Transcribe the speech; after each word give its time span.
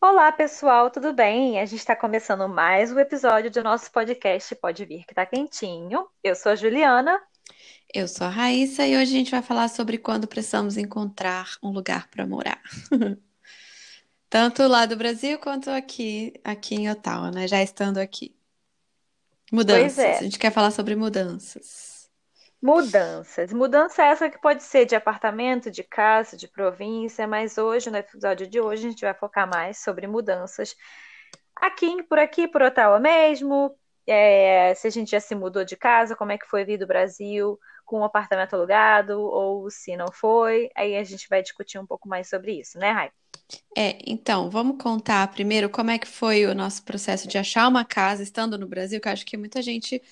Olá, 0.00 0.30
pessoal, 0.30 0.92
tudo 0.92 1.12
bem? 1.12 1.58
A 1.58 1.66
gente 1.66 1.80
está 1.80 1.96
começando 1.96 2.48
mais 2.48 2.92
um 2.92 3.00
episódio 3.00 3.50
do 3.50 3.64
nosso 3.64 3.90
podcast 3.90 4.54
Pode 4.54 4.84
Vir 4.84 5.04
que 5.04 5.12
tá 5.12 5.26
quentinho. 5.26 6.06
Eu 6.22 6.36
sou 6.36 6.52
a 6.52 6.54
Juliana. 6.54 7.20
Eu 7.92 8.06
sou 8.06 8.28
a 8.28 8.30
Raíssa 8.30 8.86
e 8.86 8.96
hoje 8.96 9.12
a 9.12 9.18
gente 9.18 9.30
vai 9.32 9.42
falar 9.42 9.66
sobre 9.66 9.98
quando 9.98 10.28
precisamos 10.28 10.76
encontrar 10.76 11.56
um 11.60 11.70
lugar 11.70 12.06
para 12.08 12.24
morar. 12.24 12.62
Tanto 14.30 14.68
lá 14.68 14.86
do 14.86 14.96
Brasil 14.96 15.36
quanto 15.40 15.68
aqui, 15.68 16.32
aqui 16.44 16.76
em 16.76 16.88
Ottawa, 16.88 17.32
né? 17.32 17.48
Já 17.48 17.60
estando 17.60 17.98
aqui. 17.98 18.32
Pois 19.50 19.58
Mudanças. 19.66 19.98
A 19.98 20.02
é, 20.02 20.22
gente 20.22 20.38
quer 20.38 20.52
falar 20.52 20.70
sobre 20.70 20.94
mudanças. 20.94 21.97
Mudanças. 22.60 23.52
Mudança 23.52 24.02
essa 24.02 24.28
que 24.28 24.40
pode 24.40 24.62
ser 24.62 24.84
de 24.84 24.96
apartamento, 24.96 25.70
de 25.70 25.82
casa, 25.82 26.36
de 26.36 26.48
província, 26.48 27.26
mas 27.26 27.58
hoje, 27.58 27.90
no 27.90 27.96
episódio 27.96 28.46
de 28.46 28.60
hoje, 28.60 28.86
a 28.86 28.90
gente 28.90 29.04
vai 29.04 29.14
focar 29.14 29.48
mais 29.48 29.78
sobre 29.78 30.06
mudanças 30.06 30.76
aqui, 31.54 32.02
por 32.02 32.18
aqui, 32.18 32.48
por 32.48 32.62
Ottawa 32.62 32.98
mesmo. 32.98 33.74
É, 34.06 34.74
se 34.74 34.86
a 34.86 34.90
gente 34.90 35.10
já 35.10 35.20
se 35.20 35.34
mudou 35.34 35.64
de 35.64 35.76
casa, 35.76 36.16
como 36.16 36.32
é 36.32 36.38
que 36.38 36.46
foi 36.46 36.64
vir 36.64 36.78
do 36.78 36.86
Brasil 36.86 37.58
com 37.84 38.00
um 38.00 38.04
apartamento 38.04 38.54
alugado, 38.54 39.18
ou 39.18 39.70
se 39.70 39.96
não 39.96 40.12
foi, 40.12 40.68
aí 40.74 40.96
a 40.96 41.04
gente 41.04 41.26
vai 41.28 41.42
discutir 41.42 41.78
um 41.78 41.86
pouco 41.86 42.06
mais 42.06 42.28
sobre 42.28 42.52
isso, 42.52 42.78
né, 42.78 42.90
Rai? 42.90 43.10
É, 43.74 43.98
então, 44.06 44.50
vamos 44.50 44.82
contar 44.82 45.26
primeiro 45.28 45.70
como 45.70 45.90
é 45.90 45.98
que 45.98 46.06
foi 46.06 46.44
o 46.44 46.54
nosso 46.54 46.82
processo 46.84 47.26
de 47.26 47.38
achar 47.38 47.66
uma 47.66 47.84
casa 47.84 48.22
estando 48.22 48.58
no 48.58 48.68
Brasil, 48.68 49.00
que 49.00 49.08
eu 49.08 49.12
acho 49.12 49.24
que 49.24 49.38
muita 49.38 49.62
gente 49.62 50.02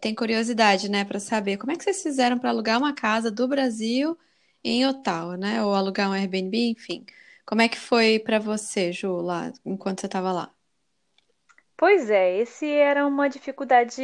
tem 0.00 0.14
curiosidade, 0.14 0.88
né, 0.90 1.04
para 1.04 1.20
saber 1.20 1.56
como 1.58 1.72
é 1.72 1.76
que 1.76 1.84
vocês 1.84 2.02
fizeram 2.02 2.38
para 2.38 2.50
alugar 2.50 2.78
uma 2.78 2.94
casa 2.94 3.30
do 3.30 3.48
Brasil 3.48 4.16
em 4.64 4.86
Ottawa, 4.86 5.36
né? 5.36 5.62
Ou 5.64 5.74
alugar 5.74 6.08
um 6.10 6.12
Airbnb, 6.12 6.70
enfim. 6.70 7.04
Como 7.46 7.62
é 7.62 7.68
que 7.68 7.78
foi 7.78 8.18
para 8.18 8.38
você, 8.38 8.92
Ju, 8.92 9.20
lá, 9.20 9.52
enquanto 9.64 10.00
você 10.00 10.06
estava 10.06 10.32
lá? 10.32 10.52
Pois 11.76 12.10
é, 12.10 12.38
esse 12.38 12.66
era 12.70 13.06
uma 13.06 13.28
dificuldade 13.28 14.02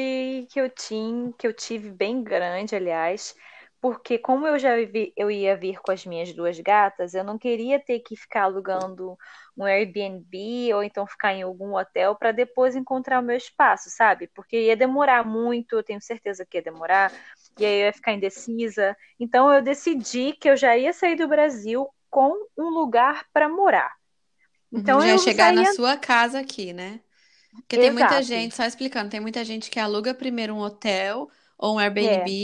que 0.51 0.61
eu 0.61 0.69
tinha, 0.71 1.33
que 1.35 1.47
eu 1.47 1.53
tive 1.55 1.91
bem 1.91 2.23
grande, 2.23 2.75
aliás, 2.77 3.35
porque 3.83 4.19
como 4.19 4.49
eu 4.49 4.59
já 4.61 4.77
vi- 4.79 5.13
eu 5.17 5.31
ia 5.31 5.57
vir 5.57 5.81
com 5.83 5.93
as 5.93 6.07
minhas 6.07 6.33
duas 6.35 6.61
gatas, 6.61 7.15
eu 7.15 7.25
não 7.25 7.39
queria 7.39 7.81
ter 7.81 8.01
que 8.01 8.17
ficar 8.17 8.45
alugando 8.45 9.19
um 9.59 9.65
Airbnb 9.67 10.73
ou 10.75 10.85
então 10.85 11.07
ficar 11.07 11.35
em 11.35 11.43
algum 11.43 11.75
hotel 11.77 12.17
para 12.17 12.33
depois 12.33 12.77
encontrar 12.77 13.21
o 13.21 13.25
meu 13.25 13.37
espaço, 13.37 13.91
sabe? 13.91 14.29
Porque 14.35 14.59
ia 14.69 14.77
demorar 14.79 15.27
muito, 15.27 15.75
eu 15.77 15.85
tenho 15.85 16.03
certeza 16.03 16.47
que 16.47 16.59
ia 16.59 16.63
demorar, 16.65 17.13
e 17.59 17.67
aí 17.67 17.81
eu 17.83 17.87
ia 17.87 17.93
ficar 17.95 18.15
indecisa. 18.15 18.97
Então 19.21 19.53
eu 19.53 19.63
decidi 19.63 20.35
que 20.35 20.49
eu 20.51 20.57
já 20.57 20.77
ia 20.79 20.93
sair 20.95 21.17
do 21.17 21.29
Brasil 21.29 21.89
com 22.11 22.33
um 22.57 22.69
lugar 22.71 23.27
para 23.33 23.49
morar. 23.49 23.93
Uhum, 24.73 24.99
Então 24.99 25.01
já 25.01 25.11
ia 25.11 25.19
eu 25.19 25.19
chegar 25.19 25.53
na 25.53 25.65
saía 25.65 25.67
sua 25.67 25.97
casa 25.97 26.41
aqui, 26.41 26.73
né? 26.73 27.01
Porque 27.63 27.79
tem 27.79 27.91
muita 27.91 28.23
exato. 28.23 28.23
gente, 28.23 28.55
só 28.57 28.65
explicando, 28.65 29.11
tem 29.11 29.21
muita 29.21 29.45
gente 29.45 29.71
que 29.71 29.81
aluga 29.81 30.15
primeiro 30.15 30.55
um 30.55 30.61
hotel 30.61 31.31
ou 31.59 31.77
um 31.77 31.81
É. 31.99 32.37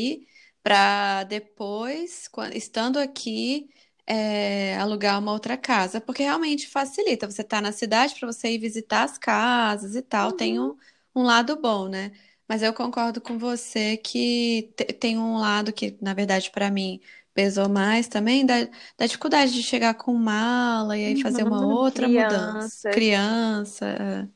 Para 0.62 1.24
depois, 1.24 2.28
estando 2.54 2.98
aqui, 2.98 3.70
é, 4.06 4.76
alugar 4.78 5.18
uma 5.18 5.32
outra 5.32 5.56
casa, 5.56 6.00
porque 6.00 6.22
realmente 6.22 6.68
facilita. 6.68 7.30
Você 7.30 7.42
tá 7.44 7.60
na 7.60 7.72
cidade 7.72 8.14
para 8.18 8.26
você 8.30 8.50
ir 8.52 8.58
visitar 8.58 9.04
as 9.04 9.16
casas 9.18 9.94
e 9.96 10.02
tal, 10.02 10.32
tem 10.32 10.58
Uhum. 10.58 10.60
um, 10.60 10.76
um 11.14 11.22
lado 11.22 11.56
bom, 11.60 11.88
né? 11.88 12.12
Mas 12.48 12.62
eu 12.62 12.72
concordo 12.74 13.20
com 13.20 13.38
você 13.38 13.96
que 13.96 14.72
te- 14.76 14.86
tem 14.94 15.18
um 15.18 15.36
lado 15.38 15.72
que, 15.72 15.96
na 16.00 16.14
verdade, 16.14 16.50
para 16.50 16.70
mim 16.70 17.00
pesou 17.34 17.68
mais 17.68 18.08
também, 18.08 18.44
da, 18.44 18.54
da 18.96 19.06
dificuldade 19.06 19.52
de 19.52 19.62
chegar 19.62 19.94
com 19.94 20.12
mala 20.14 20.96
e 20.98 21.04
aí 21.06 21.16
fazer 21.16 21.44
uma 21.44 21.62
Uhum, 21.62 21.68
outra 21.68 22.08
mudança. 22.08 22.88
Criança. 22.90 23.86
é. 23.86 24.28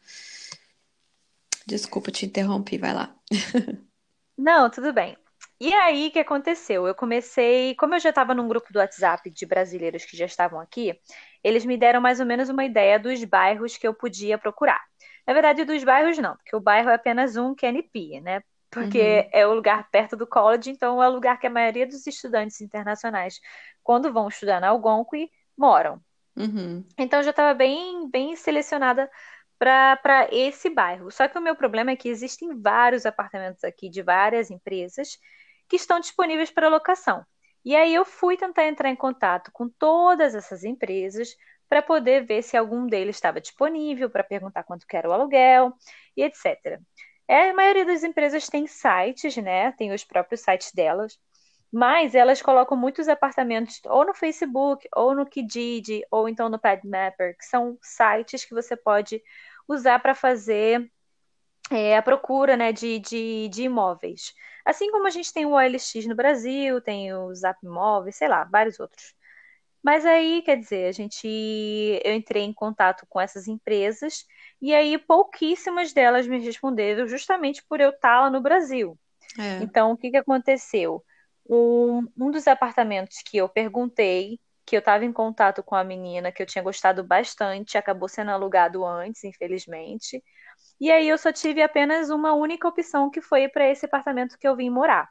Desculpa, 1.67 2.13
te 2.13 2.25
interrompi, 2.27 2.79
vai 2.79 2.95
lá. 2.95 3.17
Não, 4.37 4.69
tudo 4.71 4.93
bem. 4.93 5.17
E 5.65 5.73
aí, 5.75 6.09
o 6.09 6.13
que 6.13 6.19
aconteceu? 6.19 6.89
Eu 6.89 6.95
comecei, 6.95 7.75
como 7.77 7.95
eu 7.95 8.01
já 8.01 8.09
estava 8.11 8.35
num 8.35 8.49
grupo 8.49 8.73
do 8.73 8.81
WhatsApp 8.81 9.31
de 9.31 9.47
brasileiros 9.47 10.05
que 10.05 10.17
já 10.17 10.27
estavam 10.27 10.59
aqui, 10.59 10.99
eles 11.43 11.65
me 11.65 11.77
deram 11.77 12.01
mais 12.01 12.19
ou 12.19 12.27
menos 12.27 12.49
uma 12.49 12.65
ideia 12.65 12.99
dos 12.99 13.23
bairros 13.25 13.77
que 13.77 13.87
eu 13.87 13.95
podia 13.95 14.37
procurar. 14.37 14.83
Na 15.27 15.33
verdade, 15.33 15.65
dos 15.65 15.85
bairros 15.85 16.19
não, 16.19 16.37
porque 16.37 16.57
o 16.57 16.61
bairro 16.61 16.91
é 16.91 16.95
apenas 16.95 17.37
um, 17.37 17.55
que 17.55 17.65
é 17.65 17.69
NP, 17.69 18.21
né? 18.21 18.43
Porque 18.71 18.99
Uhum, 18.99 19.31
é 19.33 19.47
o 19.47 19.55
lugar 19.55 19.89
perto 19.91 20.17
do 20.17 20.27
college, 20.27 20.69
então 20.71 21.01
é 21.03 21.09
o 21.09 21.13
lugar 21.13 21.39
que 21.39 21.47
a 21.47 21.51
maioria 21.51 21.87
dos 21.87 22.07
estudantes 22.09 22.61
internacionais, 22.61 23.39
quando 23.85 24.13
vão 24.13 24.27
estudar 24.29 24.61
na 24.61 24.69
Algonquin, 24.71 25.29
moram. 25.57 26.03
uhum. 26.37 26.85
Então 26.99 27.21
eu 27.21 27.25
já 27.25 27.31
estava 27.31 27.55
bem, 27.55 28.09
bem 28.11 28.37
selecionada 28.37 29.11
para 29.59 30.29
esse 30.33 30.69
bairro. 30.71 31.11
Só 31.11 31.29
que 31.29 31.39
o 31.39 31.43
meu 31.43 31.57
problema 31.57 31.93
é 31.93 31.97
que 31.97 32.09
existem 32.09 32.61
vários 32.61 33.07
apartamentos 33.07 33.65
aqui 33.65 33.89
de 33.89 34.03
várias 34.03 34.51
empresas 34.51 35.19
que 35.73 35.77
estão 35.77 35.99
disponíveis 35.99 36.51
para 36.51 36.69
locação. 36.69 37.25
E 37.65 37.75
aí 37.75 37.95
eu 37.95 38.05
fui 38.05 38.37
tentar 38.37 38.67
entrar 38.67 38.91
em 38.91 38.95
contato 38.95 39.51
com 39.51 39.71
todas 39.71 40.35
essas 40.35 40.65
empresas 40.65 41.35
para 41.67 41.81
poder 41.81 42.27
ver 42.27 42.43
se 42.43 42.59
algum 42.59 42.87
deles 42.87 43.17
estava 43.17 43.41
disponível, 43.41 44.11
para 44.11 44.23
perguntar 44.23 44.65
quanto 44.65 44.87
que 44.87 44.95
era 44.95 45.09
o 45.09 45.13
aluguel 45.15 45.73
e 46.15 46.25
etc. 46.25 46.79
É, 47.27 47.49
a 47.49 47.55
maioria 47.55 47.87
das 47.87 48.05
empresas 48.05 48.51
tem 48.51 48.67
sites, 48.67 49.35
né? 49.39 49.73
Tem 49.73 49.95
os 49.95 50.05
próprios 50.05 50.43
sites 50.43 50.73
delas. 50.73 51.19
Mas 51.73 52.15
elas 52.15 52.43
colocam 52.43 52.77
muitos 52.77 53.09
apartamentos 53.09 53.81
ou 53.87 54.05
no 54.05 54.13
Facebook, 54.13 54.87
ou 54.95 55.15
no 55.15 55.25
Kijiji, 55.25 56.03
ou 56.11 56.29
então 56.29 56.51
no 56.51 56.59
Padmapper, 56.59 57.35
que 57.39 57.47
são 57.47 57.79
sites 57.81 58.45
que 58.45 58.53
você 58.53 58.77
pode 58.77 59.23
usar 59.67 60.01
para 60.01 60.15
fazer 60.15 60.87
é, 61.71 61.97
a 61.97 62.03
procura, 62.03 62.59
né, 62.59 62.73
de, 62.73 62.99
de, 62.99 63.49
de 63.49 63.63
imóveis. 63.63 64.35
Assim 64.65 64.91
como 64.91 65.07
a 65.07 65.11
gente 65.11 65.33
tem 65.33 65.47
o 65.47 65.53
OLX 65.53 66.07
no 66.07 66.15
Brasil, 66.15 66.81
tem 66.81 67.13
o 67.15 67.35
Zap 67.35 67.59
Imóveis, 67.65 68.17
sei 68.17 68.29
lá, 68.29 68.45
vários 68.45 68.79
outros. 68.79 69.15
Mas 69.83 70.07
aí, 70.07 70.43
quer 70.43 70.57
dizer, 70.57 70.87
a 70.87 70.93
gente, 70.93 71.27
eu 72.05 72.15
entrei 72.15 72.45
em 72.45 72.53
contato 72.53 73.05
com 73.09 73.21
essas 73.21 73.49
empresas 73.49 74.25
e 74.61 74.73
aí 74.73 74.97
pouquíssimas 74.97 75.93
delas 75.93 76.27
me 76.27 76.39
responderam, 76.39 77.09
justamente 77.09 77.65
por 77.69 77.81
eu 77.81 77.91
estar 77.91 78.21
lá 78.21 78.31
no 78.31 78.41
Brasil. 78.41 78.97
É. 79.39 79.59
Então, 79.61 79.91
o 79.93 79.97
que 79.97 80.11
que 80.11 80.17
aconteceu? 80.17 81.05
Um, 81.49 82.07
um 82.17 82.31
dos 82.31 82.47
apartamentos 82.47 83.19
que 83.25 83.39
eu 83.39 83.49
perguntei, 83.49 84.39
que 84.65 84.77
eu 84.77 84.79
estava 84.79 85.05
em 85.05 85.13
contato 85.13 85.65
com 85.65 85.75
a 85.75 85.83
menina, 85.83 86.31
que 86.31 86.41
eu 86.41 86.47
tinha 86.47 86.63
gostado 86.63 87.03
bastante, 87.03 87.77
acabou 87.77 88.09
sendo 88.09 88.31
alugado 88.31 88.87
antes, 88.87 89.25
infelizmente. 89.25 90.23
E 90.81 90.91
aí 90.91 91.09
eu 91.09 91.19
só 91.19 91.33
tive 91.33 91.63
apenas 91.63 92.11
uma 92.11 92.35
única 92.35 92.69
opção, 92.69 93.11
que 93.11 93.21
foi 93.21 93.49
para 93.49 93.69
esse 93.71 93.87
apartamento 93.87 94.39
que 94.39 94.47
eu 94.49 94.57
vim 94.57 94.71
morar. 94.71 95.09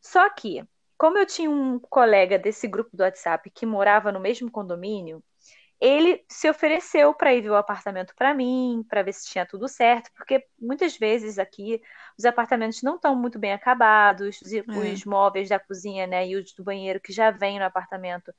Só 0.00 0.28
que, 0.30 0.64
como 0.98 1.18
eu 1.18 1.26
tinha 1.26 1.50
um 1.50 1.78
colega 1.80 2.38
desse 2.38 2.68
grupo 2.68 2.96
do 2.96 3.02
WhatsApp 3.02 3.50
que 3.50 3.66
morava 3.66 4.12
no 4.12 4.20
mesmo 4.20 4.50
condomínio, 4.50 5.22
ele 5.80 6.24
se 6.30 6.48
ofereceu 6.48 7.12
para 7.12 7.34
ir 7.34 7.42
ver 7.42 7.50
o 7.50 7.56
apartamento 7.56 8.14
para 8.16 8.32
mim, 8.32 8.84
para 8.88 9.02
ver 9.02 9.12
se 9.12 9.28
tinha 9.28 9.44
tudo 9.46 9.68
certo, 9.68 10.10
porque 10.16 10.46
muitas 10.58 10.96
vezes 10.96 11.38
aqui 11.38 11.80
os 12.18 12.24
apartamentos 12.24 12.82
não 12.82 12.96
estão 12.96 13.14
muito 13.16 13.38
bem 13.38 13.52
acabados, 13.52 14.40
os 14.40 14.52
É. 14.68 15.02
os 15.02 15.04
móveis 15.04 15.48
da 15.48 15.58
cozinha, 15.58 16.06
né, 16.06 16.26
e 16.28 16.36
os 16.36 16.54
do 16.54 16.64
banheiro 16.64 17.00
que 17.00 17.12
já 17.12 17.30
vem 17.30 17.58
no 17.58 17.64
apartamento 17.66 18.32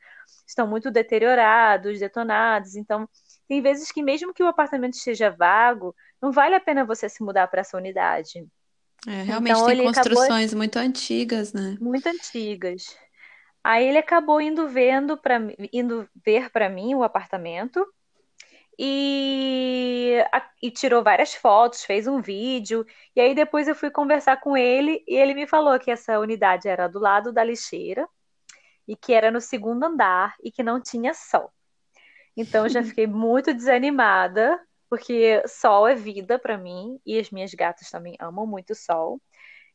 estão 0.48 0.68
muito 0.68 0.90
deteriorados, 0.90 2.00
detonados, 2.00 2.76
então 2.76 3.08
tem 3.48 3.62
vezes 3.62 3.92
que 3.92 4.02
mesmo 4.02 4.34
que 4.34 4.44
o 4.44 4.48
apartamento 4.48 4.94
esteja 4.94 5.30
vago, 5.30 5.96
não 6.22 6.32
vale 6.32 6.56
a 6.56 6.60
pena 6.60 6.86
você 6.86 7.10
se 7.10 7.24
mudar 7.24 7.48
para 7.48 7.62
essa 7.62 7.78
unidade. 7.78 8.46
É, 9.08 9.22
realmente 9.22 9.52
Então 9.52 9.66
tem 9.68 9.80
ele 9.80 9.88
acabou 9.88 10.14
construções 10.14 10.54
muito 10.54 10.78
antigas, 10.78 11.54
né? 11.54 11.78
muito 11.80 12.08
antigas. 12.08 12.98
Aí 13.64 13.88
ele 13.88 13.98
acabou 13.98 14.40
indo 14.40 14.68
vendo 14.68 15.18
para 15.18 15.40
indo 15.74 16.08
ver 16.24 16.50
para 16.52 16.70
mim 16.70 16.94
o 16.96 17.04
apartamento 17.04 17.86
e, 18.78 20.18
e 20.62 20.72
tirou 20.72 21.04
várias 21.04 21.34
fotos, 21.34 21.84
fez 21.84 22.08
um 22.08 22.22
vídeo. 22.22 22.86
E 23.16 23.22
aí 23.22 23.34
depois 23.34 23.68
eu 23.68 23.76
fui 23.76 23.90
conversar 23.90 24.38
com 24.40 24.56
ele 24.58 25.04
e 25.08 25.16
ele 25.16 25.34
me 25.34 25.48
falou 25.48 25.80
que 25.80 25.92
essa 25.92 26.20
unidade 26.20 26.68
era 26.68 26.88
do 26.88 27.00
lado 27.00 27.32
da 27.34 27.44
lixeira 27.44 28.08
e 28.88 28.96
que 28.96 29.14
era 29.14 29.32
no 29.32 29.42
segundo 29.42 29.84
andar 29.84 30.36
e 30.44 30.52
que 30.52 30.64
não 30.64 30.82
tinha 30.82 31.14
sol. 31.14 31.52
Então 32.38 32.66
eu 32.66 32.70
já 32.70 32.84
fiquei 32.84 33.08
muito 33.08 33.54
desanimada, 33.54 34.60
porque 34.96 35.44
sol 35.46 35.86
é 35.86 35.94
vida 35.94 36.40
para 36.40 36.58
mim 36.58 36.98
e 37.06 37.20
as 37.20 37.30
minhas 37.30 37.54
gatas 37.54 37.92
também 37.92 38.16
amam 38.18 38.48
muito 38.48 38.74
sol. 38.74 39.22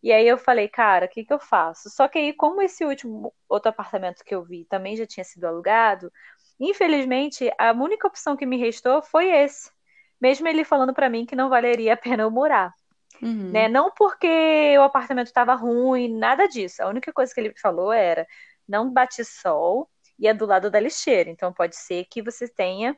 E 0.03 0.11
aí 0.11 0.27
eu 0.27 0.39
falei, 0.39 0.67
cara, 0.67 1.05
o 1.05 1.09
que 1.11 1.27
que 1.27 1.33
eu 1.33 1.39
faço? 1.39 1.91
Só 1.91 2.09
que 2.09 2.19
aí, 2.19 2.33
como 2.33 2.63
esse 2.63 2.87
último 2.87 3.35
outro 3.47 3.69
apartamento 3.69 4.25
que 4.25 4.35
eu 4.35 4.43
vi 4.43 4.65
também 4.65 4.97
já 4.97 5.05
tinha 5.05 5.23
sido 5.23 5.45
alugado, 5.45 6.11
infelizmente 6.59 7.53
a 7.59 7.73
única 7.73 8.09
opção 8.09 8.35
que 8.35 8.47
me 8.47 8.57
restou 8.57 9.03
foi 9.03 9.29
esse. 9.31 9.71
Mesmo 10.19 10.49
ele 10.49 10.65
falando 10.65 10.95
pra 10.95 11.11
mim 11.11 11.27
que 11.27 11.37
não 11.37 11.51
valeria 11.51 11.93
a 11.93 11.99
pena 11.99 12.23
eu 12.23 12.31
morar, 12.31 12.73
né? 13.21 13.67
Uhum. 13.67 13.73
Não 13.73 13.91
porque 13.91 14.75
o 14.79 14.83
apartamento 14.83 15.27
estava 15.27 15.55
ruim, 15.55 16.17
nada 16.17 16.47
disso. 16.47 16.83
A 16.83 16.89
única 16.89 17.13
coisa 17.13 17.35
que 17.35 17.41
ele 17.41 17.53
falou 17.61 17.93
era: 17.93 18.27
não 18.67 18.91
bate 18.91 19.23
sol 19.23 19.87
e 20.19 20.27
é 20.27 20.33
do 20.33 20.47
lado 20.47 20.71
da 20.71 20.81
lixeira. 20.81 21.29
Então 21.29 21.53
pode 21.53 21.77
ser 21.77 22.07
que 22.11 22.23
você 22.23 22.49
tenha 22.49 22.97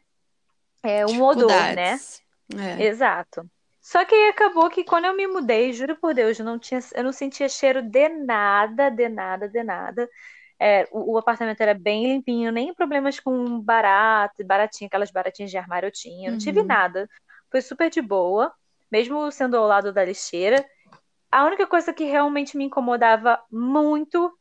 é, 0.83 1.07
um 1.07 1.23
odor, 1.23 1.49
né? 1.49 1.99
É. 2.59 2.83
Exato. 2.85 3.49
Só 3.81 4.05
que 4.05 4.15
aí 4.15 4.29
acabou 4.29 4.71
que 4.71 4.85
quando 4.85 5.07
eu 5.07 5.17
me 5.17 5.27
mudei, 5.27 5.73
juro 5.73 5.97
por 5.97 6.15
Deus, 6.15 6.39
eu 6.39 6.45
não 6.45 6.59
tinha, 6.59 6.81
eu 6.95 7.03
não 7.03 7.13
sentia 7.13 7.49
cheiro 7.49 7.83
de 7.83 8.09
nada, 8.09 8.91
de 8.91 9.09
nada, 9.09 9.49
de 9.49 9.63
nada. 9.65 10.09
É, 10.59 10.87
o, 10.93 11.15
o, 11.15 11.19
apartamento 11.19 11.61
era 11.61 11.75
bem 11.75 12.07
limpinho, 12.07 12.53
nem 12.53 12.73
problemas 12.73 13.19
com 13.19 13.61
barato, 13.61 14.45
baratinha, 14.45 14.87
aquelas 14.87 15.11
baratinhas 15.11 15.51
de 15.51 15.59
armário 15.59 15.89
eu 15.89 15.93
tinha, 15.93 16.31
não 16.31 16.39
tive 16.39 16.61
Uhum. 16.61 16.69
nada. 16.69 17.09
Foi 17.51 17.61
super 17.61 17.91
de 17.91 18.01
boa, 18.01 18.53
mesmo 18.91 19.29
sendo 19.33 19.57
ao 19.57 19.67
lado 19.67 19.93
da 19.93 20.05
lixeira. 20.05 20.65
A 21.31 21.45
única 21.45 21.67
coisa 21.67 21.93
que 21.93 22.05
realmente 22.05 22.57
me 22.57 22.65
incomodava 22.65 23.43
muito 23.51 24.33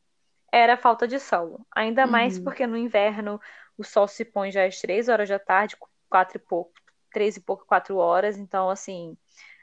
era 0.51 0.75
a 0.75 0.77
falta 0.77 1.07
de 1.07 1.19
sol. 1.19 1.65
Ainda 1.75 2.05
mais 2.05 2.37
Uhum. 2.37 2.43
porque 2.43 2.67
no 2.67 2.77
inverno 2.77 3.41
o 3.75 3.83
sol 3.83 4.07
se 4.07 4.23
põe 4.23 4.51
já 4.51 4.65
às 4.65 4.79
três 4.79 5.09
horas 5.09 5.27
da 5.27 5.39
tarde, 5.39 5.75
quatro 6.11 6.37
e 6.37 6.41
pouco, 6.41 6.73
três 7.13 7.37
e 7.37 7.41
pouco, 7.41 7.65
quatro 7.67 7.97
horas. 7.97 8.37
Então, 8.37 8.69
assim, 8.71 9.17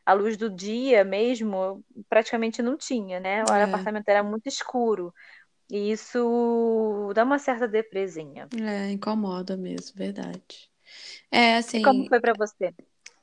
a 0.07 0.15
luz 0.15 0.37
do 0.39 0.51
dia 0.51 1.05
mesmo 1.05 1.85
praticamente 2.09 2.63
não 2.63 2.77
tinha, 2.79 3.21
né? 3.21 3.45
O 3.47 3.51
É, 3.51 3.65
apartamento 3.65 4.09
era 4.11 4.23
muito 4.25 4.49
escuro. 4.49 5.15
E 5.71 5.93
isso 5.93 7.13
dá 7.15 7.25
uma 7.25 7.39
certa 7.41 7.69
depresinha. 7.69 8.51
é, 8.61 8.91
incomoda 8.93 9.57
mesmo, 9.57 9.97
verdade. 9.97 10.71
É, 11.31 11.57
E 11.77 11.81
como 11.81 12.05
assim, 12.05 12.09
foi 12.09 12.21
pra 12.21 12.35
você? 12.35 12.75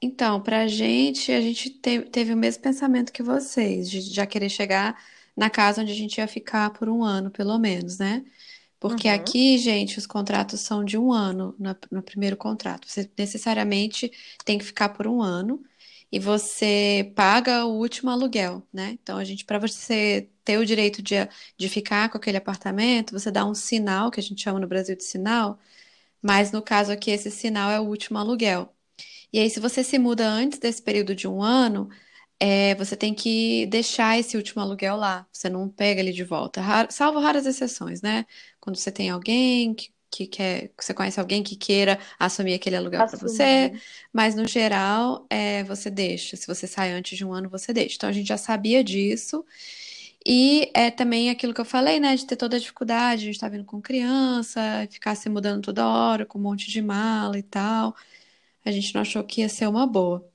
então, 0.02 0.42
pra 0.42 0.68
gente, 0.68 1.32
a 1.32 1.42
gente 1.42 1.70
te- 1.70 2.02
teve 2.04 2.34
o 2.34 2.38
mesmo 2.38 2.62
pensamento 2.64 3.12
que 3.12 3.24
vocês, 3.24 3.90
de 3.90 4.02
já 4.02 4.26
querer 4.26 4.50
chegar 4.50 5.02
na 5.36 5.50
casa 5.50 5.82
onde 5.82 5.92
a 5.92 5.96
gente 5.96 6.18
ia 6.20 6.28
ficar 6.28 6.72
por 6.72 6.88
um 6.90 7.04
ano, 7.04 7.32
pelo 7.32 7.58
menos, 7.58 7.98
né? 7.98 8.24
Porque 8.88 9.08
Uhum. 9.08 9.10
aqui, 9.10 9.58
gente, 9.58 9.98
os 9.98 10.06
contratos 10.08 10.62
são 10.62 10.84
de 10.86 10.98
um 10.98 11.12
ano 11.12 11.56
na- 11.60 11.76
no 11.92 12.04
primeiro 12.04 12.38
contrato. 12.38 12.88
Você 12.90 13.10
necessariamente 13.18 14.12
tem 14.46 14.58
que 14.60 14.66
ficar 14.66 14.90
por 14.90 15.08
um 15.08 15.22
ano 15.22 15.64
e 16.12 16.20
você 16.20 17.12
paga 17.16 17.66
o 17.66 17.78
último 17.80 18.12
aluguel, 18.12 18.62
né? 18.72 18.92
Então, 19.02 19.18
a 19.18 19.24
gente, 19.24 19.44
para 19.46 19.58
você 19.60 20.30
ter 20.44 20.58
o 20.60 20.66
direito 20.66 21.02
de, 21.02 21.16
de 21.58 21.68
ficar 21.70 22.10
com 22.10 22.18
aquele 22.18 22.38
apartamento, 22.38 23.12
você 23.14 23.32
dá 23.32 23.46
um 23.46 23.56
sinal, 23.56 24.12
que 24.12 24.20
a 24.20 24.24
gente 24.24 24.42
chama 24.42 24.60
no 24.60 24.68
Brasil 24.68 24.96
de 24.96 25.04
sinal, 25.04 25.60
mas 26.22 26.52
no 26.52 26.62
caso 26.62 26.92
aqui, 26.92 27.12
esse 27.12 27.32
sinal 27.32 27.70
é 27.72 27.80
o 27.80 27.84
último 27.86 28.18
aluguel. 28.20 28.74
E 29.34 29.40
aí, 29.40 29.50
se 29.50 29.60
você 29.60 29.84
se 29.84 30.00
muda 30.00 30.28
antes 30.28 30.60
desse 30.60 30.82
período 30.82 31.16
de 31.16 31.28
um 31.28 31.42
ano, 31.44 31.90
é, 32.40 32.76
você 32.76 32.96
tem 32.98 33.14
que 33.14 33.66
deixar 33.68 34.20
esse 34.20 34.38
último 34.38 34.62
aluguel 34.62 34.96
lá. 34.98 35.28
Você 35.32 35.50
não 35.50 35.70
pega 35.70 36.02
ele 36.02 36.12
de 36.14 36.24
volta. 36.24 36.62
Ra- 36.62 36.88
salvo 36.92 37.20
raras 37.20 37.46
exceções, 37.46 38.02
né? 38.02 38.26
Quando 38.60 38.78
você 38.78 38.92
tem 38.92 39.10
alguém 39.10 39.74
que, 39.74 39.94
que 40.12 40.28
quer, 40.28 40.70
que 40.70 40.84
você 40.86 40.94
conhece 40.94 41.20
alguém 41.20 41.44
que 41.44 41.56
queira 41.56 42.00
assumir 42.20 42.54
aquele 42.56 42.76
aluguel 42.76 43.04
para 43.06 43.18
você, 43.18 43.72
Assumir. 43.72 43.82
mas 44.14 44.36
no 44.36 44.48
geral, 44.48 45.26
é, 45.30 45.64
você 45.64 45.90
deixa. 45.90 46.36
Se 46.38 46.48
você 46.48 46.68
sai 46.68 46.92
antes 46.94 47.18
de 47.18 47.26
um 47.26 47.34
ano, 47.34 47.50
você 47.50 47.74
deixa. 47.74 47.96
Então 47.96 48.10
a 48.10 48.14
gente 48.14 48.28
já 48.28 48.38
sabia 48.38 48.84
disso. 48.84 49.46
E 50.26 50.72
é 50.74 50.90
também 50.92 51.30
aquilo 51.30 51.54
que 51.54 51.62
eu 51.62 51.66
falei, 51.66 52.00
né? 52.00 52.16
De 52.16 52.26
ter 52.26 52.36
toda 52.36 52.58
a 52.58 52.60
dificuldade, 52.60 53.24
a 53.24 53.26
gente 53.28 53.40
tá 53.40 53.48
vindo 53.50 53.66
com 53.66 53.82
criança, 53.82 54.88
ficar 54.92 55.16
se 55.16 55.30
mudando 55.30 55.62
toda 55.64 55.88
hora, 55.88 56.26
com 56.26 56.40
um 56.40 56.42
monte 56.42 56.70
de 56.72 56.82
mala 56.82 57.38
e 57.38 57.44
tal. 57.44 57.96
A 58.66 58.72
gente 58.72 58.94
não 58.96 59.02
achou 59.02 59.24
que 59.24 59.42
ia 59.42 59.50
ser 59.50 59.68
uma 59.68 59.88
boa. 59.88 60.28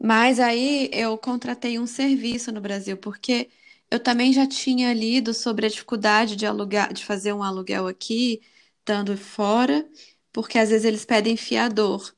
Mas 0.00 0.38
aí 0.40 0.90
eu 0.92 1.16
contratei 1.18 1.78
um 1.78 1.86
serviço 1.86 2.52
no 2.52 2.60
Brasil, 2.60 2.96
porque 2.96 3.50
eu 3.90 3.98
também 4.02 4.32
já 4.32 4.46
tinha 4.46 4.92
lido 4.94 5.34
sobre 5.34 5.66
a 5.66 5.68
dificuldade 5.68 6.36
de 6.36 6.46
alugar, 6.46 6.92
de 6.92 7.04
fazer 7.04 7.32
um 7.32 7.42
aluguel 7.42 7.86
aqui, 7.86 8.40
estando 8.78 9.16
fora, 9.16 9.88
porque 10.32 10.58
às 10.58 10.70
vezes 10.70 10.84
eles 10.84 11.04
pedem 11.04 11.36
fiador. 11.36 12.14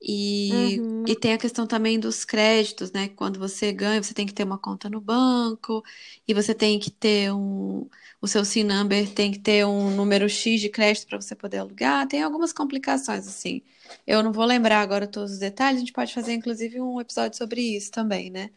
E, 0.00 0.82
Uhum. 0.82 1.06
e 1.06 1.16
tem 1.16 1.32
a 1.32 1.38
questão 1.38 1.66
também 1.66 1.98
dos 1.98 2.24
créditos, 2.24 2.92
né? 2.92 3.08
Quando 3.08 3.38
você 3.38 3.72
ganha, 3.72 4.02
você 4.02 4.12
tem 4.14 4.26
que 4.26 4.34
ter 4.34 4.44
uma 4.44 4.58
conta 4.58 4.88
no 4.90 5.00
banco, 5.00 5.82
e 6.28 6.34
você 6.34 6.54
tem 6.54 6.78
que 6.78 6.90
ter 6.90 7.32
um. 7.32 7.88
O 8.24 8.26
seu 8.26 8.42
SIN 8.42 8.64
number 8.64 9.06
tem 9.10 9.30
que 9.30 9.38
ter 9.38 9.66
um 9.66 9.90
número 9.90 10.30
X 10.30 10.58
de 10.58 10.70
crédito 10.70 11.06
para 11.06 11.20
você 11.20 11.34
poder 11.34 11.58
alugar. 11.58 12.08
Tem 12.08 12.22
algumas 12.22 12.54
complicações, 12.54 13.28
assim. 13.28 13.60
Eu 14.06 14.22
não 14.22 14.32
vou 14.32 14.46
lembrar 14.46 14.80
agora 14.80 15.06
todos 15.06 15.32
os 15.32 15.38
detalhes, 15.38 15.76
a 15.76 15.80
gente 15.80 15.92
pode 15.92 16.14
fazer 16.14 16.32
inclusive 16.32 16.80
um 16.80 16.98
episódio 16.98 17.36
sobre 17.36 17.60
isso 17.60 17.92
também, 17.92 18.30
né? 18.30 18.48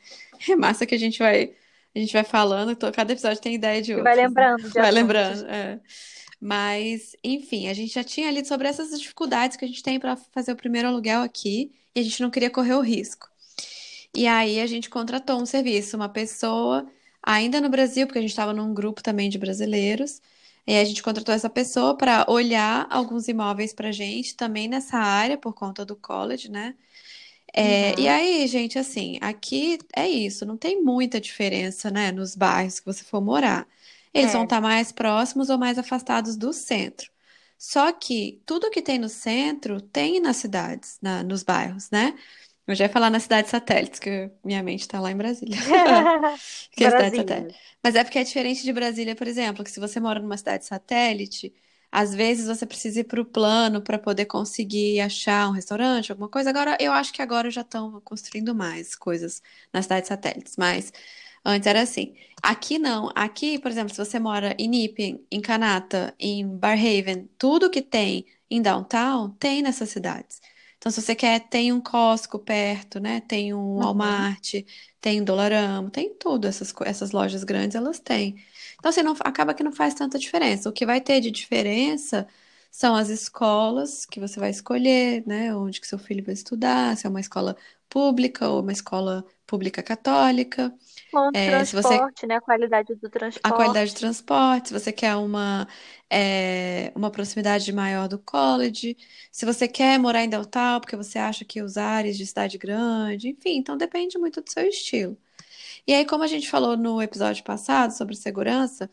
É 0.48 0.56
massa 0.56 0.86
que 0.86 0.96
a 0.96 0.98
gente 0.98 1.20
vai, 1.20 1.54
a 1.94 2.00
gente 2.00 2.14
vai 2.14 2.24
falando, 2.24 2.78
cada 2.94 3.12
episódio 3.12 3.42
tem 3.42 3.56
ideia 3.56 3.82
de 3.82 3.92
E 3.92 4.02
vai 4.02 4.16
né? 4.16 4.22
lembrando 4.28 4.70
de 4.70 4.70
Vai 4.70 4.90
lembrando, 4.90 5.46
é. 5.48 5.82
Mas, 6.40 7.18
enfim, 7.22 7.68
a 7.68 7.74
gente 7.74 7.94
já 7.94 8.06
tinha 8.06 8.32
lido 8.32 8.48
sobre 8.48 8.70
essas 8.70 8.98
dificuldades 8.98 9.58
que 9.58 9.66
a 9.66 9.68
gente 9.68 9.84
tem 9.84 10.00
para 10.00 10.16
fazer 10.16 10.54
o 10.54 10.56
primeiro 10.56 10.88
aluguel 10.88 11.22
aqui 11.24 11.74
e 11.94 12.00
a 12.00 12.04
gente 12.04 12.22
não 12.22 12.30
queria 12.30 12.50
correr 12.50 12.76
o 12.76 12.80
risco. 12.80 13.28
E 14.16 14.28
aí 14.28 14.62
a 14.62 14.66
gente 14.66 14.90
contratou 14.90 15.42
um 15.42 15.46
serviço, 15.46 15.98
uma 15.98 16.08
pessoa, 16.08 16.90
ainda 17.28 17.62
no 17.62 17.70
Brasil, 17.70 18.08
porque 18.08 18.20
a 18.20 18.22
gente 18.24 18.32
estava 18.32 18.54
num 18.54 18.74
grupo 18.74 19.04
também 19.04 19.30
de 19.30 19.38
brasileiros. 19.38 20.22
E 20.68 20.78
a 20.78 20.86
gente 20.86 21.04
contratou 21.04 21.34
essa 21.36 21.50
pessoa 21.50 21.98
para 21.98 22.26
olhar 22.30 22.88
alguns 22.92 23.28
imóveis 23.30 23.74
para 23.74 23.92
gente, 23.92 24.36
também 24.36 24.68
nessa 24.70 24.98
área, 24.98 25.38
por 25.38 25.54
conta 25.54 25.86
do 25.86 25.96
college, 25.96 26.50
né? 26.52 26.76
É, 27.54 28.00
e 28.00 28.08
Uhum. 28.08 28.10
aí, 28.10 28.48
gente, 28.48 28.78
assim, 28.78 29.18
aqui 29.22 29.80
é 29.96 30.08
isso, 30.08 30.46
não 30.46 30.58
tem 30.58 30.82
muita 30.84 31.20
diferença, 31.20 31.90
né, 31.92 32.12
nos 32.12 32.36
bairros 32.36 32.80
que 32.80 32.86
você 32.86 33.04
for 33.04 33.22
morar. 33.22 33.68
Eles 34.14 34.34
vão 34.34 34.44
É. 34.44 34.46
estar 34.46 34.62
mais 34.62 34.92
próximos 34.92 35.50
ou 35.50 35.58
mais 35.58 35.78
afastados 35.80 36.36
do 36.38 36.54
centro. 36.54 37.12
Só 37.58 37.92
que 37.92 38.42
tudo 38.46 38.70
que 38.70 38.82
tem 38.82 39.00
no 39.00 39.10
centro 39.10 39.82
tem 39.82 40.20
nas 40.20 40.38
cidades, 40.38 40.98
na- 41.02 41.24
nos 41.24 41.44
bairros, 41.44 41.90
né? 41.90 42.14
Eu 42.68 42.76
já 42.76 42.86
ia 42.86 42.90
falar 42.90 43.10
nas 43.10 43.24
cidades 43.24 43.50
satélites, 43.52 44.00
que 44.00 44.32
minha 44.44 44.62
mente 44.62 44.82
está 44.82 45.00
lá 45.00 45.12
em 45.12 45.18
Brasília. 45.18 45.58
Que 46.76 46.86
é 46.86 46.92
cidade 46.92 47.16
satélite. 47.16 47.56
Mas 47.84 47.96
é 47.96 48.04
porque 48.04 48.20
é 48.20 48.24
diferente 48.24 48.64
de 48.64 48.74
Brasília, 48.74 49.16
por 49.16 49.28
exemplo, 49.28 49.64
que 49.64 49.72
se 49.72 49.80
você 49.80 50.00
mora 50.00 50.20
numa 50.20 50.38
cidade 50.38 50.66
satélite, 50.66 51.54
às 51.92 52.14
vezes 52.14 52.48
você 52.48 52.66
precisa 52.66 53.00
ir 53.00 53.06
para 53.06 53.22
o 53.22 53.26
plano 53.26 53.82
para 53.82 53.98
poder 53.98 54.26
conseguir 54.26 55.00
achar 55.02 55.50
um 55.50 55.52
restaurante, 55.54 56.12
alguma 56.12 56.30
coisa. 56.30 56.50
Agora, 56.50 56.78
eu 56.80 56.92
acho 56.92 57.14
que 57.14 57.22
agora 57.22 57.50
já 57.50 57.62
estão 57.62 58.00
construindo 58.02 58.54
mais 58.54 58.96
coisas 58.96 59.42
nas 59.74 59.86
cidades 59.86 60.08
satélites, 60.10 60.56
mas 60.58 60.92
antes 61.46 61.68
era 61.68 61.82
assim. 61.82 62.16
Aqui 62.42 62.78
não. 62.78 63.10
Aqui, 63.16 63.58
por 63.60 63.72
exemplo, 63.72 63.94
se 63.94 63.98
você 64.04 64.20
mora 64.20 64.56
em 64.60 64.84
Iping, 64.86 65.26
em 65.32 65.42
Kanata, 65.42 66.14
em 66.20 66.48
Barrhaven, 66.48 67.30
tudo 67.38 67.70
que 67.70 67.82
tem 67.82 68.26
em 68.50 68.62
downtown 68.62 69.30
tem 69.32 69.62
nessas 69.62 69.90
cidades. 69.90 70.42
Então, 70.78 70.92
se 70.92 71.02
você 71.02 71.16
quer, 71.16 71.40
tem 71.50 71.74
um 71.74 71.82
Costco 71.82 72.40
perto, 72.40 73.00
né? 73.00 73.22
Tem 73.22 73.54
um 73.54 73.76
Uhum. 73.76 73.80
Walmart, 73.80 74.54
tem 75.02 75.22
um 75.22 75.24
Dollarama, 75.26 75.90
tem 75.92 76.14
tudo. 76.16 76.48
Essas, 76.48 76.74
essas 76.86 77.12
lojas 77.12 77.44
grandes, 77.44 77.76
elas 77.76 78.00
têm. 78.00 78.36
Então, 78.78 78.90
assim, 78.90 79.02
não, 79.04 79.16
acaba 79.22 79.54
que 79.54 79.64
não 79.64 79.72
faz 79.72 79.94
tanta 79.94 80.20
diferença. 80.20 80.70
O 80.70 80.74
que 80.74 80.86
vai 80.86 81.02
ter 81.02 81.20
de 81.22 81.32
diferença 81.32 82.28
são 82.72 82.96
as 82.96 83.10
escolas 83.10 84.06
que 84.06 84.20
você 84.20 84.40
vai 84.40 84.50
escolher, 84.52 85.24
né? 85.28 85.56
Onde 85.56 85.82
que 85.82 85.88
seu 85.88 85.98
filho 86.00 86.24
vai 86.24 86.34
estudar, 86.34 86.96
se 86.98 87.08
é 87.08 87.10
uma 87.10 87.20
escola 87.22 87.56
pública 87.90 88.48
ou 88.50 88.62
uma 88.62 88.72
escola 88.72 89.26
pública 89.48 89.84
católica. 89.84 90.74
Com 91.12 91.28
o 91.30 91.34
É, 91.34 91.64
se 91.66 91.74
você 91.76 92.00
transporte, 92.00 92.26
né? 92.26 92.36
A 92.38 92.42
qualidade 92.42 92.96
do 92.96 93.10
a 93.44 93.52
qualidade 93.52 93.92
de 93.92 93.96
transporte. 93.96 94.68
transporte, 94.68 94.68
se 94.70 94.74
você 94.74 94.92
quer 94.92 95.16
uma, 95.16 95.68
é, 96.10 96.92
uma 96.96 97.10
proximidade 97.12 97.72
maior 97.72 98.08
do 98.08 98.20
college, 98.20 98.98
se 99.32 99.46
você 99.46 99.68
quer 99.68 99.98
morar 100.00 100.24
em 100.24 100.30
Deltal, 100.30 100.82
porque 100.82 100.96
você 100.96 101.18
acha 101.20 101.46
que 101.46 101.62
os 101.62 101.78
ares 101.78 102.18
de 102.18 102.26
cidade 102.26 102.58
grande, 102.58 103.30
enfim, 103.30 103.58
então 103.58 103.78
depende 103.78 104.18
muito 104.18 104.42
do 104.42 104.52
seu 104.52 104.68
estilo. 104.68 105.18
E 105.88 105.94
aí, 105.94 106.06
como 106.06 106.24
a 106.24 106.28
gente 106.28 106.50
falou 106.50 106.78
no 106.78 107.02
episódio 107.02 107.44
passado 107.44 107.92
sobre 107.94 108.16
segurança, 108.16 108.90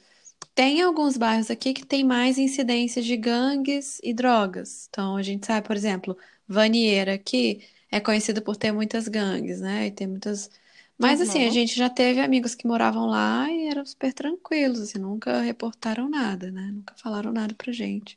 tem 0.54 0.82
alguns 0.82 1.16
bairros 1.16 1.50
aqui 1.50 1.74
que 1.74 1.86
tem 1.86 2.04
mais 2.04 2.38
incidência 2.38 3.02
de 3.02 3.16
gangues 3.16 4.00
e 4.02 4.12
drogas. 4.14 4.86
Então, 4.90 5.16
a 5.16 5.22
gente 5.22 5.46
sabe, 5.46 5.66
por 5.66 5.76
exemplo, 5.76 6.16
Vanieira 6.48 7.14
aqui 7.14 7.64
é 7.96 8.00
conhecido 8.00 8.42
por 8.42 8.56
ter 8.56 8.72
muitas 8.72 9.08
gangues, 9.08 9.60
né? 9.60 9.86
E 9.86 9.90
tem 9.92 10.06
muitas. 10.06 10.50
Mas, 10.98 11.20
assim, 11.20 11.44
a 11.46 11.50
Uhum. 11.50 11.50
gente 11.50 11.74
já 11.76 11.90
teve 11.90 12.20
amigos 12.20 12.54
que 12.54 12.66
moravam 12.66 13.06
lá 13.06 13.50
e 13.50 13.66
eram 13.68 13.84
super 13.86 14.12
tranquilos, 14.14 14.80
assim, 14.80 14.98
nunca 14.98 15.40
reportaram 15.42 16.08
nada, 16.08 16.50
né? 16.50 16.70
Nunca 16.72 16.94
falaram 16.96 17.32
nada 17.32 17.54
pra 17.54 17.72
gente 17.72 18.16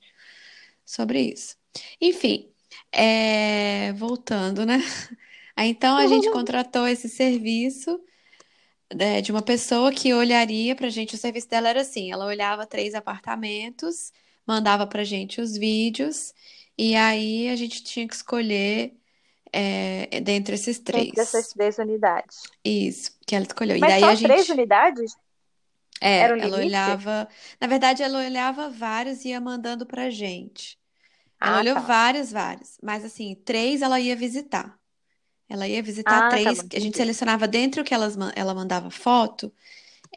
sobre 0.85 1.21
isso. 1.33 1.57
Enfim, 2.01 2.51
é, 2.91 3.93
voltando, 3.93 4.65
né? 4.65 4.79
Aí, 5.55 5.69
então, 5.71 5.97
a 5.97 6.07
gente 6.07 6.29
contratou 6.31 6.87
esse 6.87 7.09
serviço 7.09 8.01
é, 8.99 9.21
de 9.21 9.31
uma 9.31 9.41
pessoa 9.41 9.91
que 9.91 10.13
olharia 10.13 10.75
pra 10.75 10.89
gente. 10.89 11.15
O 11.15 11.17
serviço 11.17 11.49
dela 11.49 11.69
era 11.69 11.81
assim: 11.81 12.11
ela 12.11 12.25
olhava 12.25 12.65
três 12.65 12.93
apartamentos, 12.95 14.11
mandava 14.45 14.87
pra 14.87 15.03
gente 15.03 15.41
os 15.41 15.57
vídeos, 15.57 16.33
e 16.77 16.95
aí 16.95 17.49
a 17.49 17.55
gente 17.55 17.83
tinha 17.83 18.07
que 18.07 18.15
escolher 18.15 18.95
é, 19.53 20.21
dentre 20.21 20.55
esses 20.55 20.79
Entre 20.91 21.21
essas 21.21 21.47
três. 21.47 21.55
três 21.55 21.77
unidades. 21.77 22.51
Isso, 22.63 23.17
que 23.25 23.35
ela 23.35 23.45
escolheu. 23.45 23.75
E 23.77 23.83
Mas 23.83 23.93
daí 23.93 24.07
só 24.07 24.09
a 24.09 24.15
três 24.15 24.49
gente. 24.55 24.55
unidades? 24.55 25.17
Era 26.15 26.33
É, 26.33 26.35
o 26.35 26.37
ela 26.37 26.57
limite? 26.57 26.57
olhava. 26.57 27.27
Na 27.59 27.67
verdade, 27.67 28.03
ela 28.03 28.19
olhava 28.19 28.69
vários 28.69 29.25
e 29.25 29.29
ia 29.29 29.41
mandando 29.41 29.85
pra 29.85 30.09
gente. 30.09 30.77
Ela 31.43 31.57
Ah, 31.57 31.59
olhou 31.59 31.75
tá. 31.75 31.81
várias, 31.81 32.31
várias. 32.31 32.77
Mas 32.83 33.05
assim, 33.05 33.35
três 33.45 33.81
ela 33.81 33.99
ia 33.99 34.15
visitar. 34.15 34.79
Ela 35.49 35.67
ia 35.67 35.83
visitar 35.83 36.21
Ah, 36.21 36.39
tá 36.43 36.53
três. 36.53 36.55
bom, 36.55 36.67
A 36.75 36.79
gente 36.79 36.97
selecionava 36.97 37.47
dentre 37.47 37.81
o 37.81 37.83
que 37.85 37.93
elas, 37.93 38.15
ela 38.35 38.53
mandava 38.55 38.91
foto, 38.91 39.53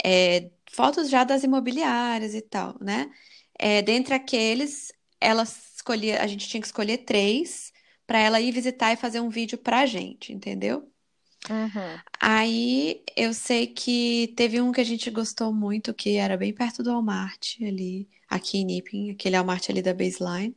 é, 0.04 0.50
fotos 0.72 1.10
já 1.10 1.24
das 1.24 1.44
imobiliárias 1.44 2.34
e 2.34 2.40
tal, 2.42 2.76
né? 2.80 3.10
É, 3.58 3.82
dentre 3.82 4.14
aqueles, 4.14 4.92
ela 5.20 5.42
escolhia, 5.44 6.22
a 6.22 6.26
gente 6.26 6.48
tinha 6.48 6.60
que 6.60 6.66
escolher 6.66 6.98
três 6.98 7.72
para 8.10 8.18
ela 8.18 8.40
ir 8.42 8.50
visitar 8.52 8.92
e 8.92 8.96
fazer 8.96 9.20
um 9.20 9.30
vídeo 9.30 9.56
pra 9.56 9.86
gente, 9.86 10.32
entendeu? 10.32 10.90
Uhum. 11.50 12.02
Aí 12.20 13.02
eu 13.16 13.32
sei 13.32 13.66
que 13.66 14.32
teve 14.36 14.60
um 14.60 14.72
que 14.72 14.80
a 14.80 14.84
gente 14.84 15.10
gostou 15.10 15.52
muito, 15.52 15.94
que 15.94 16.16
era 16.16 16.36
bem 16.36 16.52
perto 16.52 16.82
do 16.82 16.90
Walmart 16.90 17.56
ali, 17.62 18.08
aqui 18.28 18.58
em 18.58 18.78
Iping, 18.78 19.10
aquele 19.12 19.36
Walmart 19.36 19.70
ali 19.70 19.82
da 19.82 19.94
Baseline. 19.94 20.54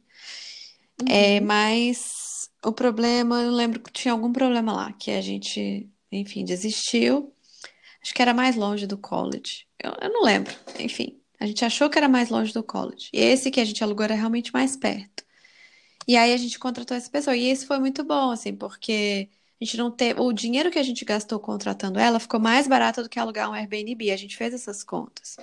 É, 1.05 1.39
Uhum. 1.39 1.41
mas 1.41 2.50
o 2.63 2.72
problema, 2.72 3.41
eu 3.41 3.51
lembro 3.51 3.79
que 3.81 3.91
tinha 3.91 4.12
algum 4.13 4.31
problema 4.31 4.74
lá, 4.74 4.93
que 4.93 5.12
a 5.12 5.22
gente, 5.22 5.89
enfim, 6.12 6.45
desistiu. 6.45 7.33
Acho 8.03 8.13
que 8.13 8.22
era 8.22 8.33
mais 8.33 8.55
longe 8.55 8.88
do 8.88 8.98
college. 8.98 9.67
Eu, 9.79 9.93
eu 10.01 10.12
não 10.13 10.24
lembro. 10.24 10.53
Enfim, 10.79 11.22
a 11.39 11.48
gente 11.48 11.65
achou 11.65 11.89
que 11.89 11.98
era 11.98 12.10
mais 12.10 12.29
longe 12.29 12.53
do 12.53 12.63
college. 12.63 13.10
E 13.13 13.19
esse 13.19 13.51
que 13.51 13.60
a 13.62 13.65
gente 13.65 13.83
alugou 13.83 14.05
era 14.05 14.15
realmente 14.15 14.53
mais 14.53 14.77
perto. 14.77 15.23
E 16.07 16.17
aí 16.17 16.33
a 16.33 16.38
gente 16.38 16.60
contratou 16.60 16.95
essa 16.98 17.10
pessoa. 17.10 17.36
E 17.36 17.48
esse 17.48 17.65
foi 17.65 17.79
muito 17.79 18.03
bom, 18.03 18.31
assim, 18.31 18.55
porque 18.55 19.29
a 19.62 19.63
gente 19.65 19.77
não 19.77 19.91
teve. 19.91 20.19
O 20.22 20.33
dinheiro 20.33 20.72
que 20.72 20.79
a 20.79 20.83
gente 20.83 21.05
gastou 21.05 21.39
contratando 21.39 22.00
ela 22.00 22.19
ficou 22.19 22.39
mais 22.39 22.67
barato 22.67 23.03
do 23.03 23.10
que 23.10 23.19
alugar 23.19 23.50
um 23.50 23.53
Airbnb. 23.53 24.12
A 24.12 24.17
gente 24.17 24.38
fez 24.38 24.53
essas 24.53 24.83
contas. 24.83 25.39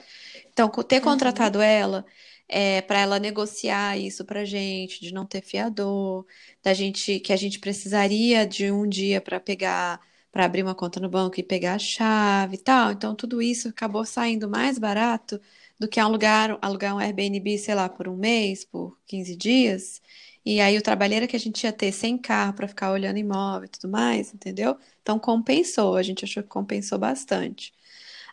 Então, 0.52 0.68
ter 0.70 1.00
Uhum. 1.00 1.02
contratado 1.02 1.60
ela, 1.60 2.04
é, 2.48 2.82
para 2.82 3.00
ela 3.00 3.18
negociar 3.18 3.96
isso 3.98 4.24
pra 4.24 4.44
gente, 4.44 5.00
de 5.00 5.12
não 5.12 5.26
ter 5.26 5.42
fiador, 5.42 6.26
da 6.62 6.74
gente 6.74 7.20
que 7.20 7.32
a 7.32 7.36
gente 7.36 7.58
precisaria 7.58 8.46
de 8.46 8.70
um 8.70 8.88
dia 8.88 9.20
para 9.20 9.40
pegar, 9.40 10.00
para 10.32 10.44
abrir 10.44 10.62
uma 10.62 10.74
conta 10.74 11.00
no 11.00 11.08
banco 11.08 11.38
e 11.40 11.42
pegar 11.42 11.74
a 11.74 11.78
chave 11.78 12.56
e 12.56 12.58
tal. 12.58 12.92
Então, 12.92 13.14
tudo 13.14 13.40
isso 13.42 13.68
acabou 13.68 14.04
saindo 14.04 14.48
mais 14.48 14.78
barato 14.78 15.40
do 15.78 15.88
que 15.88 15.98
alugar, 16.00 16.58
alugar 16.60 16.94
um 16.94 16.98
Airbnb, 16.98 17.58
sei 17.58 17.74
lá, 17.74 17.88
por 17.88 18.08
um 18.08 18.16
mês, 18.16 18.64
por 18.64 18.98
15 19.06 19.34
dias. 19.36 20.00
E 20.44 20.60
aí 20.60 20.76
o 20.78 20.82
trabalheiro 20.82 21.28
que 21.28 21.36
a 21.36 21.38
gente 21.40 21.64
ia 21.64 21.72
ter 21.72 21.92
sem 21.92 22.16
carro 22.18 22.54
para 22.54 22.68
ficar 22.68 22.92
olhando 22.92 23.18
imóvel 23.18 23.66
e 23.66 23.68
tudo 23.68 23.88
mais, 23.90 24.32
entendeu? 24.34 24.78
Então 25.02 25.18
compensou, 25.18 25.96
a 25.96 26.02
gente 26.02 26.24
achou 26.24 26.42
que 26.42 26.48
compensou 26.48 26.98
bastante. 26.98 27.72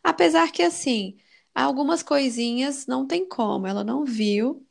Apesar 0.03 0.51
que, 0.51 0.61
assim, 0.63 1.17
algumas 1.55 2.03
coisinhas 2.03 2.85
não 2.87 3.05
tem 3.07 3.27
como, 3.27 3.67
ela 3.67 3.83
não 3.83 4.05
viu. 4.05 4.65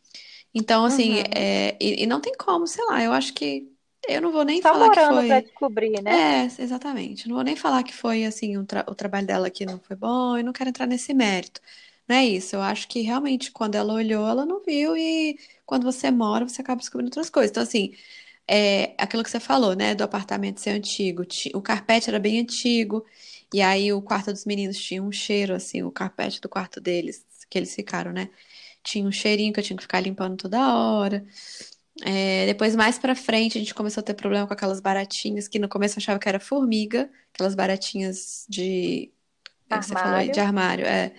Então, 0.55 0.85
assim, 0.85 1.19
Uhum. 1.19 1.37
é, 1.37 1.77
e, 1.81 2.05
e 2.05 2.07
não 2.07 2.21
tem 2.21 2.35
como, 2.37 2.67
sei 2.67 2.85
lá, 2.87 3.03
eu 3.03 3.13
acho 3.13 3.35
que 3.35 3.71
eu 4.09 4.23
não 4.23 4.33
vou 4.33 4.45
nem 4.45 4.63
Só 4.63 4.75
falar 4.75 4.91
que 4.91 5.01
morando 5.01 5.01
foi. 5.01 5.43
descobrir, 5.43 6.03
né? 6.03 6.13
É, 6.13 6.45
exatamente. 6.63 7.29
Não 7.29 7.35
vou 7.37 7.45
nem 7.45 7.57
falar 7.57 7.83
que 7.83 7.93
foi, 7.95 8.25
assim, 8.25 8.57
o, 8.57 8.65
tra- 8.67 8.85
o 8.89 8.95
trabalho 8.95 9.27
dela 9.27 9.49
aqui 9.49 9.67
não 9.67 9.81
foi 9.81 9.97
bom, 9.97 10.39
e 10.39 10.43
não 10.43 10.53
quero 10.53 10.71
entrar 10.71 10.87
nesse 10.87 11.13
mérito. 11.15 11.61
Não 12.09 12.17
é 12.17 12.25
isso. 12.27 12.57
Eu 12.57 12.63
acho 12.63 12.89
que 12.89 13.01
realmente, 13.01 13.51
quando 13.53 13.75
ela 13.75 13.93
olhou, 13.93 14.27
ela 14.29 14.47
não 14.47 14.63
viu, 14.63 14.97
e 14.97 15.39
quando 15.67 15.85
você 15.85 16.11
mora, 16.11 16.49
você 16.49 16.63
acaba 16.63 16.81
descobrindo 16.81 17.09
outras 17.11 17.31
coisas. 17.31 17.51
Então, 17.51 17.63
assim, 17.65 17.95
é, 18.49 18.95
aquilo 18.99 19.23
que 19.25 19.31
você 19.31 19.41
falou, 19.41 19.75
né, 19.77 19.95
do 19.95 20.05
apartamento 20.05 20.61
ser 20.61 20.71
antigo. 20.71 21.25
Ti- 21.25 21.53
O 21.55 21.63
carpete 21.63 22.09
era 22.11 22.19
bem 22.21 22.41
antigo, 22.41 23.05
e 23.53 23.61
aí 23.63 23.93
o 23.93 24.03
quarto 24.03 24.33
dos 24.33 24.45
meninos 24.45 24.79
tinha 24.79 25.03
um 25.03 25.13
cheiro, 25.13 25.55
assim, 25.55 25.83
o 25.83 25.91
carpete 25.93 26.41
do 26.41 26.49
quarto 26.49 26.81
deles, 26.81 27.25
que 27.51 27.59
eles 27.59 27.75
ficaram, 27.75 28.13
né? 28.13 28.31
Tinha 28.85 29.07
um 29.07 29.13
cheirinho 29.13 29.53
que 29.53 29.61
eu 29.61 29.65
tinha 29.65 29.77
que 29.77 29.83
ficar 29.85 30.01
limpando 30.01 30.37
toda 30.37 30.75
hora. 30.77 31.27
É, 32.05 32.47
depois, 32.47 32.77
mais 32.77 32.99
pra 32.99 33.15
frente, 33.15 33.57
a 33.57 33.61
gente 33.61 33.75
começou 33.75 34.01
a 34.03 34.05
ter 34.05 34.15
problema 34.15 34.47
com 34.47 34.53
aquelas 34.53 34.81
baratinhas, 34.81 35.49
que 35.49 35.59
no 35.59 35.69
começo 35.69 35.95
eu 35.99 36.01
achava 36.03 36.19
que 36.19 36.29
era 36.29 36.39
formiga, 36.41 37.11
aquelas 37.33 37.55
baratinhas 37.55 38.45
de. 38.49 39.13
é, 39.71 39.81
Você 39.83 39.97
falou 39.97 40.19
aí, 40.19 40.31
de 40.31 40.41
Armário. 40.41 40.41
armário, 40.41 40.87
é. 40.87 41.15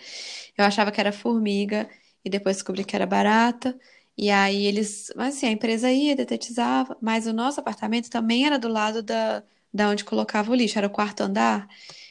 Eu 0.58 0.66
achava 0.66 0.92
que 0.92 1.00
era 1.02 1.12
formiga, 1.12 1.90
e 2.26 2.30
depois 2.30 2.58
descobri 2.58 2.84
que 2.86 2.96
era 2.96 3.06
barata. 3.06 3.78
E 4.18 4.30
aí 4.32 4.66
eles. 4.66 5.12
Mas 5.16 5.36
assim, 5.38 5.48
a 5.48 5.52
empresa 5.52 5.92
ia, 5.92 6.16
detetizava, 6.16 6.98
mas 7.02 7.28
o 7.28 7.34
nosso 7.34 7.60
apartamento 7.60 8.10
também 8.10 8.46
era 8.46 8.58
do 8.60 8.68
lado 8.68 9.04
da, 9.04 9.44
da 9.74 9.90
onde 9.90 10.04
colocava 10.06 10.52
o 10.52 10.56
lixo, 10.56 10.78
era 10.78 10.88
o 10.88 10.90
quarto 10.90 11.22
andar, 11.22 11.68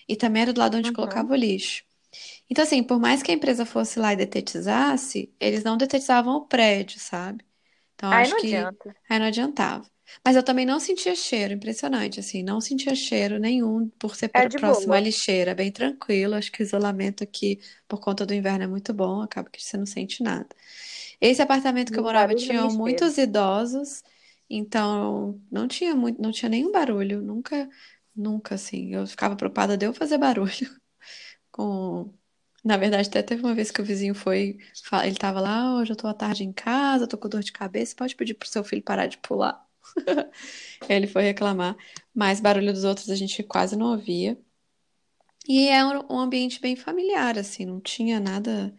e 0.09 0.17
também 0.17 0.43
era 0.43 0.53
do 0.53 0.61
lado 0.61 0.77
onde 0.79 0.93
colocava 0.93 1.33
o 1.33 1.37
lixo. 1.37 1.85
Então, 2.51 2.65
assim, 2.65 2.83
por 2.83 2.99
mais 3.01 3.23
que 3.23 3.31
a 3.31 3.35
empresa 3.35 3.67
fosse 3.67 3.99
lá 3.99 4.13
e 4.13 4.17
detetizasse, 4.17 5.35
eles 5.41 5.65
não 5.65 5.77
detetizavam 5.77 6.37
o 6.37 6.47
prédio, 6.47 7.01
sabe? 7.01 7.45
Então, 7.95 8.11
Aí 8.11 8.27
acho 8.27 8.35
não 8.35 8.37
que 8.37 8.45
adianta. 8.45 8.97
aí 9.09 9.19
não 9.19 9.27
adiantava. 9.27 9.89
Mas 10.25 10.37
eu 10.37 10.43
também 10.45 10.67
não 10.67 10.81
sentia 10.81 11.15
cheiro, 11.17 11.55
impressionante, 11.55 12.21
assim, 12.21 12.43
não 12.43 12.61
sentia 12.61 12.95
cheiro 12.95 13.39
nenhum 13.41 13.89
por 13.99 14.15
ser 14.17 14.29
É 14.33 14.43
pr- 14.43 14.51
de 14.51 14.59
próximo 14.61 14.95
à 14.95 15.01
boa. 15.01 15.01
lixeira, 15.01 15.55
bem 15.55 15.73
tranquilo. 15.73 16.35
Acho 16.35 16.53
que 16.53 16.63
o 16.63 16.65
isolamento 16.65 17.25
aqui, 17.25 17.61
por 17.89 18.01
conta 18.01 18.25
do 18.27 18.35
inverno, 18.35 18.65
é 18.65 18.67
muito 18.69 18.95
bom, 18.95 19.21
acaba 19.23 19.51
que 19.51 19.63
você 19.63 19.77
não 19.77 19.87
sente 19.87 20.23
nada. 20.23 20.49
Esse 21.21 21.43
apartamento 21.43 21.93
que 21.93 21.99
eu 21.99 22.03
morava 22.03 22.29
barulho, 22.29 22.47
tinha 22.47 22.63
muitos 22.69 23.19
idosos, 23.19 24.03
então 24.49 25.41
não 25.51 25.67
tinha 25.69 25.95
muito, 25.95 26.21
não 26.21 26.31
tinha 26.31 26.49
nenhum 26.49 26.71
barulho, 26.73 27.21
nunca, 27.23 27.69
nunca 28.15 28.55
assim. 28.57 28.95
Eu 28.95 29.07
ficava 29.07 29.37
preocupada 29.37 29.77
de 29.77 29.87
eu 29.87 29.95
fazer 29.95 30.19
barulho 30.19 30.51
com 31.53 32.13
na 32.65 32.77
verdade, 32.77 33.09
até 33.09 33.23
teve 33.23 33.43
uma 33.43 33.55
vez 33.55 33.71
que 33.71 33.81
o 33.81 33.85
vizinho 33.85 34.15
foi, 34.15 34.59
ele 35.05 35.15
tava 35.17 35.41
lá, 35.41 35.61
"Ah, 35.63 35.77
hoje 35.77 35.93
eu 35.93 35.97
tô 35.97 36.09
à 36.09 36.15
tarde 36.15 36.45
em 36.45 36.53
casa, 36.53 37.07
tô 37.07 37.17
com 37.17 37.29
dor 37.29 37.43
de 37.43 37.53
cabeça, 37.53 37.95
pode 37.97 38.17
pedir 38.17 38.35
pro 38.35 38.49
seu 38.49 38.65
filho 38.65 38.83
parar 38.83 39.07
de 39.07 39.19
pular. 39.19 39.65
Ele 40.89 41.07
foi 41.07 41.23
reclamar, 41.23 41.77
mas 42.15 42.41
barulho 42.41 42.73
dos 42.73 42.85
outros 42.85 43.11
a 43.11 43.15
gente 43.17 43.43
quase 43.43 43.77
não 43.77 43.93
ouvia. 43.93 44.39
E 45.49 45.69
é 45.69 45.85
um 45.85 46.19
ambiente 46.19 46.61
bem 46.61 46.75
familiar, 46.77 47.39
assim, 47.39 47.65
não 47.65 47.81
tinha 47.81 48.19
nada, 48.19 48.75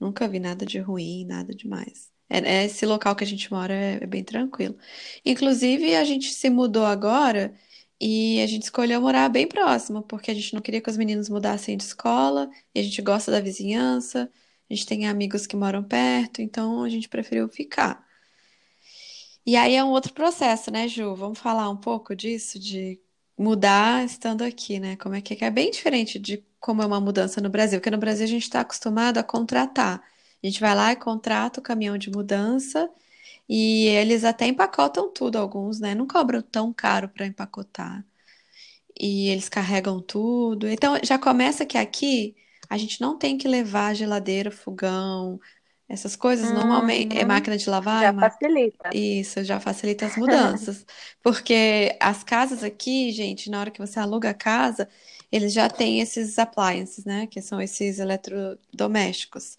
nunca 0.00 0.28
vi 0.28 0.40
nada 0.40 0.66
de 0.66 0.78
ruim, 0.78 1.24
nada 1.26 1.54
demais. 1.54 2.10
É, 2.28 2.38
é- 2.62 2.64
esse 2.66 2.86
local 2.86 3.14
que 3.16 3.24
a 3.24 3.26
gente 3.26 3.50
mora 3.52 3.74
é, 3.74 3.98
é 4.02 4.06
bem 4.06 4.24
tranquilo. 4.24 4.76
Inclusive, 5.24 5.94
a 5.96 6.04
gente 6.04 6.32
se 6.32 6.48
mudou 6.50 6.84
agora 6.86 7.54
e 8.00 8.40
a 8.42 8.46
gente 8.46 8.62
escolheu 8.64 9.00
morar 9.00 9.28
bem 9.28 9.46
próximo, 9.46 10.02
porque 10.02 10.30
a 10.30 10.34
gente 10.34 10.54
não 10.54 10.60
queria 10.62 10.80
que 10.80 10.90
os 10.90 10.96
meninos 10.96 11.28
mudassem 11.28 11.76
de 11.76 11.84
escola, 11.84 12.50
e 12.74 12.80
a 12.80 12.82
gente 12.82 13.02
gosta 13.02 13.30
da 13.30 13.40
vizinhança, 13.40 14.30
a 14.70 14.74
gente 14.74 14.86
tem 14.86 15.06
amigos 15.06 15.46
que 15.46 15.56
moram 15.56 15.82
perto, 15.84 16.40
então 16.42 16.82
a 16.82 16.88
gente 16.88 17.08
preferiu 17.08 17.48
ficar. 17.48 18.04
E 19.44 19.56
aí 19.56 19.74
é 19.74 19.84
um 19.84 19.90
outro 19.90 20.12
processo, 20.14 20.70
né, 20.70 20.86
Ju? 20.88 21.14
Vamos 21.14 21.38
falar 21.38 21.68
um 21.70 21.76
pouco 21.76 22.14
disso, 22.14 22.58
de 22.58 23.00
mudar 23.40 24.04
estando 24.04 24.42
aqui, 24.44 24.80
né? 24.80 24.96
Como 24.96 25.14
é 25.16 25.22
que 25.22 25.34
é? 25.34 25.36
Que 25.36 25.44
É 25.46 25.50
bem 25.50 25.70
diferente 25.72 26.18
de 26.18 26.44
como 26.60 26.82
é 26.82 26.86
uma 26.86 27.00
mudança 27.00 27.40
no 27.40 27.50
Brasil, 27.50 27.80
porque 27.80 27.90
no 27.90 27.98
Brasil 27.98 28.24
a 28.24 28.28
gente 28.28 28.44
está 28.44 28.60
acostumado 28.62 29.18
a 29.18 29.24
contratar. 29.24 30.02
A 30.42 30.46
gente 30.46 30.60
vai 30.60 30.74
lá 30.74 30.92
e 30.92 30.96
contrata 30.96 31.60
o 31.60 31.62
caminhão 31.62 31.98
de 31.98 32.10
mudança 32.10 32.90
e 33.48 33.86
eles 33.88 34.24
até 34.24 34.46
empacotam 34.46 35.12
tudo, 35.12 35.36
alguns, 35.38 35.80
né? 35.80 35.94
Não 35.94 36.06
cobram 36.06 36.42
tão 36.42 36.72
caro 36.74 37.08
para 37.08 37.26
empacotar. 37.26 38.04
E 38.98 39.28
eles 39.28 39.48
carregam 39.48 40.00
tudo. 40.02 40.68
Então 40.68 40.96
já 41.02 41.18
começa 41.18 41.64
que 41.66 41.78
aqui 41.78 42.36
a 42.68 42.76
gente 42.78 43.00
não 43.00 43.18
tem 43.18 43.38
que 43.38 43.48
levar 43.48 43.94
geladeira, 43.94 44.50
fogão, 44.50 45.40
essas 45.90 46.16
coisas. 46.16 46.52
Normalmente 46.52 47.16
é 47.18 47.24
Uhum. 47.24 47.26
máquina 47.26 47.58
de 47.58 47.68
lavar, 47.70 48.06
é 48.08 48.10
Já 48.10 48.12
máquina 48.12 48.40
facilita. 48.40 48.90
isso 48.92 49.44
já 49.44 49.60
facilita 49.60 50.06
as 50.06 50.16
mudanças. 50.16 50.86
Porque 51.22 51.96
as 52.00 52.24
casas 52.24 52.62
aqui, 52.64 53.12
gente, 53.12 53.50
na 53.50 53.60
hora 53.60 53.70
que 53.70 53.80
você 53.80 54.00
aluga 54.00 54.30
a 54.30 54.34
casa, 54.34 54.88
eles 55.32 55.52
já 55.52 55.68
têm 55.70 56.00
esses 56.00 56.38
appliances, 56.38 57.04
né? 57.04 57.26
Que 57.28 57.42
são 57.42 57.60
esses 57.60 57.98
eletrodomésticos. 58.00 59.58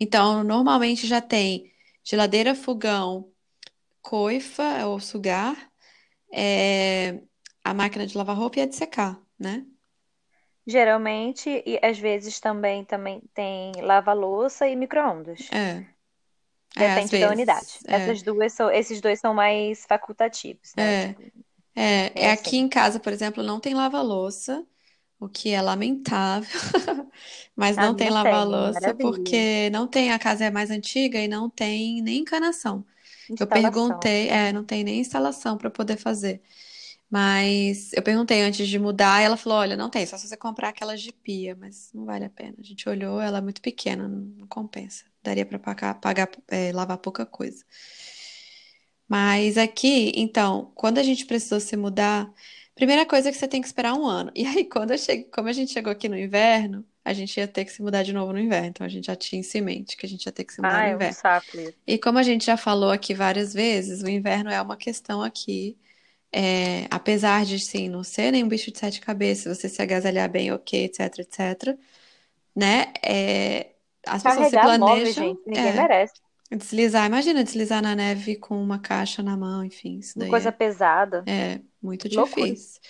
Então, 0.00 0.44
normalmente 0.44 1.06
já 1.06 1.20
tem 1.20 1.72
geladeira, 2.04 2.54
fogão, 2.54 3.32
coifa 4.02 4.86
ou 4.86 5.00
sugar, 5.00 5.70
é, 6.32 7.20
a 7.64 7.74
máquina 7.74 8.06
de 8.06 8.16
lavar 8.16 8.36
roupa 8.36 8.58
e 8.60 8.62
a 8.62 8.66
de 8.66 8.76
secar, 8.76 9.20
né? 9.38 9.66
Geralmente, 10.66 11.62
e 11.66 11.78
às 11.82 11.98
vezes 11.98 12.40
também, 12.40 12.84
também 12.84 13.20
tem 13.34 13.72
lava-louça 13.82 14.68
e 14.68 14.76
micro-ondas. 14.76 15.52
É, 15.52 15.86
é, 16.76 17.00
Depende 17.00 17.18
da 17.18 17.30
unidade. 17.30 17.72
vezes. 17.72 17.84
É, 17.86 17.90
Essas 17.90 18.22
duas 18.22 18.52
são, 18.52 18.70
esses 18.70 19.00
dois 19.00 19.18
são 19.20 19.34
mais 19.34 19.84
facultativos, 19.86 20.72
né? 20.76 20.94
é, 20.96 21.16
Tipo, 21.16 21.32
é, 21.76 22.12
é 22.14 22.28
é 22.28 22.32
aqui 22.32 22.56
assim. 22.56 22.58
em 22.58 22.68
casa, 22.68 23.00
por 23.00 23.12
exemplo, 23.12 23.42
não 23.42 23.60
tem 23.60 23.74
lava-louça. 23.74 24.66
o 25.20 25.28
que 25.30 25.50
é 25.50 25.62
lamentável, 25.62 26.48
mas 27.56 27.76
A 27.76 27.80
não 27.80 27.94
tem 27.96 28.10
lava-louça 28.10 28.94
porque 28.94 29.70
não 29.70 29.88
tem, 29.88 30.12
a 30.12 30.18
casa 30.20 30.44
é 30.46 30.50
mais 30.52 30.70
antiga 30.70 31.18
e 31.20 31.28
não 31.28 31.50
tem 31.50 32.02
nem 32.02 32.20
encanação. 32.22 32.86
Eu 33.40 33.46
perguntei, 33.48 34.28
é, 34.30 34.52
não 34.52 34.64
tem 34.64 34.84
nem 34.84 35.00
instalação 35.00 35.58
para 35.58 35.70
poder 35.70 35.96
fazer. 35.98 36.42
Mas 37.14 37.92
eu 37.92 38.02
perguntei 38.02 38.42
antes 38.42 38.66
de 38.68 38.78
mudar, 38.78 39.20
e 39.22 39.24
ela 39.24 39.36
falou: 39.36 39.58
olha, 39.58 39.76
não 39.76 39.88
tem, 39.90 40.04
só 40.06 40.16
se 40.18 40.26
você 40.28 40.36
comprar 40.36 40.70
aquelas 40.70 41.00
de 41.00 41.12
pia, 41.12 41.54
mas 41.56 41.90
não 41.94 42.04
vale 42.04 42.24
a 42.24 42.30
pena. 42.30 42.56
A 42.58 42.62
gente 42.62 42.88
olhou, 42.88 43.20
ela 43.20 43.38
é 43.38 43.40
muito 43.40 43.62
pequena, 43.62 44.08
não, 44.08 44.46
compensa. 44.48 45.04
Daria 45.22 45.46
para 45.46 45.58
pagar, 45.58 45.94
pagar, 46.00 46.28
é, 46.48 46.72
lavar 46.72 46.98
pouca 46.98 47.24
coisa. 47.26 47.64
Mas 49.08 49.58
aqui, 49.58 50.12
então, 50.16 50.72
quando 50.74 50.98
a 50.98 51.02
gente 51.02 51.26
precisou 51.26 51.60
se 51.60 51.76
mudar, 51.76 52.32
primeira 52.74 53.04
coisa 53.06 53.28
é 53.28 53.32
que 53.32 53.38
você 53.38 53.46
tem 53.48 53.60
que 53.60 53.66
esperar 53.66 53.94
um 53.94 54.06
ano. 54.06 54.32
E 54.36 54.46
aí, 54.46 54.64
quando 54.64 54.92
eu 54.92 54.98
cheguei, 54.98 55.24
como 55.26 55.48
a 55.48 55.52
gente 55.52 55.72
chegou 55.72 55.92
aqui 55.92 56.08
no 56.08 56.18
inverno, 56.18 56.84
a 57.04 57.12
gente 57.12 57.36
ia 57.38 57.46
ter 57.48 57.64
que 57.64 57.72
se 57.72 57.82
mudar 57.82 58.02
de 58.02 58.12
novo 58.12 58.32
no 58.32 58.38
inverno. 58.40 58.68
Então, 58.68 58.84
a 58.86 58.88
gente 58.88 59.06
já 59.06 59.16
tinha 59.16 59.40
isso 59.40 59.56
em 59.58 59.60
mente, 59.62 59.96
que 59.96 60.06
a 60.06 60.08
gente 60.08 60.24
ia 60.26 60.32
ter 60.32 60.44
que 60.44 60.52
se 60.54 60.60
mudar 60.62 60.80
Ah, 60.80 60.82
no 60.82 60.88
é 60.88 60.96
um 60.96 61.02
inverno. 61.02 61.18
saco 61.20 61.56
isso. 61.60 61.78
E 61.86 61.98
como 61.98 62.18
a 62.18 62.22
gente 62.22 62.46
já 62.46 62.56
falou 62.56 62.90
aqui 62.90 63.14
várias 63.14 63.54
vezes, 63.54 64.02
o 64.02 64.08
inverno 64.08 64.50
é 64.50 64.60
uma 64.62 64.76
questão 64.76 65.22
aqui. 65.22 65.78
É, 66.36 66.86
apesar 66.90 67.44
de, 67.44 67.58
sim, 67.60 67.88
não 67.88 68.02
ser 68.04 68.32
nenhum 68.32 68.48
bicho 68.48 68.72
de 68.72 68.78
sete 68.78 69.00
cabeças, 69.00 69.56
você 69.58 69.68
se 69.68 69.80
agasalhar 69.82 70.28
bem, 70.30 70.52
ok, 70.52 70.84
etc, 70.84 71.20
etc, 71.20 71.78
né? 72.56 72.92
É, 73.04 73.74
as 74.06 74.22
pessoas 74.24 74.48
se 74.48 74.56
Carregar 74.56 74.58
planejam, 74.58 75.12
gente, 75.12 75.40
ninguém 75.46 75.72
é, 75.72 75.72
merece. 75.72 76.20
deslizar. 76.50 77.06
Imagina 77.06 77.44
deslizar 77.44 77.82
na 77.82 77.94
neve 77.96 78.36
com 78.36 78.62
uma 78.62 78.78
caixa 78.80 79.22
na 79.22 79.36
mão, 79.36 79.64
enfim, 79.64 79.98
isso 79.98 80.18
Uma 80.18 80.26
daí 80.26 80.28
coisa 80.28 80.48
é, 80.48 80.52
pesada. 80.52 81.30
é 81.32 81.60
muito 81.82 82.08
Loucura. 82.10 82.54
difícil. 82.54 82.80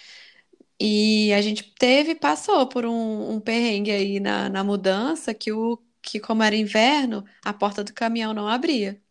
E 0.80 1.32
a 1.34 1.40
gente 1.42 1.62
teve, 1.78 2.14
passou 2.14 2.68
por 2.68 2.84
um, 2.86 3.32
um 3.32 3.40
perrengue 3.40 3.90
aí 3.92 4.20
na, 4.20 4.48
na 4.50 4.64
mudança, 4.64 5.34
que, 5.34 5.52
o, 5.52 5.78
que 6.02 6.20
como 6.20 6.42
era 6.42 6.56
inverno, 6.56 7.24
a 7.44 7.52
porta 7.54 7.84
do 7.84 7.94
caminhão 7.94 8.34
não 8.34 8.48
abria. 8.48 9.02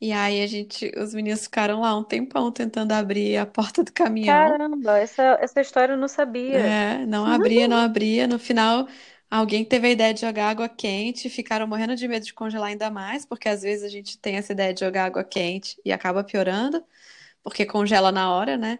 E 0.00 0.12
aí 0.12 0.42
a 0.42 0.46
gente, 0.46 0.90
os 0.98 1.14
meninos 1.14 1.42
ficaram 1.44 1.80
lá 1.80 1.96
um 1.96 2.04
tempão 2.04 2.50
tentando 2.52 2.92
abrir 2.92 3.36
a 3.38 3.46
porta 3.46 3.84
do 3.84 3.92
caminhão. 3.92 4.54
Caramba, 4.54 4.98
essa, 4.98 5.22
essa 5.42 5.60
história 5.60 5.92
eu 5.94 5.96
não 5.98 6.08
sabia. 6.08 6.74
É, 6.74 7.06
não 7.06 7.26
abria, 7.26 7.68
não 7.68 7.76
abria. 7.76 8.26
No 8.26 8.38
final, 8.38 8.88
alguém 9.30 9.64
teve 9.64 9.86
a 9.88 9.90
ideia 9.90 10.12
de 10.12 10.20
jogar 10.20 10.50
água 10.50 10.68
quente, 10.68 11.30
ficaram 11.30 11.66
morrendo 11.66 11.94
de 11.94 12.08
medo 12.08 12.24
de 12.26 12.34
congelar 12.34 12.68
ainda 12.70 12.90
mais, 12.90 13.24
porque 13.24 13.48
às 13.48 13.62
vezes 13.62 13.84
a 13.84 13.88
gente 13.88 14.18
tem 14.18 14.36
essa 14.36 14.52
ideia 14.52 14.74
de 14.74 14.80
jogar 14.80 15.04
água 15.06 15.22
quente 15.24 15.80
e 15.84 15.92
acaba 15.92 16.24
piorando, 16.24 16.84
porque 17.42 17.66
congela 17.66 18.12
na 18.12 18.32
hora, 18.32 18.56
né? 18.58 18.78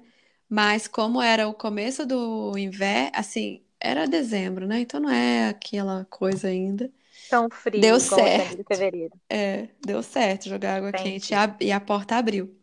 Mas 0.49 0.89
como 0.89 1.23
era 1.23 1.49
o 1.49 1.55
começo 1.55 2.07
do 2.07 2.57
inverno, 2.59 3.13
assim, 3.15 3.65
era 3.81 4.07
dezembro, 4.09 4.67
né? 4.67 4.81
Então 4.81 5.01
não 5.01 5.11
é 5.11 5.49
aquela 5.51 6.05
coisa 6.07 6.49
ainda. 6.49 6.93
Tão 7.31 7.49
Deu 7.75 8.01
frio 8.03 8.07
e 8.51 8.63
certo. 8.63 8.63
fevereiro. 8.65 9.19
É, 9.31 9.69
deu 9.85 10.03
certo 10.03 10.49
jogar 10.49 10.77
água 10.77 10.93
quente 10.93 11.33
e 11.33 11.35
Entendi. 11.35 11.37
a, 11.37 11.57
e 11.61 11.73
a 11.73 11.81
porta 11.81 12.17
abriu. 12.17 12.57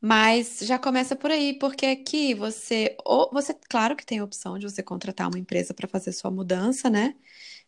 Mas 0.00 0.60
já 0.62 0.78
começa 0.78 1.16
por 1.16 1.30
aí, 1.30 1.58
porque 1.58 1.84
aqui 1.86 2.32
você, 2.34 2.96
ou 3.04 3.28
você, 3.32 3.52
claro 3.68 3.96
que 3.96 4.06
tem 4.06 4.20
a 4.20 4.24
opção 4.24 4.56
de 4.58 4.68
você 4.68 4.80
contratar 4.82 5.28
uma 5.28 5.38
empresa 5.38 5.74
para 5.74 5.88
fazer 5.88 6.12
sua 6.12 6.30
mudança, 6.30 6.88
né? 6.88 7.16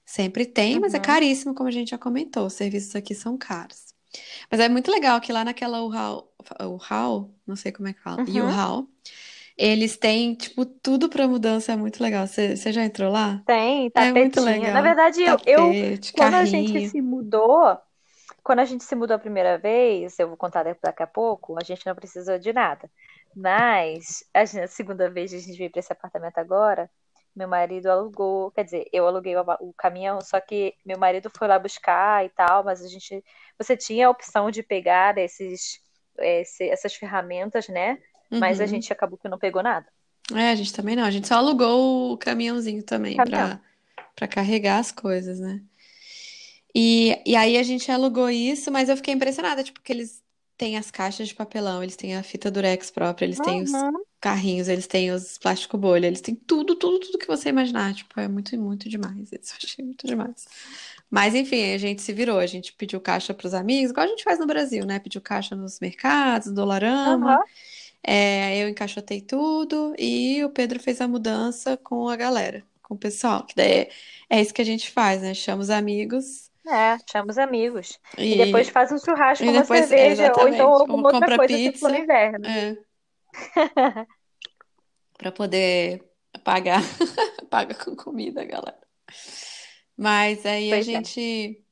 Sempre 0.04 0.46
tem, 0.46 0.80
mas 0.80 0.94
é 0.94 0.98
Uhum. 0.98 1.00
caríssimo, 1.00 1.54
como 1.54 1.68
a 1.68 1.72
gente 1.72 1.90
já 1.90 1.98
comentou. 1.98 2.46
Os 2.46 2.54
serviços 2.54 2.94
aqui 2.96 3.14
são 3.14 3.36
caros. 3.38 3.94
Mas 4.50 4.60
é 4.60 4.68
muito 4.68 4.90
legal 4.90 5.20
que 5.20 5.32
lá 5.32 5.44
naquela 5.44 5.82
U-Haul, 5.84 6.32
U-Haul, 6.62 7.34
não 7.46 7.56
sei 7.56 7.72
como 7.72 7.88
é 7.88 7.94
que 7.94 8.00
fala, 8.02 8.18
Uhum. 8.18 8.26
U-Haul, 8.26 8.88
eles 9.60 9.96
têm, 9.96 10.34
tipo, 10.34 10.64
tudo 10.66 11.08
para 11.08 11.28
mudança, 11.28 11.72
é 11.72 11.76
muito 11.76 12.02
legal. 12.02 12.26
Você, 12.26 12.56
já 12.72 12.84
entrou 12.84 13.10
lá? 13.12 13.44
Tem, 13.44 13.90
É 13.96 14.12
muito 14.12 14.40
tapetinha. 14.40 14.70
Na 14.70 14.80
legal. 14.80 14.82
verdade, 14.82 15.22
eu, 15.22 15.40
eu, 15.46 15.76
Tapete, 15.76 16.12
quando 16.12 16.34
a 16.34 16.44
gente 16.44 16.80
se 16.80 17.00
mudou, 17.02 17.76
quando 18.42 18.60
a 18.60 18.64
gente 18.64 18.84
se 18.84 18.94
mudou 18.96 19.16
a 19.16 19.18
primeira 19.18 19.58
vez, 19.58 20.18
eu 20.18 20.28
vou 20.28 20.36
contar 20.36 20.64
daqui 20.64 21.02
a 21.02 21.06
pouco, 21.06 21.58
a 21.58 21.62
gente 21.64 21.86
não 21.86 21.94
precisou 21.94 22.38
de 22.38 22.52
nada. 22.52 22.90
Mas 23.36 24.24
a 24.34 24.44
gente- 24.44 24.62
a 24.64 24.68
segunda 24.68 25.10
vez 25.10 25.30
que 25.32 25.36
a 25.38 25.40
gente 25.40 25.58
veio 25.58 25.70
para 25.70 25.80
esse 25.80 25.92
apartamento 25.92 26.38
agora, 26.38 26.90
meu 27.36 27.48
marido 27.48 27.88
alugou, 27.90 28.50
quer 28.52 28.64
dizer, 28.64 28.88
eu 28.92 29.06
aluguei 29.06 29.36
o, 29.36 29.42
o 29.60 29.72
caminhão, 29.74 30.20
só 30.22 30.40
que 30.40 30.74
meu 30.84 30.98
marido 30.98 31.30
foi 31.36 31.48
lá 31.48 31.58
buscar 31.58 32.24
e 32.24 32.30
tal, 32.30 32.64
mas 32.64 32.82
a 32.84 32.88
gente, 32.88 33.24
você 33.58 33.76
tinha 33.76 34.08
a 34.08 34.10
opção 34.10 34.50
de 34.50 34.62
pegar 34.62 35.16
esses, 35.18 35.80
esse- 36.18 36.68
essas 36.70 36.94
ferramentas, 36.94 37.68
né? 37.68 37.98
Mas 38.38 38.60
a 38.60 38.66
Uhum. 38.66 38.66
gente 38.66 38.92
acabou 38.92 39.18
que 39.18 39.28
não 39.28 39.38
pegou 39.38 39.62
nada. 39.62 39.86
É, 40.34 40.50
a 40.50 40.54
gente 40.54 40.72
também 40.72 40.94
não. 40.96 41.04
A 41.04 41.10
gente 41.10 41.26
só 41.28 41.34
alugou 41.36 42.12
o 42.12 42.18
caminhãozinho 42.18 42.82
também 42.82 43.18
Caminhão. 43.18 43.50
para 44.16 44.28
carregar 44.28 44.78
as 44.78 44.92
coisas, 44.92 45.40
né? 45.40 45.62
E, 46.74 47.20
e 47.26 47.34
aí 47.36 47.56
a 47.56 47.62
gente 47.62 47.90
alugou 47.90 48.30
isso, 48.30 48.70
mas 48.70 48.88
eu 48.88 48.96
fiquei 48.96 49.14
impressionada, 49.14 49.62
tipo, 49.64 49.80
que 49.80 49.92
eles 49.92 50.22
têm 50.56 50.76
as 50.76 50.90
caixas 50.90 51.28
de 51.28 51.34
papelão, 51.34 51.82
eles 51.82 51.96
têm 51.96 52.16
a 52.16 52.22
fita 52.22 52.50
durex 52.50 52.90
própria, 52.90 53.24
eles 53.26 53.40
têm 53.40 53.62
os 53.62 53.84
Uhum. 53.84 54.04
carrinhos, 54.20 54.68
eles 54.68 54.86
têm 54.86 55.10
os 55.10 55.38
plástico 55.38 55.76
bolha, 55.78 56.06
eles 56.06 56.20
têm 56.20 56.34
tudo, 56.34 56.76
tudo, 56.76 57.00
tudo 57.00 57.18
que 57.18 57.26
você 57.26 57.48
imaginar. 57.48 57.94
Tipo, 57.94 58.20
é 58.20 58.28
muito, 58.28 58.56
muito 58.58 58.88
demais. 58.88 59.32
Isso 59.32 59.54
eu 59.54 59.56
achei 59.64 59.84
muito 59.84 60.06
demais. 60.06 60.46
Mas 61.10 61.34
enfim, 61.34 61.72
a 61.74 61.78
gente 61.78 62.02
se 62.02 62.12
virou, 62.12 62.38
a 62.38 62.46
gente 62.46 62.72
pediu 62.74 63.00
caixa 63.00 63.34
para 63.34 63.46
os 63.46 63.54
amigos, 63.54 63.90
igual 63.90 64.06
a 64.06 64.08
gente 64.10 64.22
faz 64.24 64.38
no 64.38 64.46
Brasil, 64.46 64.84
né? 64.86 64.98
Pediu 65.00 65.20
caixa 65.20 65.56
nos 65.56 65.80
mercados, 65.80 66.48
no 66.48 66.54
Dollarama. 66.54 67.30
Aham. 67.30 67.44
É, 68.02 68.62
eu 68.62 68.68
encaixotei 68.68 69.20
tudo 69.20 69.94
e 69.98 70.42
o 70.44 70.50
Pedro 70.50 70.80
fez 70.80 71.00
a 71.00 71.08
mudança 71.08 71.76
com 71.76 72.08
a 72.08 72.16
galera, 72.16 72.66
com 72.82 72.94
o 72.94 72.98
pessoal. 72.98 73.46
Que 73.46 73.54
daí 73.56 73.72
é, 73.72 73.90
é 74.30 74.40
isso 74.40 74.54
que 74.54 74.62
a 74.62 74.64
gente 74.64 74.90
faz, 74.90 75.22
né? 75.22 75.34
Chama 75.34 75.62
os 75.62 75.70
amigos 75.70 76.50
É, 76.66 76.98
chama 77.10 77.30
os 77.30 77.38
amigos. 77.38 77.98
E 78.28 78.36
depois 78.36 78.68
e, 78.68 78.70
faz 78.70 78.92
um 78.92 78.98
churrasco 78.98 79.44
com 79.44 79.52
uma 79.52 79.62
depois, 79.62 79.86
cerveja, 79.88 80.32
ou 80.36 80.48
então 80.48 80.72
exatamente, 80.74 80.80
alguma 80.80 81.08
outra 81.10 81.30
coisa 81.30 81.58
se 81.58 81.72
for 81.72 81.90
no 81.90 81.98
pizza, 81.98 81.98
inverno. 81.98 82.46
é, 82.46 82.76
para 85.16 85.32
poder 85.32 86.02
pagar, 86.44 86.80
paga 87.50 87.74
com 87.74 87.94
comida, 87.96 88.44
galera. 88.44 88.80
Mas 89.96 90.44
aí 90.46 90.72
a 90.74 90.82
Pois 90.82 90.88
é. 90.92 91.04
gente, 91.04 91.64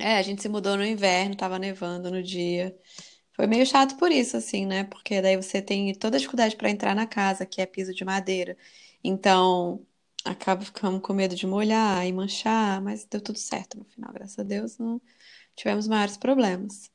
é, 0.00 0.18
a 0.18 0.22
gente 0.22 0.42
se 0.42 0.48
mudou 0.48 0.76
no 0.76 0.84
inverno, 0.86 1.36
tava 1.36 1.58
nevando 1.58 2.10
no 2.10 2.22
dia. 2.22 2.76
Foi 3.36 3.46
meio 3.46 3.66
chato 3.66 3.96
por 3.98 4.10
isso, 4.12 4.36
assim, 4.36 4.66
né? 4.66 4.84
Porque 4.84 5.22
daí 5.22 5.36
você 5.36 5.62
tem 5.62 5.94
toda 5.94 6.16
a 6.16 6.20
dificuldade 6.20 6.56
para 6.56 6.70
entrar 6.70 6.94
na 6.94 7.06
casa, 7.06 7.46
que 7.46 7.60
é 7.60 7.66
piso 7.66 7.94
de 7.94 8.04
madeira. 8.04 8.56
Então, 9.04 9.86
acaba 10.24 10.64
ficando 10.64 11.00
com 11.00 11.12
medo 11.14 11.36
de 11.36 11.46
molhar 11.46 12.06
e 12.06 12.12
manchar, 12.12 12.80
mas 12.82 13.04
deu 13.04 13.20
tudo 13.20 13.38
certo 13.38 13.78
no 13.78 13.84
final, 13.86 14.12
graças 14.12 14.38
a 14.38 14.42
Deus, 14.42 14.78
não 14.78 15.00
tivemos 15.56 15.88
maiores 15.88 16.16
problemas. 16.18 16.90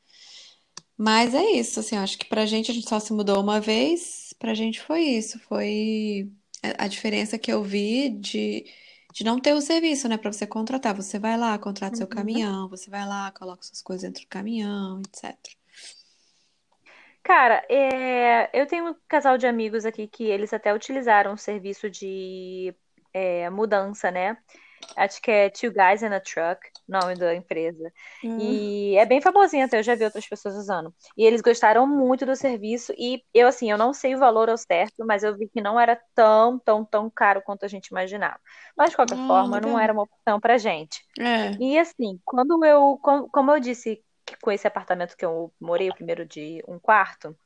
Mas 0.97 1.34
é 1.34 1.43
isso, 1.54 1.80
assim, 1.80 1.95
acho 1.97 2.17
que 2.17 2.25
pra 2.25 2.45
gente 2.45 2.69
a 2.71 2.73
gente 2.73 2.88
só 2.88 2.99
se 2.99 3.12
mudou 3.13 3.41
uma 3.41 3.60
vez, 3.60 4.34
pra 4.39 4.54
gente 4.54 4.80
foi 4.82 5.01
isso, 5.04 5.39
foi 5.39 6.32
a 6.63 6.86
a 6.86 6.88
diferença 6.88 7.39
que 7.39 7.51
eu 7.51 7.63
vi 7.63 8.10
de, 8.10 8.65
de 9.13 9.23
não 9.23 9.39
ter 9.39 9.54
o 9.54 9.62
serviço, 9.62 10.08
né, 10.08 10.15
Pra 10.17 10.32
você 10.32 10.45
contratar. 10.47 10.95
Você 10.95 11.17
vai 11.19 11.36
lá, 11.38 11.58
contrata 11.58 11.97
seu 11.97 12.08
Uhum. 12.08 12.08
caminhão, 12.08 12.69
você 12.69 12.88
vai 12.89 13.06
lá, 13.08 13.32
coloca 13.32 13.63
suas 13.63 13.82
coisas 13.82 14.04
dentro 14.04 14.21
do 14.23 14.27
caminhão, 14.30 14.99
etc. 15.01 15.56
Cara, 17.23 17.63
é, 17.69 18.49
eu 18.60 18.65
tenho 18.67 18.89
um 18.91 18.95
casal 19.07 19.38
de 19.38 19.45
amigos 19.47 19.86
aqui 19.86 20.07
que 20.07 20.23
eles 20.25 20.53
até 20.53 20.73
utilizaram 20.73 21.34
o 21.34 21.38
serviço 21.38 21.89
de 21.89 22.75
é, 23.13 23.49
mudança, 23.49 24.10
né? 24.12 24.38
Acho 24.97 25.21
que 25.21 25.31
é 25.31 25.49
Two 25.49 25.71
Guys 25.71 26.01
in 26.03 26.07
a 26.13 26.19
Truck, 26.19 26.60
nome 26.88 27.15
da 27.15 27.34
empresa. 27.36 27.91
Ah, 28.23 28.27
E 28.38 28.95
é 28.97 29.05
bem 29.05 29.21
famosinho 29.21 29.65
até, 29.65 29.79
eu 29.79 29.84
já 29.84 29.95
vi 29.95 30.03
outras 30.03 30.27
pessoas 30.27 30.55
usando. 30.55 30.93
E 31.17 31.23
eles 31.25 31.41
gostaram 31.41 31.88
muito 31.88 32.25
do 32.25 32.36
serviço 32.36 32.93
e 32.97 33.23
eu, 33.34 33.47
assim, 33.47 33.71
eu 33.71 33.77
não 33.77 33.93
sei 33.93 34.15
o 34.15 34.19
valor 34.19 34.49
ao 34.49 34.57
certo, 34.57 35.05
mas 35.05 35.23
eu 35.23 35.38
vi 35.38 35.47
que 35.49 35.62
não 35.62 35.79
era 35.79 35.99
tão, 36.15 36.60
tão, 36.60 36.84
tão 36.86 37.10
caro 37.10 37.41
quanto 37.43 37.65
a 37.65 37.67
gente 37.69 37.88
imaginava. 37.88 38.39
Mas, 38.75 38.89
de 38.91 38.95
qualquer 38.97 39.17
ah, 39.17 39.25
forma, 39.27 39.62
não 39.62 39.79
era 39.79 39.93
uma 39.93 40.03
opção 40.03 40.39
pra 40.39 40.57
gente. 40.57 40.99
É. 41.19 41.51
E 41.60 41.77
assim, 41.79 42.19
quando 42.25 42.63
eu, 42.65 42.97
com- 43.01 43.29
como 43.29 43.51
eu 43.51 43.60
disse, 43.60 44.03
que 44.32 44.38
com 44.41 44.52
esse 44.52 44.67
apartamento 44.67 45.15
que 45.17 45.26
eu 45.26 45.54
morei, 45.60 45.89
o 45.89 45.94
primeiro 45.96 46.26
de 46.26 46.63
um 46.67 46.80
quarto, 46.80 47.38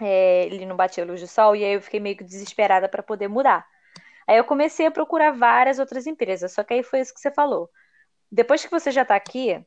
é, 0.00 0.46
ele 0.46 0.66
não 0.66 0.76
batia 0.76 1.04
luz 1.04 1.20
do 1.20 1.26
sol, 1.28 1.54
e 1.56 1.64
aí 1.64 1.74
eu 1.74 1.82
fiquei 1.82 2.00
meio 2.00 2.16
que 2.16 2.24
desesperada 2.24 2.88
para 2.88 3.02
poder 3.02 3.28
mudar. 3.28 3.66
Aí 4.26 4.36
eu 4.38 4.44
comecei 4.44 4.86
a 4.86 4.90
procurar 4.90 5.32
várias 5.32 5.78
outras 5.78 6.06
empresas, 6.06 6.52
só 6.52 6.64
que 6.64 6.74
aí 6.74 6.82
foi 6.82 7.00
isso 7.00 7.14
que 7.14 7.20
você 7.20 7.30
falou. 7.30 7.70
Depois 8.30 8.64
que 8.64 8.70
você 8.70 8.90
já 8.90 9.04
tá 9.04 9.16
aqui, 9.16 9.64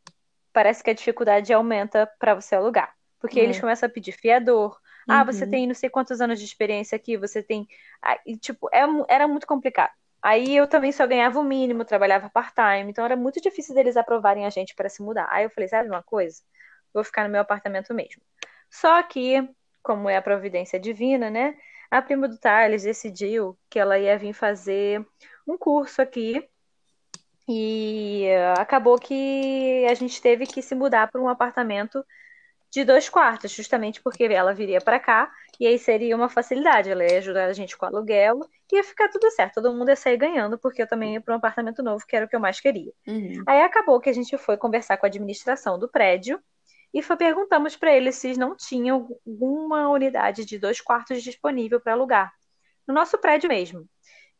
parece 0.53 0.83
que 0.83 0.89
a 0.89 0.93
dificuldade 0.93 1.53
aumenta 1.53 2.07
para 2.19 2.35
você 2.35 2.55
alugar. 2.55 2.93
Porque 3.19 3.39
eles 3.39 3.57
É. 3.57 3.61
começam 3.61 3.87
a 3.87 3.91
pedir 3.91 4.13
fiador. 4.13 4.79
Ah, 5.07 5.23
você 5.23 5.45
Uhum. 5.45 5.51
tem 5.51 5.67
não 5.67 5.75
sei 5.75 5.89
quantos 5.89 6.21
anos 6.21 6.39
de 6.39 6.45
experiência 6.45 6.95
aqui, 6.95 7.17
você 7.17 7.43
tem. 7.43 7.67
Ah, 8.01 8.19
e, 8.25 8.37
tipo, 8.37 8.69
é 8.73 8.81
era 9.09 9.27
muito 9.27 9.47
complicado. 9.47 9.91
Aí 10.25 10.55
eu 10.55 10.65
também 10.65 10.91
só 10.91 11.05
ganhava 11.05 11.39
o 11.39 11.43
mínimo, 11.43 11.85
trabalhava 11.85 12.31
part-time, 12.31 12.89
então 12.89 13.05
era 13.05 13.15
muito 13.15 13.39
difícil 13.39 13.75
deles 13.75 13.95
aprovarem 13.95 14.43
a 14.43 14.49
gente 14.49 14.73
para 14.73 14.89
se 14.89 15.03
mudar. 15.03 15.27
Aí 15.29 15.43
eu 15.43 15.51
falei, 15.51 15.67
sabe 15.69 15.87
uma 15.87 16.01
coisa? 16.01 16.41
Vou 16.91 17.03
ficar 17.03 17.25
no 17.25 17.29
meu 17.29 17.41
apartamento 17.41 17.93
mesmo. 17.93 18.23
Só 18.67 19.03
que, 19.03 19.47
como 19.83 20.09
é 20.09 20.17
a 20.17 20.23
providência 20.23 20.79
divina, 20.79 21.29
né? 21.29 21.55
A 21.91 22.01
prima 22.01 22.27
do 22.27 22.39
Thales 22.39 22.81
decidiu 22.81 23.55
que 23.69 23.77
ela 23.77 23.99
ia 23.99 24.17
vir 24.17 24.33
fazer 24.33 25.05
um 25.47 25.59
curso 25.59 26.01
aqui 26.01 26.43
e 27.47 28.23
eh, 28.25 28.53
acabou 28.57 28.97
que 28.97 29.85
a 29.87 29.93
gente 29.93 30.19
teve 30.19 30.47
que 30.47 30.63
se 30.63 30.73
mudar 30.73 31.07
para 31.11 31.21
um 31.21 31.29
apartamento 31.29 32.03
de 32.75 32.83
dois 32.83 33.07
quartos, 33.07 33.51
justamente 33.51 34.01
porque 34.01 34.25
ela 34.25 34.53
viria 34.53 34.81
para 34.81 34.99
cá 34.99 35.31
e 35.57 35.65
aí 35.65 35.79
seria 35.79 36.13
uma 36.13 36.27
facilidade. 36.27 36.91
Ela 36.91 37.05
ia 37.05 37.19
ajudar 37.19 37.45
a 37.45 37.53
gente 37.53 37.77
com 37.77 37.85
o 37.85 37.89
aluguel 37.89 38.41
e 38.69 38.75
ia 38.75 38.83
ficar 38.83 39.07
tudo 39.07 39.31
certo. 39.31 39.61
Todo 39.61 39.73
mundo 39.73 39.87
ia 39.87 39.95
sair 39.95 40.17
ganhando, 40.17 40.57
porque 40.57 40.81
eu 40.81 40.87
também 40.87 41.13
ia 41.13 41.21
para 41.21 41.33
um 41.33 41.37
apartamento 41.37 41.81
novo, 41.81 42.05
que 42.05 42.13
era 42.13 42.25
o 42.25 42.27
que 42.27 42.35
eu 42.35 42.39
mais 42.39 42.59
queria. 42.59 42.91
Uhum. 43.07 43.43
Aí 43.47 43.61
acabou 43.61 44.01
que 44.01 44.09
a 44.09 44.13
gente 44.13 44.37
foi 44.37 44.57
conversar 44.57 44.97
com 44.97 45.05
a 45.05 45.07
administração 45.07 45.79
do 45.79 45.87
prédio 45.87 46.37
e 46.93 47.01
foi, 47.01 47.15
perguntamos 47.15 47.77
para 47.77 47.95
eles 47.95 48.15
se 48.17 48.37
não 48.37 48.57
tinham 48.57 49.07
alguma 49.25 49.87
unidade 49.87 50.43
de 50.43 50.59
dois 50.59 50.81
quartos 50.81 51.23
disponível 51.23 51.79
para 51.79 51.93
alugar, 51.93 52.33
no 52.85 52.93
nosso 52.93 53.17
prédio 53.17 53.47
mesmo. 53.47 53.87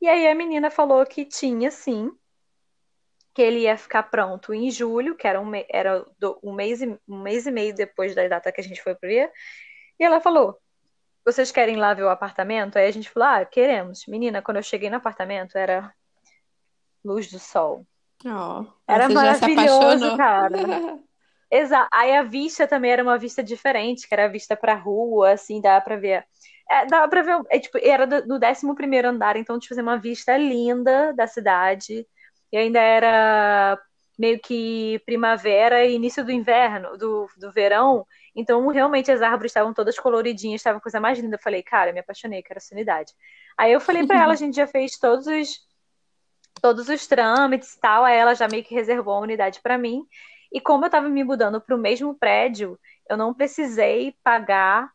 E 0.01 0.09
aí 0.09 0.27
a 0.27 0.35
menina 0.35 0.69
falou 0.69 1.05
que 1.05 1.23
tinha 1.23 1.71
sim, 1.71 2.11
que 3.35 3.41
ele 3.41 3.59
ia 3.59 3.77
ficar 3.77 4.03
pronto 4.03 4.53
em 4.53 4.71
julho, 4.71 5.13
que 5.13 5.27
era 5.27 5.41
um, 5.41 5.51
era 5.69 6.05
um, 6.41 6.53
mês, 6.53 6.81
e, 6.81 6.97
um 7.05 7.21
mês 7.21 7.45
e 7.45 7.51
meio 7.51 7.75
depois 7.75 8.15
da 8.15 8.25
data 8.29 8.49
que 8.49 8.61
a 8.61 8.63
gente 8.63 8.81
foi 8.81 8.95
ver. 8.95 9.29
E 9.99 10.05
ela 10.05 10.21
falou: 10.21 10.57
Vocês 11.25 11.51
querem 11.51 11.75
lá 11.75 11.93
ver 11.93 12.03
o 12.03 12.09
apartamento? 12.09 12.77
Aí 12.77 12.87
a 12.87 12.91
gente 12.91 13.09
falou: 13.09 13.27
Ah, 13.27 13.43
queremos. 13.45 14.07
Menina, 14.07 14.41
quando 14.41 14.57
eu 14.57 14.63
cheguei 14.63 14.89
no 14.89 14.95
apartamento, 14.95 15.57
era 15.57 15.93
luz 17.03 17.29
do 17.29 17.37
sol. 17.37 17.85
Oh, 18.25 18.65
era 18.87 19.09
maravilhoso, 19.09 20.15
cara. 20.15 20.55
Exato. 21.51 21.89
Aí 21.93 22.15
a 22.15 22.23
vista 22.23 22.65
também 22.65 22.91
era 22.91 23.03
uma 23.03 23.17
vista 23.17 23.43
diferente, 23.43 24.07
que 24.07 24.13
era 24.13 24.25
a 24.25 24.29
vista 24.29 24.55
pra 24.55 24.75
rua, 24.75 25.31
assim, 25.31 25.59
dá 25.59 25.79
pra 25.81 25.97
ver. 25.97 26.25
É, 26.71 26.85
dá 26.85 27.05
pra 27.05 27.21
ver. 27.21 27.41
É, 27.49 27.59
tipo, 27.59 27.77
era 27.81 28.07
do, 28.07 28.25
do 28.25 28.35
11 28.35 29.05
andar, 29.05 29.35
então, 29.35 29.59
tipo, 29.59 29.79
uma 29.79 29.97
vista 29.97 30.37
linda 30.37 31.13
da 31.13 31.27
cidade. 31.27 32.07
E 32.51 32.57
ainda 32.57 32.79
era 32.79 33.79
meio 34.17 34.39
que 34.39 35.01
primavera 35.05 35.85
e 35.85 35.93
início 35.93 36.23
do 36.23 36.31
inverno, 36.31 36.97
do, 36.97 37.27
do 37.37 37.51
verão. 37.51 38.05
Então, 38.35 38.67
realmente, 38.67 39.11
as 39.11 39.21
árvores 39.21 39.51
estavam 39.51 39.73
todas 39.73 39.99
coloridinhas, 39.99 40.59
estava 40.59 40.77
a 40.77 40.81
coisa 40.81 40.99
mais 40.99 41.19
linda. 41.19 41.35
Eu 41.35 41.41
falei, 41.41 41.61
cara, 41.61 41.91
me 41.91 41.99
apaixonei, 41.99 42.41
quero 42.41 42.57
essa 42.57 42.73
unidade. 42.73 43.13
Aí 43.57 43.71
eu 43.71 43.81
falei 43.81 44.05
para 44.05 44.21
ela, 44.21 44.33
a 44.33 44.37
gente 44.37 44.55
já 44.55 44.67
fez 44.67 44.97
todos 44.97 45.27
os, 45.27 45.59
todos 46.61 46.89
os 46.89 47.07
trâmites 47.07 47.73
e 47.73 47.79
tal. 47.79 48.03
Aí 48.03 48.17
ela 48.17 48.33
já 48.33 48.47
meio 48.47 48.63
que 48.63 48.73
reservou 48.73 49.13
a 49.15 49.19
unidade 49.19 49.59
para 49.61 49.77
mim. 49.77 50.05
E 50.51 50.61
como 50.61 50.85
eu 50.85 50.87
estava 50.87 51.09
me 51.09 51.23
mudando 51.23 51.59
para 51.59 51.75
o 51.75 51.79
mesmo 51.79 52.15
prédio, 52.15 52.79
eu 53.09 53.17
não 53.17 53.33
precisei 53.33 54.15
pagar, 54.23 54.89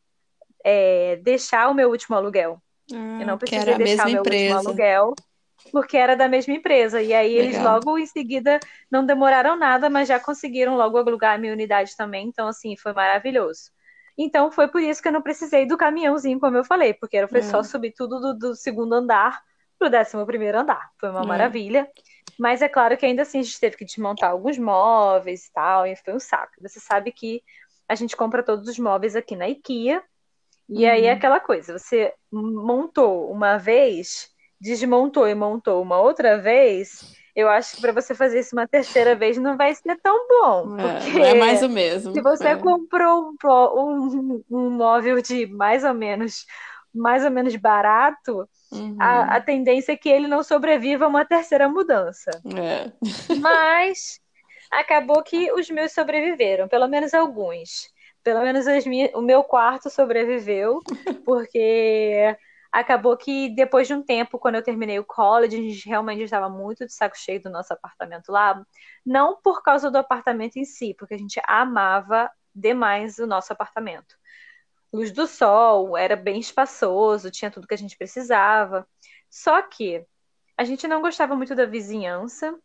é, 0.64 1.16
deixar 1.16 1.68
o 1.68 1.74
meu 1.74 1.90
último 1.90 2.16
aluguel. 2.16 2.60
Ah, 2.92 3.18
eu 3.20 3.26
não 3.26 3.38
precisei 3.38 3.74
deixar 3.76 4.06
o 4.06 4.10
meu 4.10 4.20
empresa. 4.20 4.56
último 4.56 4.68
aluguel 4.68 5.14
porque 5.72 5.96
era 5.96 6.16
da 6.16 6.28
mesma 6.28 6.54
empresa. 6.54 7.00
E 7.02 7.12
aí 7.12 7.32
eles 7.32 7.56
Legal. 7.56 7.74
logo 7.74 7.98
em 7.98 8.06
seguida 8.06 8.58
não 8.90 9.04
demoraram 9.04 9.56
nada, 9.56 9.88
mas 9.90 10.08
já 10.08 10.18
conseguiram 10.20 10.76
logo 10.76 10.96
alugar 10.98 11.34
a 11.34 11.38
minha 11.38 11.52
unidade 11.52 11.96
também. 11.96 12.26
Então, 12.28 12.48
assim, 12.48 12.76
foi 12.76 12.92
maravilhoso. 12.92 13.70
Então, 14.18 14.50
foi 14.50 14.68
por 14.68 14.80
isso 14.82 15.00
que 15.00 15.08
eu 15.08 15.12
não 15.12 15.22
precisei 15.22 15.66
do 15.66 15.76
caminhãozinho, 15.78 16.38
como 16.40 16.56
eu 16.56 16.64
falei, 16.64 16.92
porque 16.94 17.26
foi 17.28 17.38
É. 17.40 17.42
só 17.42 17.62
subir 17.62 17.92
tudo 17.96 18.20
do, 18.20 18.34
do 18.38 18.54
segundo 18.54 18.92
andar 18.94 19.40
pro 19.78 19.88
décimo 19.88 20.26
primeiro 20.26 20.58
andar. 20.58 20.90
Foi 20.98 21.08
uma 21.10 21.22
É. 21.22 21.26
maravilha. 21.26 21.88
Mas 22.38 22.60
é 22.62 22.68
claro 22.68 22.96
que 22.96 23.06
ainda 23.06 23.22
assim 23.22 23.38
a 23.38 23.42
gente 23.42 23.58
teve 23.60 23.76
que 23.76 23.84
desmontar 23.84 24.30
alguns 24.30 24.58
móveis 24.58 25.46
e 25.46 25.52
tal, 25.52 25.86
e 25.86 25.96
foi 25.96 26.14
um 26.14 26.20
saco. 26.20 26.52
Você 26.60 26.80
sabe 26.80 27.12
que 27.12 27.42
a 27.88 27.94
gente 27.94 28.16
compra 28.16 28.42
todos 28.42 28.68
os 28.68 28.78
móveis 28.78 29.16
aqui 29.16 29.34
na 29.36 29.48
IKEA, 29.48 30.02
e 30.68 30.86
aí 30.86 31.06
é 31.06 31.10
Uhum. 31.10 31.16
aquela 31.16 31.40
coisa, 31.40 31.76
você 31.78 32.14
montou 32.32 33.30
uma 33.30 33.56
vez, 33.58 34.29
desmontou 34.60 35.26
e 35.28 35.34
montou 35.34 35.82
uma 35.82 35.98
outra 36.00 36.38
vez, 36.38 36.90
eu 37.34 37.48
acho 37.48 37.74
que 37.76 37.80
para 37.80 37.92
você 37.92 38.14
fazer 38.14 38.40
isso 38.40 38.54
uma 38.54 38.68
terceira 38.68 39.14
vez 39.14 39.38
não 39.38 39.56
vai 39.56 39.74
ser 39.74 39.96
tão 40.02 40.28
bom, 40.28 40.76
É, 40.78 41.30
é 41.30 41.34
mais 41.34 41.62
o 41.62 41.68
mesmo. 41.68 42.14
se 42.14 42.20
você 42.22 42.48
É. 42.48 42.56
comprou 42.56 43.32
um, 43.44 44.42
um, 44.42 44.44
um 44.50 44.70
móvel 44.70 45.20
de 45.22 45.46
mais 45.46 45.84
ou 45.84 45.94
menos 45.94 46.44
mais 46.92 47.24
ou 47.24 47.30
menos 47.30 47.54
barato, 47.56 48.48
Uhum. 48.72 48.96
a, 49.00 49.36
a 49.36 49.40
tendência 49.40 49.92
é 49.92 49.96
que 49.96 50.08
ele 50.08 50.26
não 50.26 50.42
sobreviva 50.42 51.04
a 51.04 51.08
uma 51.08 51.24
terceira 51.24 51.68
mudança. 51.68 52.30
É. 52.56 52.92
Mas 53.40 54.20
acabou 54.70 55.22
que 55.22 55.52
os 55.52 55.70
meus 55.70 55.92
sobreviveram, 55.92 56.68
pelo 56.68 56.88
menos 56.88 57.14
alguns. 57.14 57.88
Pelo 58.22 58.42
menos 58.42 58.66
as 58.66 58.84
minhas- 58.86 59.12
o 59.14 59.22
meu 59.22 59.42
quarto 59.42 59.88
sobreviveu, 59.88 60.80
porque 61.24 62.36
acabou 62.72 63.16
que 63.16 63.48
depois 63.54 63.86
de 63.86 63.94
um 63.94 64.02
tempo, 64.02 64.38
quando 64.38 64.56
eu 64.56 64.62
terminei 64.62 64.98
o 64.98 65.04
college, 65.04 65.56
a 65.56 65.60
gente 65.60 65.88
realmente 65.88 66.22
estava 66.22 66.48
muito 66.48 66.86
de 66.86 66.92
saco 66.92 67.16
cheio 67.18 67.42
do 67.42 67.50
nosso 67.50 67.72
apartamento 67.72 68.30
lá. 68.30 68.64
Não 69.04 69.40
por 69.40 69.62
causa 69.62 69.90
do 69.90 69.98
apartamento 69.98 70.56
em 70.56 70.64
si, 70.64 70.94
porque 70.98 71.14
a 71.14 71.18
gente 71.18 71.40
amava 71.46 72.30
demais 72.54 73.18
o 73.18 73.26
nosso 73.26 73.52
apartamento. 73.52 74.16
Luz 74.92 75.12
do 75.12 75.26
sol, 75.26 75.96
era 75.96 76.16
bem 76.16 76.40
espaçoso, 76.40 77.30
tinha 77.30 77.50
tudo 77.50 77.66
que 77.66 77.74
a 77.74 77.78
gente 77.78 77.96
precisava. 77.96 78.86
Só 79.28 79.62
que 79.62 80.04
a 80.56 80.64
gente 80.64 80.86
não 80.86 81.00
gostava 81.00 81.34
muito 81.36 81.54
da 81.54 81.66
vizinhança. 81.66 82.58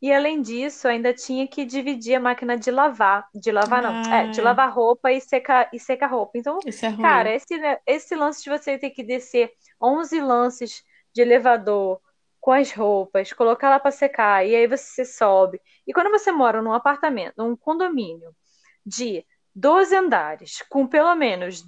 E 0.00 0.12
além 0.12 0.42
disso, 0.42 0.86
ainda 0.86 1.12
tinha 1.14 1.46
que 1.48 1.64
dividir 1.64 2.16
a 2.16 2.20
máquina 2.20 2.56
de 2.56 2.70
lavar. 2.70 3.26
De 3.34 3.50
lavar, 3.50 3.82
não. 3.82 3.92
Ah, 3.92 4.16
É, 4.18 4.28
de 4.28 4.40
é. 4.40 4.42
lavar 4.42 4.72
roupa 4.72 5.10
e 5.10 5.20
secar, 5.20 5.68
e 5.72 5.80
secar 5.80 6.08
roupa. 6.08 6.36
Então, 6.36 6.58
é 6.66 7.02
cara, 7.02 7.34
esse, 7.34 7.56
né, 7.58 7.78
esse 7.86 8.14
lance 8.14 8.44
de 8.44 8.50
você 8.50 8.78
ter 8.78 8.90
que 8.90 9.02
descer 9.02 9.50
11 9.80 10.20
lances 10.20 10.82
de 11.14 11.22
elevador 11.22 12.00
com 12.40 12.52
as 12.52 12.70
roupas, 12.70 13.32
colocar 13.32 13.70
lá 13.70 13.80
para 13.80 13.90
secar, 13.90 14.46
e 14.46 14.54
aí 14.54 14.66
você 14.68 15.04
sobe. 15.04 15.60
E 15.86 15.92
quando 15.92 16.10
você 16.10 16.30
mora 16.30 16.62
num 16.62 16.72
apartamento, 16.72 17.34
num 17.36 17.56
condomínio 17.56 18.36
de 18.84 19.24
12 19.54 19.96
andares, 19.96 20.62
com 20.68 20.86
pelo 20.86 21.14
menos 21.16 21.64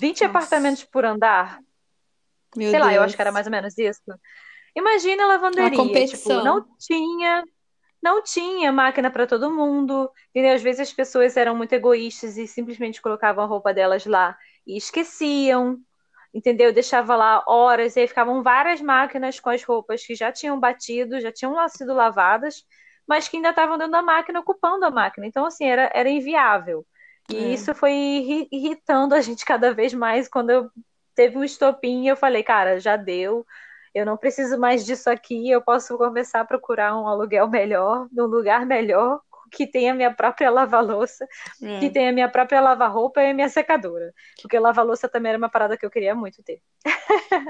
20 0.00 0.20
Nossa. 0.22 0.26
apartamentos 0.26 0.84
por 0.84 1.04
andar, 1.04 1.58
Meu 2.56 2.70
sei 2.70 2.78
lá, 2.80 2.88
eu 2.88 2.92
Deus. 3.00 3.04
acho 3.04 3.16
que 3.16 3.22
era 3.22 3.32
mais 3.32 3.46
ou 3.46 3.52
menos 3.52 3.78
isso. 3.78 4.02
Imagina 4.74 5.24
a 5.24 5.26
lavanderia, 5.28 5.68
Uma 5.68 5.70
competição. 5.76 6.10
tipo, 6.10 6.40
não 6.40 6.66
tinha, 6.78 7.44
não 8.02 8.22
tinha 8.22 8.72
máquina 8.72 9.10
para 9.10 9.26
todo 9.26 9.50
mundo, 9.52 10.10
entendeu? 10.30 10.54
Às 10.54 10.62
vezes 10.62 10.80
as 10.82 10.92
pessoas 10.92 11.36
eram 11.36 11.56
muito 11.56 11.72
egoístas 11.74 12.36
e 12.38 12.46
simplesmente 12.48 13.02
colocavam 13.02 13.44
a 13.44 13.46
roupa 13.46 13.74
delas 13.74 14.06
lá 14.06 14.36
e 14.66 14.76
esqueciam, 14.76 15.78
entendeu? 16.34 16.72
Deixava 16.72 17.16
lá 17.16 17.44
horas 17.48 17.96
e 17.96 18.00
aí 18.00 18.08
ficavam 18.08 18.42
várias 18.42 18.80
máquinas 18.80 19.40
com 19.40 19.50
as 19.50 19.62
roupas 19.64 20.04
que 20.06 20.14
já 20.14 20.32
tinham 20.32 20.58
batido, 20.60 21.20
já 21.20 21.32
tinham 21.32 21.56
sido 21.68 21.94
lavadas, 21.94 22.64
mas 23.06 23.28
que 23.28 23.36
ainda 23.36 23.50
estavam 23.50 23.78
dentro 23.78 23.92
da 23.92 24.02
máquina, 24.02 24.40
ocupando 24.40 24.84
a 24.86 24.90
máquina. 24.90 25.26
Então, 25.26 25.44
assim, 25.46 25.64
era, 25.66 25.90
era 25.94 26.10
inviável. 26.10 26.86
E 27.28 27.52
É. 27.52 27.54
isso 27.54 27.74
foi 27.74 27.92
irri- 27.92 28.48
irritando 28.52 29.14
a 29.14 29.20
gente 29.20 29.44
cada 29.44 29.72
vez 29.74 29.94
mais 29.94 30.28
quando 30.28 30.50
eu 30.50 30.70
teve 31.14 31.36
um 31.38 31.44
estopim 31.44 32.04
e 32.04 32.08
eu 32.08 32.16
falei, 32.16 32.42
cara, 32.42 32.80
já 32.80 32.96
deu. 32.96 33.46
Eu 33.94 34.04
não 34.06 34.16
preciso 34.16 34.58
mais 34.58 34.84
disso 34.84 35.08
aqui, 35.10 35.50
eu 35.50 35.62
posso 35.62 35.96
começar 35.98 36.40
a 36.40 36.44
procurar 36.44 36.96
um 36.98 37.06
aluguel 37.08 37.48
melhor, 37.48 38.08
num 38.12 38.26
lugar 38.26 38.66
melhor, 38.66 39.20
que 39.52 39.66
tenha 39.66 39.94
minha 39.94 40.12
própria 40.14 40.50
lava-louça, 40.50 41.26
É. 41.62 41.78
que 41.78 41.90
tenha 41.90 42.12
minha 42.12 42.28
própria 42.28 42.60
lava-roupa 42.60 43.22
e 43.22 43.32
minha 43.34 43.48
secadora. 43.48 44.12
Porque 44.42 44.58
lava-louça 44.58 45.08
também 45.08 45.30
era 45.30 45.38
uma 45.38 45.50
parada 45.50 45.76
que 45.78 45.86
eu 45.86 45.90
queria 45.90 46.14
muito 46.14 46.42
ter. 46.42 46.60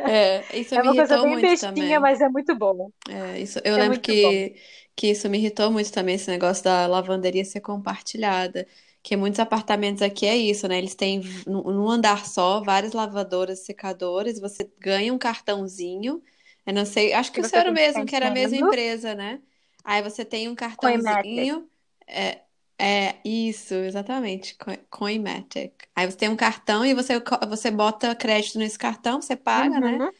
É, 0.03 0.47
isso 0.59 0.75
É 0.75 0.83
me 0.83 0.83
uma 0.83 0.95
coisa 0.95 1.19
bem 1.19 1.41
bestinha, 1.41 2.01
também. 2.01 2.01
mas 2.01 2.21
é 2.21 2.29
muito 2.29 2.55
bom. 2.57 2.91
É, 3.09 3.39
isso, 3.39 3.61
eu 3.65 3.77
É 3.77 3.79
lembro 3.79 4.01
que, 4.01 4.57
que 4.97 5.09
isso 5.09 5.29
me 5.29 5.39
irritou 5.39 5.71
muito 5.71 5.93
também, 5.93 6.15
esse 6.15 6.31
negócio 6.31 6.65
da 6.65 6.87
lavanderia 6.87 7.45
ser 7.45 7.61
compartilhada. 7.61 8.67
Que 9.03 9.17
muitos 9.17 9.39
apartamentos 9.41 10.01
aqui 10.03 10.25
é 10.27 10.35
isso, 10.37 10.67
né? 10.67 10.79
Eles 10.79 10.95
têm 10.95 11.21
num 11.47 11.91
andar 11.91 12.25
só 12.27 12.63
várias 12.63 12.95
lavadoras, 12.95 13.61
secadores, 13.61 14.41
você 14.41 14.71
ganha 14.79 15.13
um 15.13 15.19
cartãozinho. 15.19 16.23
Eu 16.67 16.73
não 16.75 16.85
sei, 16.87 17.13
acho 17.13 17.33
que 17.33 17.41
Que 17.41 17.41
o 17.41 17.45
você 17.45 17.57
seu 17.57 17.61
era 17.61 17.71
o 17.71 17.73
tem 17.73 17.77
que 17.77 17.83
mesmo, 17.83 18.07
que 18.07 18.15
era 18.17 18.29
a 18.29 18.31
mesma 18.31 18.57
empresa, 18.57 19.15
né? 19.15 19.43
Aí 19.85 20.03
você 20.03 20.25
tem 20.25 20.49
um 20.49 20.55
cartãozinho. 20.55 21.71
É, 22.07 22.43
é 22.79 23.21
isso, 23.25 23.75
exatamente. 23.75 24.57
Co- 24.57 24.73
Coinmatic. 24.91 25.73
Aí 25.95 26.11
você 26.11 26.17
tem 26.17 26.29
um 26.29 26.37
cartão 26.37 26.85
e 26.85 26.95
você, 26.95 27.15
você 27.49 27.71
bota 27.71 28.15
crédito 28.17 28.59
nesse 28.59 28.79
cartão, 28.79 29.21
você 29.21 29.37
paga, 29.37 29.81
né? 29.81 30.03
Uhum. 30.03 30.13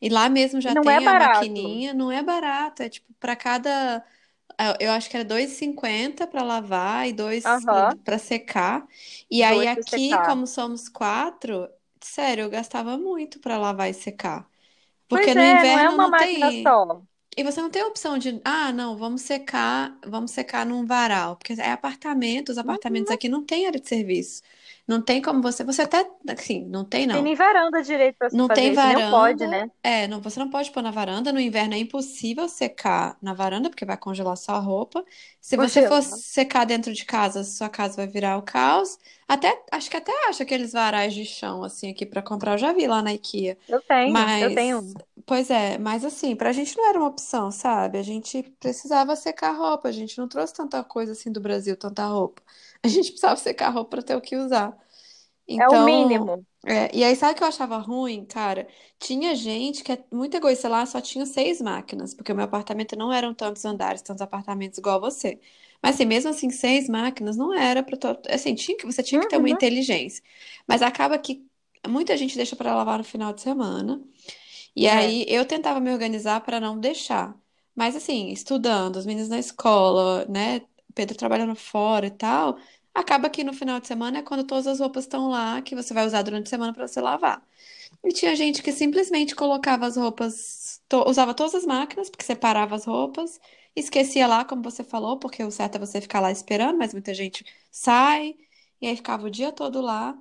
E 0.00 0.08
lá 0.08 0.28
mesmo 0.28 0.60
já 0.60 0.74
não 0.74 0.88
tem 0.90 1.06
é 1.06 1.08
a 1.08 1.14
maquininha, 1.14 1.94
não 1.94 2.10
é 2.12 2.22
barato, 2.22 2.82
é 2.82 2.88
tipo 2.88 3.12
para 3.20 3.36
cada 3.36 4.04
eu 4.80 4.88
eu 4.88 4.92
acho 4.92 5.10
que 5.10 5.16
era 5.16 5.24
2,50 5.26 6.26
para 6.26 6.42
lavar 6.42 7.08
e 7.08 7.12
dois 7.12 7.50
Aham. 7.52 7.98
para 8.04 8.18
secar. 8.18 8.86
E 9.30 9.42
aí 9.42 9.66
aqui, 9.66 10.18
secar. 10.18 10.24
como 10.24 10.46
somos 10.46 10.88
quatro, 10.88 11.68
sério, 12.02 12.44
eu 12.44 12.50
gastava 12.50 12.98
muito 12.98 13.40
para 13.40 13.58
lavar 13.58 13.90
e 13.90 13.94
secar. 13.94 14.48
Porque 15.18 15.34
Pois 15.34 15.34
no 15.34 15.44
é, 15.44 15.64
não 15.66 15.78
é 15.78 15.88
inverno 15.88 15.96
uma 15.96 16.06
não 16.06 16.14
máquina 16.16 16.50
tem. 16.52 16.62
só. 16.62 17.02
E 17.36 17.44
você 17.44 17.60
não 17.62 17.70
tem 17.70 17.82
a 17.82 17.86
opção 17.88 18.18
de, 18.18 18.40
ah, 18.44 18.72
não, 18.72 18.96
vamos 18.96 19.22
secar, 19.22 19.98
vamos 20.06 20.32
secar 20.32 20.66
num 20.66 20.86
varal, 20.86 21.36
porque 21.36 21.54
é 21.54 21.72
apartamento, 21.72 22.50
os 22.50 22.58
apartamentos 22.58 23.10
Uhum. 23.10 23.14
aqui 23.14 23.28
não 23.28 23.44
tem 23.44 23.66
área 23.66 23.80
de 23.80 23.88
serviço. 23.88 24.42
Não 24.86 25.00
tem 25.02 25.22
como 25.22 25.40
você, 25.42 25.64
você 25.64 25.82
até, 25.82 26.04
assim, 26.28 26.64
não 26.66 26.84
tem 26.84 27.06
Tem 27.06 27.06
não. 27.06 27.22
nem 27.22 27.34
varanda 27.34 27.82
direito 27.82 28.16
pra 28.18 28.28
se 28.30 28.36
Não 28.36 28.48
tem 28.48 28.66
fazer 28.66 28.74
isso, 28.74 28.86
nem 28.86 28.96
pode, 29.08 29.46
varanda. 29.46 29.46
né? 29.46 29.70
É, 29.82 30.08
não, 30.08 30.20
você 30.20 30.38
não 30.40 30.50
pode 30.50 30.70
pôr 30.72 30.82
na 30.82 30.90
varanda. 30.90 31.32
No 31.32 31.38
inverno 31.40 31.74
é 31.74 31.78
impossível 31.78 32.48
secar 32.48 33.16
na 33.22 33.32
varanda, 33.34 33.68
porque 33.70 33.84
vai 33.84 33.96
congelar 33.98 34.36
sua 34.36 34.58
roupa. 34.58 35.04
Se 35.40 35.56
você 35.56 35.82
for 35.82 36.02
secar 36.02 36.64
dentro 36.64 36.92
de 36.92 37.04
casa, 37.04 37.44
sua 37.44 37.68
casa 37.68 37.96
vai 37.96 38.06
virar 38.06 38.36
o 38.38 38.42
caos. 38.42 38.98
Até, 39.28 39.62
acho 39.70 39.90
que 39.90 39.96
até 39.96 40.12
acho 40.28 40.42
aqueles 40.42 40.72
varais 40.72 41.14
de 41.14 41.24
chão, 41.24 41.62
assim, 41.62 41.90
aqui 41.90 42.04
para 42.06 42.22
comprar. 42.22 42.52
Eu 42.54 42.58
já 42.58 42.72
vi 42.72 42.86
lá 42.86 43.02
na 43.02 43.12
IKEA. 43.12 43.56
Eu 43.68 43.80
tenho, 43.82 44.32
eu 44.38 44.50
Mas 44.50 44.54
tenho 44.54 44.80
um. 44.80 44.94
Pois 45.26 45.48
é, 45.50 45.78
mas 45.78 46.04
assim, 46.04 46.36
pra 46.36 46.52
gente 46.52 46.76
não 46.76 46.86
era 46.88 46.98
uma 46.98 47.08
opção, 47.08 47.50
sabe? 47.50 47.98
A 47.98 48.02
gente 48.02 48.42
precisava 48.60 49.16
secar 49.16 49.52
roupa, 49.52 49.88
a 49.88 49.92
gente 49.92 50.18
não 50.18 50.28
trouxe 50.28 50.52
tanta 50.52 50.82
coisa 50.84 51.12
assim 51.12 51.32
do 51.32 51.40
Brasil, 51.40 51.76
tanta 51.76 52.04
roupa. 52.06 52.42
A 52.84 52.88
gente 52.88 53.10
precisava 53.10 53.36
secar 53.36 53.70
roupa 53.70 53.90
pra 53.92 54.02
ter 54.02 54.16
o 54.16 54.20
que 54.20 54.36
usar. 54.36 54.76
É 55.58 55.68
o 55.68 55.76
Então, 55.76 55.84
mínimo. 55.88 56.46
é, 56.66 56.94
e 56.96 57.04
aí 57.04 57.14
sabe 57.16 57.34
o 57.34 57.36
que 57.36 57.42
eu 57.44 57.48
achava 57.48 57.78
ruim, 57.78 58.24
cara? 58.24 58.66
Tinha 58.98 59.34
gente 59.34 59.84
que 59.84 59.92
é 59.92 60.04
muito 60.12 60.36
egoísta 60.36 60.68
lá, 60.68 60.86
só 60.86 61.00
tinha 61.00 61.26
seis 61.26 61.60
máquinas, 61.60 62.14
porque 62.14 62.32
o 62.32 62.36
meu 62.36 62.44
apartamento 62.46 62.96
não 62.96 63.12
eram 63.12 63.34
tantos 63.34 63.64
andares, 63.64 64.02
tantos 64.02 64.22
apartamentos 64.22 64.78
igual 64.78 65.00
você. 65.00 65.40
Mas 65.82 65.96
assim, 65.96 66.06
mesmo 66.06 66.30
assim, 66.30 66.50
seis 66.50 66.88
máquinas 66.88 67.36
não 67.36 67.52
era 67.54 67.82
para 67.82 67.96
todo, 67.98 68.20
assim, 68.30 68.54
tinha 68.54 68.76
que 68.76 68.86
você 68.86 69.02
tinha 69.02 69.20
que 69.20 69.26
ter 69.28 69.36
uma 69.38 69.50
Uhum, 69.50 69.50
inteligência. 69.50 70.22
Mas 70.66 70.82
acaba 70.82 71.18
que 71.18 71.46
muita 71.88 72.16
gente 72.16 72.36
deixa 72.36 72.56
para 72.56 72.74
lavar 72.74 72.98
no 72.98 73.04
final 73.04 73.32
de 73.34 73.42
semana. 73.42 74.02
E 74.76 74.86
é. 74.88 74.88
aí 74.88 75.24
eu 75.28 75.44
tentava 75.46 75.80
me 75.80 75.92
organizar 75.92 76.40
para 76.42 76.60
não 76.60 76.78
deixar. 76.78 77.36
Mas 77.74 77.96
assim, 77.96 78.30
estudando, 78.30 78.96
os 78.96 79.06
meninos 79.06 79.28
na 79.28 79.38
escola, 79.38 80.24
né? 80.26 80.60
Pedro 80.94 81.16
trabalhando 81.16 81.54
fora 81.56 82.06
e 82.06 82.10
tal, 82.10 82.58
acaba 82.94 83.30
que 83.30 83.44
no 83.44 83.52
final 83.52 83.80
de 83.80 83.86
semana 83.88 84.18
é 84.18 84.22
quando 84.22 84.44
todas 84.44 84.66
as 84.66 84.80
roupas 84.80 85.04
estão 85.04 85.28
lá 85.28 85.60
que 85.62 85.74
você 85.74 85.94
vai 85.94 86.06
usar 86.06 86.22
durante 86.22 86.46
a 86.46 86.50
semana 86.50 86.72
para 86.74 86.86
você 86.88 87.00
lavar. 87.00 87.42
E 88.04 88.12
tinha 88.12 88.36
gente 88.36 88.62
que 88.62 88.72
simplesmente 88.72 89.34
colocava 89.34 89.86
as 89.86 89.96
roupas, 89.96 90.82
to- 90.88 91.04
usava 91.08 91.34
todas 91.34 91.54
as 91.54 91.64
máquinas, 91.66 92.10
porque 92.10 92.24
separava 92.24 92.74
as 92.74 92.84
roupas, 92.84 93.40
esquecia 93.74 94.26
lá, 94.26 94.44
como 94.44 94.62
você 94.62 94.84
falou, 94.84 95.18
porque 95.18 95.42
o 95.42 95.50
certo 95.50 95.76
é 95.76 95.78
você 95.78 96.00
ficar 96.00 96.20
lá 96.20 96.30
esperando, 96.30 96.78
mas 96.78 96.92
muita 96.92 97.14
gente 97.14 97.44
sai, 97.70 98.36
e 98.80 98.86
aí 98.86 98.96
ficava 98.96 99.26
o 99.26 99.30
dia 99.30 99.52
todo 99.52 99.80
lá. 99.80 100.16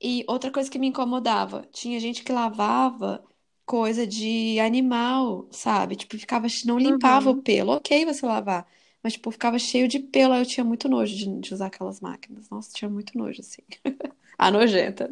E 0.00 0.24
outra 0.28 0.50
coisa 0.50 0.70
que 0.70 0.78
me 0.78 0.86
incomodava, 0.88 1.66
tinha 1.72 1.98
gente 2.00 2.22
que 2.24 2.32
lavava 2.32 3.24
coisa 3.64 4.06
de 4.06 4.58
animal, 4.60 5.48
sabe? 5.50 5.96
Tipo, 5.96 6.18
ficava, 6.18 6.46
não 6.64 6.78
limpava 6.78 7.30
o 7.30 7.34
Uhum. 7.34 7.42
pelo. 7.42 7.72
Ok 7.72 8.04
você 8.04 8.26
lavar, 8.26 8.66
mas 9.04 9.14
tipo, 9.14 9.30
ficava 9.32 9.58
cheio 9.60 9.88
de 9.88 10.00
pelo. 10.00 10.34
Aí 10.34 10.42
eu 10.42 10.46
tinha 10.46 10.64
muito 10.64 10.88
nojo 10.88 11.16
de, 11.16 11.40
de 11.40 11.54
usar 11.54 11.68
aquelas 11.68 12.00
máquinas. 12.00 12.50
Nossa, 12.50 12.72
tinha 12.74 12.90
muito 12.90 13.18
nojo, 13.18 13.40
assim. 13.42 13.62
A 14.38 14.50
nojenta. 14.52 15.08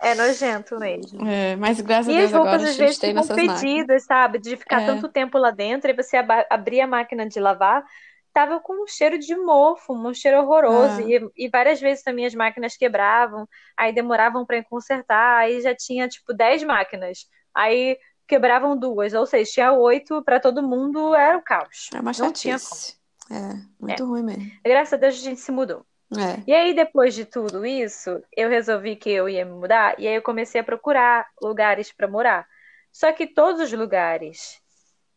É 0.00 0.14
nojento 0.14 0.78
mesmo. 0.78 1.28
É, 1.28 1.56
mas 1.56 1.80
graças 1.80 2.10
a 2.10 2.12
E 2.12 2.20
as 2.20 2.32
Deus 2.32 2.34
agora 2.34 2.62
a 2.62 2.72
gente 2.72 2.98
tem 2.98 3.12
ficam 3.12 3.14
nossas 3.14 3.42
máquinas. 3.42 3.86
fedidas, 3.86 4.04
sabe? 4.04 4.38
De 4.38 4.56
ficar 4.56 4.80
É, 4.80 4.82
tanto 4.82 5.10
tempo 5.10 5.38
lá 5.38 5.50
dentro 5.50 5.90
e 5.90 5.94
você 5.94 6.16
aba- 6.18 6.46
abrir 6.50 6.80
a 6.80 6.86
máquina 6.86 7.28
de 7.28 7.40
lavar, 7.40 7.84
tava 8.32 8.60
com 8.60 8.84
um 8.84 8.86
cheiro 8.86 9.18
de 9.18 9.36
mofo, 9.36 9.92
um 9.94 10.14
cheiro 10.14 10.40
horroroso. 10.42 11.00
é, 11.00 11.02
E, 11.02 11.20
e 11.36 11.48
várias 11.50 11.80
vezes 11.80 12.04
também 12.04 12.26
as 12.26 12.34
máquinas 12.34 12.76
quebravam, 12.76 13.48
aí 13.76 13.92
demoravam 13.94 14.46
para 14.46 14.64
consertar, 14.64 15.38
aí 15.40 15.60
já 15.62 15.74
tinha 15.74 16.08
tipo 16.08 16.34
10 16.34 16.62
máquinas. 16.64 17.26
Aí 17.54 17.98
quebravam 18.28 18.76
duas, 18.78 19.14
ou 19.14 19.26
seja, 19.26 19.50
tinha 19.52 19.72
oito 19.72 20.22
para 20.24 20.40
todo 20.40 20.62
mundo, 20.62 21.14
era 21.14 21.38
o 21.38 21.42
caos. 21.42 21.94
é 21.94 22.00
uma 22.00 22.12
Não 22.16 22.32
tinha 22.32 22.58
como. 22.60 22.82
É, 23.32 23.52
É. 23.54 23.56
muito 23.80 24.04
ruim 24.04 24.22
mesmo. 24.22 24.50
Graças 24.64 24.92
a 24.92 24.96
Deus 24.96 25.14
a 25.14 25.18
gente 25.18 25.40
se 25.40 25.50
mudou. 25.50 25.84
É, 26.14 26.42
E 26.46 26.52
aí, 26.52 26.74
depois 26.74 27.14
de 27.14 27.24
tudo 27.24 27.64
isso, 27.64 28.22
eu 28.36 28.50
resolvi 28.50 28.96
que 28.96 29.08
eu 29.10 29.28
ia 29.30 29.46
me 29.46 29.52
mudar, 29.52 29.98
e 29.98 30.06
aí 30.06 30.14
eu 30.14 30.20
comecei 30.22 30.60
a 30.60 30.64
procurar 30.64 31.26
lugares 31.42 31.90
para 31.90 32.06
morar. 32.06 32.46
Só 32.92 33.10
que 33.12 33.26
todos 33.26 33.62
os 33.62 33.72
lugares 33.72 34.60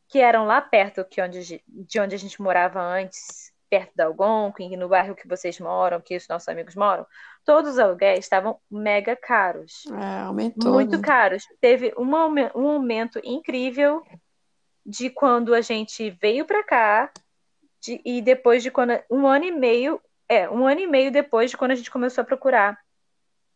que 0.07 0.19
eram 0.19 0.45
lá 0.45 0.61
perto 0.61 1.03
que 1.03 1.21
onde, 1.21 1.61
de 1.67 1.99
onde 1.99 2.15
a 2.15 2.17
gente 2.17 2.41
morava 2.41 2.79
antes, 2.81 3.51
perto 3.69 3.91
da 3.95 4.05
Algonquin, 4.05 4.77
no 4.77 4.87
bairro 4.87 5.15
que 5.15 5.27
vocês 5.27 5.59
moram, 5.59 5.99
que 5.99 6.15
os 6.15 6.27
nossos 6.29 6.47
amigos 6.47 6.75
moram, 6.75 7.05
todos 7.43 7.71
os 7.71 7.79
aluguéis 7.79 8.19
estavam 8.19 8.57
mega 8.71 9.15
caros, 9.17 9.83
é, 9.91 10.19
aumentou, 10.21 10.71
muito 10.71 10.95
né? 10.95 11.03
caros. 11.03 11.43
Teve 11.59 11.93
um, 11.97 12.15
aume- 12.15 12.51
um 12.55 12.69
aumento 12.69 13.19
incrível 13.23 14.01
de 14.85 15.09
quando 15.09 15.53
a 15.53 15.59
gente 15.59 16.09
veio 16.21 16.45
para 16.45 16.63
cá 16.63 17.11
de- 17.85 18.01
e 18.03 18.21
depois 18.21 18.63
de 18.63 18.71
quando 18.71 18.99
um 19.09 19.27
ano 19.27 19.45
e 19.45 19.51
meio, 19.51 20.01
é, 20.27 20.49
um 20.49 20.65
ano 20.67 20.81
e 20.81 20.87
meio 20.87 21.11
depois 21.11 21.51
de 21.51 21.57
quando 21.57 21.71
a 21.71 21.75
gente 21.75 21.91
começou 21.91 22.21
a 22.21 22.25
procurar 22.25 22.77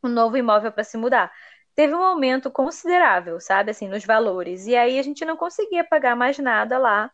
um 0.04 0.10
novo 0.10 0.38
imóvel 0.38 0.72
para 0.72 0.84
se 0.84 0.98
mudar. 0.98 1.32
Teve 1.76 1.94
um 1.94 2.04
aumento 2.04 2.52
considerável, 2.52 3.39
sabe, 3.39 3.72
assim, 3.72 3.88
nos 3.88 4.06
valores. 4.06 4.68
E 4.68 4.76
aí 4.76 5.00
a 5.00 5.04
gente 5.04 5.26
não 5.26 5.38
conseguia 5.38 5.84
pagar 5.84 6.15
mais 6.15 6.38
nada 6.39 6.78
lá 6.78 7.12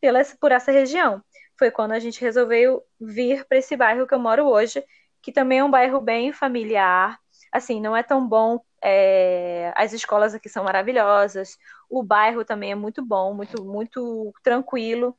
pela, 0.00 0.20
por 0.40 0.52
essa 0.52 0.70
região. 0.72 1.22
Foi 1.58 1.70
quando 1.70 1.92
a 1.92 1.98
gente 1.98 2.20
resolveu 2.20 2.82
vir 3.00 3.44
para 3.46 3.58
esse 3.58 3.76
bairro 3.76 4.06
que 4.06 4.14
eu 4.14 4.18
moro 4.18 4.46
hoje, 4.46 4.84
que 5.22 5.32
também 5.32 5.60
é 5.60 5.64
um 5.64 5.70
bairro 5.70 6.00
bem 6.00 6.32
familiar. 6.32 7.18
Assim, 7.50 7.80
não 7.80 7.96
é 7.96 8.02
tão 8.02 8.26
bom. 8.26 8.60
é, 8.82 9.72
As 9.76 9.92
escolas 9.92 10.34
aqui 10.34 10.48
são 10.48 10.64
maravilhosas. 10.64 11.56
O 11.88 12.02
bairro 12.02 12.44
também 12.44 12.72
é 12.72 12.74
muito 12.74 13.04
bom, 13.04 13.34
muito, 13.34 13.64
muito 13.64 14.32
tranquilo. 14.42 15.16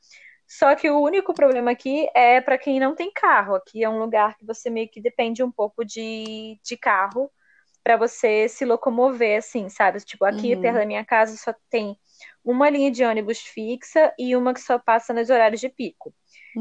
Só 0.47 0.75
que 0.75 0.89
o 0.89 0.99
único 1.01 1.33
problema 1.33 1.71
aqui 1.71 2.07
é 2.15 2.39
para 2.41 2.57
quem 2.57 2.79
não 2.79 2.95
tem 2.95 3.11
carro. 3.11 3.55
Aqui 3.55 3.83
é 3.83 3.89
um 3.89 3.99
lugar 3.99 4.37
que 4.37 4.45
você 4.45 4.69
meio 4.69 4.89
que 4.89 5.01
depende 5.01 5.43
um 5.43 5.51
pouco 5.51 5.83
de, 5.85 6.59
de 6.63 6.77
carro 6.77 7.31
para 7.83 7.97
você 7.97 8.47
se 8.49 8.65
locomover, 8.65 9.37
assim, 9.39 9.69
sabe? 9.69 9.99
Tipo, 10.01 10.25
aqui 10.25 10.55
perto 10.57 10.75
Uhum, 10.75 10.79
da 10.79 10.85
minha 10.85 11.05
casa 11.05 11.35
só 11.37 11.53
tem 11.69 11.97
uma 12.43 12.69
linha 12.69 12.91
de 12.91 13.03
ônibus 13.03 13.39
fixa 13.39 14.13
e 14.17 14.35
uma 14.35 14.53
que 14.53 14.61
só 14.61 14.79
passa 14.79 15.13
nos 15.13 15.29
horários 15.29 15.59
de 15.61 15.69
pico. 15.69 16.13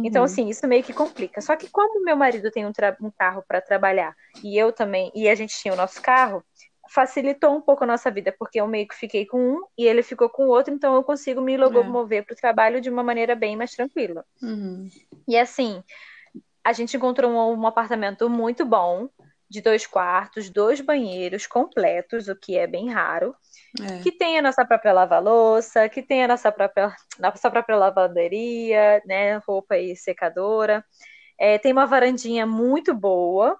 Então, 0.02 0.24
uhum, 0.24 0.24
assim, 0.24 0.48
isso 0.48 0.66
meio 0.66 0.82
que 0.82 0.92
complica. 0.92 1.40
Só 1.40 1.56
que 1.56 1.68
como 1.70 2.02
meu 2.04 2.16
marido 2.16 2.50
tem 2.50 2.66
um, 2.66 2.72
um 3.02 3.10
carro 3.10 3.44
para 3.46 3.60
trabalhar 3.60 4.14
e 4.42 4.56
eu 4.58 4.72
também, 4.72 5.12
e 5.14 5.28
a 5.28 5.34
gente 5.34 5.56
tinha 5.56 5.72
o 5.74 5.76
nosso 5.76 6.02
carro, 6.02 6.44
facilitou 6.92 7.56
um 7.56 7.60
pouco 7.60 7.84
a 7.84 7.86
nossa 7.86 8.10
vida, 8.10 8.34
porque 8.38 8.60
eu 8.60 8.66
meio 8.66 8.86
que 8.86 8.94
fiquei 8.94 9.24
com 9.24 9.38
um 9.38 9.60
e 9.78 9.86
ele 9.86 10.02
ficou 10.02 10.28
com 10.28 10.44
o 10.44 10.48
outro, 10.48 10.74
então 10.74 10.94
eu 10.94 11.02
consigo 11.02 11.40
me 11.40 11.54
é, 11.54 11.58
locomover 11.58 12.24
para 12.24 12.34
o 12.34 12.36
trabalho 12.36 12.80
de 12.80 12.90
uma 12.90 13.02
maneira 13.02 13.34
bem 13.34 13.56
mais 13.56 13.72
tranquila. 13.72 14.24
uhum, 14.42 14.88
E 15.26 15.36
assim, 15.36 15.82
a 16.62 16.72
gente 16.72 16.96
encontrou 16.96 17.30
um, 17.30 17.60
um 17.60 17.66
apartamento 17.66 18.28
muito 18.28 18.64
bom, 18.64 19.08
de 19.48 19.60
dois 19.60 19.86
quartos, 19.86 20.48
dois 20.48 20.80
banheiros 20.80 21.46
completos, 21.46 22.26
o 22.26 22.34
que 22.34 22.56
é 22.56 22.66
bem 22.66 22.90
raro, 22.90 23.34
é. 23.82 23.98
que 24.02 24.10
tem 24.10 24.38
a 24.38 24.42
nossa 24.42 24.64
própria 24.64 24.94
lava-louça, 24.94 25.90
que 25.90 26.02
tem 26.02 26.24
a 26.24 26.28
nossa 26.28 26.50
própria, 26.50 26.94
nossa 27.18 27.50
própria 27.50 27.76
lavanderia, 27.76 29.02
né, 29.04 29.36
roupa 29.46 29.76
e 29.76 29.94
secadora. 29.94 30.82
É, 31.38 31.58
tem 31.58 31.70
uma 31.70 31.86
varandinha 31.86 32.46
muito 32.46 32.94
boa 32.94 33.58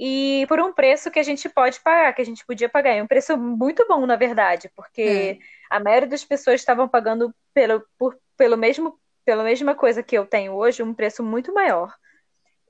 e 0.00 0.46
por 0.48 0.60
um 0.60 0.72
preço 0.72 1.10
que 1.10 1.20
a 1.20 1.24
gente 1.24 1.48
pode 1.50 1.80
pagar, 1.80 2.14
que 2.14 2.22
a 2.22 2.26
gente 2.26 2.46
podia 2.46 2.70
pagar. 2.70 2.92
É 2.94 3.02
um 3.02 3.08
preço 3.08 3.36
muito 3.36 3.86
bom, 3.86 4.06
na 4.06 4.16
verdade, 4.16 4.68
É. 4.68 4.70
porque 4.74 5.38
a 5.70 5.78
maioria 5.80 6.08
das 6.08 6.24
pessoas 6.24 6.60
estavam 6.60 6.88
pagando 6.88 7.34
pelo, 7.54 7.84
por, 7.98 8.18
pelo 8.38 8.56
mesmo, 8.56 8.98
pela 9.26 9.44
mesma 9.44 9.74
coisa 9.76 10.02
que 10.02 10.16
eu 10.18 10.26
tenho 10.26 10.54
hoje, 10.54 10.82
um 10.82 10.94
preço 10.94 11.22
muito 11.22 11.52
maior. 11.54 11.94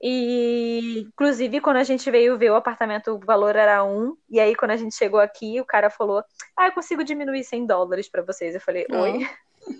E, 0.02 1.00
inclusive, 1.08 1.60
quando 1.60 1.76
a 1.76 1.84
gente 1.84 2.10
veio 2.10 2.38
ver 2.38 2.50
o 2.50 2.56
apartamento, 2.56 3.12
o 3.12 3.18
valor 3.20 3.54
era 3.54 3.84
um. 3.84 4.16
E 4.30 4.40
aí, 4.40 4.56
quando 4.56 4.70
a 4.72 4.76
gente 4.76 4.94
chegou 4.96 5.20
aqui, 5.20 5.60
o 5.60 5.64
cara 5.64 5.90
falou: 5.90 6.24
Ah, 6.56 6.68
eu 6.68 6.72
consigo 6.72 7.04
diminuir 7.04 7.44
100 7.44 7.66
dólares 7.66 8.08
para 8.08 8.22
vocês. 8.22 8.54
Eu 8.54 8.60
falei: 8.62 8.86
Oi, 8.90 9.28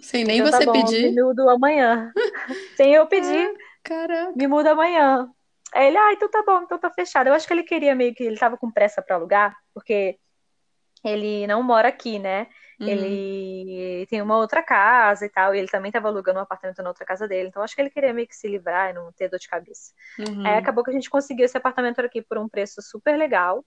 sem 0.02 0.24
nem 0.24 0.40
então 0.40 0.50
tá 0.50 0.58
você 0.58 0.66
bom, 0.66 0.72
me 0.72 0.82
pedir. 0.84 1.14
mudo 1.14 1.48
amanhã. 1.48 2.12
Sem 2.76 2.94
eu 2.94 3.02
É, 3.02 3.06
pedir, 3.06 3.48
me 3.48 3.56
caraca. 3.82 4.48
muda 4.48 4.72
amanhã. 4.72 5.30
Aí 5.74 5.88
ele: 5.88 5.98
Ah, 5.98 6.12
então 6.12 6.30
tá 6.30 6.42
bom, 6.46 6.62
então 6.62 6.78
tá 6.78 6.90
fechado. 6.90 7.28
Eu 7.28 7.34
acho 7.34 7.46
que 7.46 7.52
ele 7.52 7.62
queria 7.64 7.94
meio 7.94 8.14
que 8.14 8.24
ele 8.24 8.38
tava 8.38 8.56
com 8.56 8.70
pressa 8.70 9.02
para 9.02 9.16
alugar, 9.16 9.56
porque 9.74 10.18
ele 11.04 11.46
não 11.46 11.62
mora 11.62 11.88
aqui, 11.88 12.18
né? 12.18 12.46
Uhum, 12.80 12.88
Ele 12.88 14.06
tem 14.06 14.22
uma 14.22 14.36
outra 14.36 14.62
casa 14.62 15.26
e 15.26 15.28
tal, 15.28 15.54
e 15.54 15.58
ele 15.58 15.68
também 15.68 15.90
estava 15.90 16.08
alugando 16.08 16.38
um 16.38 16.42
apartamento 16.42 16.82
na 16.82 16.88
outra 16.88 17.04
casa 17.04 17.28
dele, 17.28 17.48
então 17.48 17.62
acho 17.62 17.74
que 17.74 17.80
ele 17.82 17.90
queria 17.90 18.12
meio 18.12 18.26
que 18.26 18.34
se 18.36 18.48
livrar 18.48 18.90
e 18.90 18.92
não 18.94 19.12
ter 19.12 19.28
dor 19.28 19.38
de 19.38 19.48
cabeça. 19.48 19.92
Aí 20.18 20.52
uhum. 20.52 20.58
acabou 20.58 20.82
que 20.82 20.90
a 20.90 20.94
gente 20.94 21.10
conseguiu 21.10 21.44
esse 21.44 21.56
apartamento 21.56 22.00
aqui 22.00 22.22
por 22.22 22.38
um 22.38 22.48
preço 22.48 22.80
super 22.82 23.18
legal, 23.18 23.64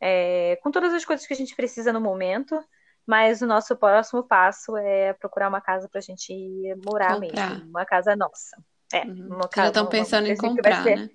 é, 0.00 0.58
com 0.62 0.70
todas 0.70 0.92
as 0.92 1.04
coisas 1.04 1.26
que 1.26 1.32
a 1.32 1.36
gente 1.36 1.56
precisa 1.56 1.92
no 1.92 2.00
momento, 2.00 2.58
mas 3.06 3.40
o 3.42 3.46
nosso 3.46 3.76
próximo 3.76 4.22
passo 4.22 4.76
é 4.76 5.12
procurar 5.14 5.48
uma 5.48 5.60
casa 5.60 5.88
pra 5.88 6.00
gente 6.00 6.34
morar 6.84 7.18
mesmo, 7.18 7.36
Comprar. 7.36 7.66
uma 7.68 7.84
casa 7.84 8.14
nossa. 8.14 8.56
É, 8.92 9.04
Uhum. 9.04 9.28
uma, 9.28 9.38
Vocês 9.38 9.56
já 9.56 9.68
estão 9.68 9.82
uma, 9.84 9.88
uma 9.88 10.04
pensando 10.04 10.26
em 10.28 10.36
comprar, 10.36 10.84
né? 10.84 11.10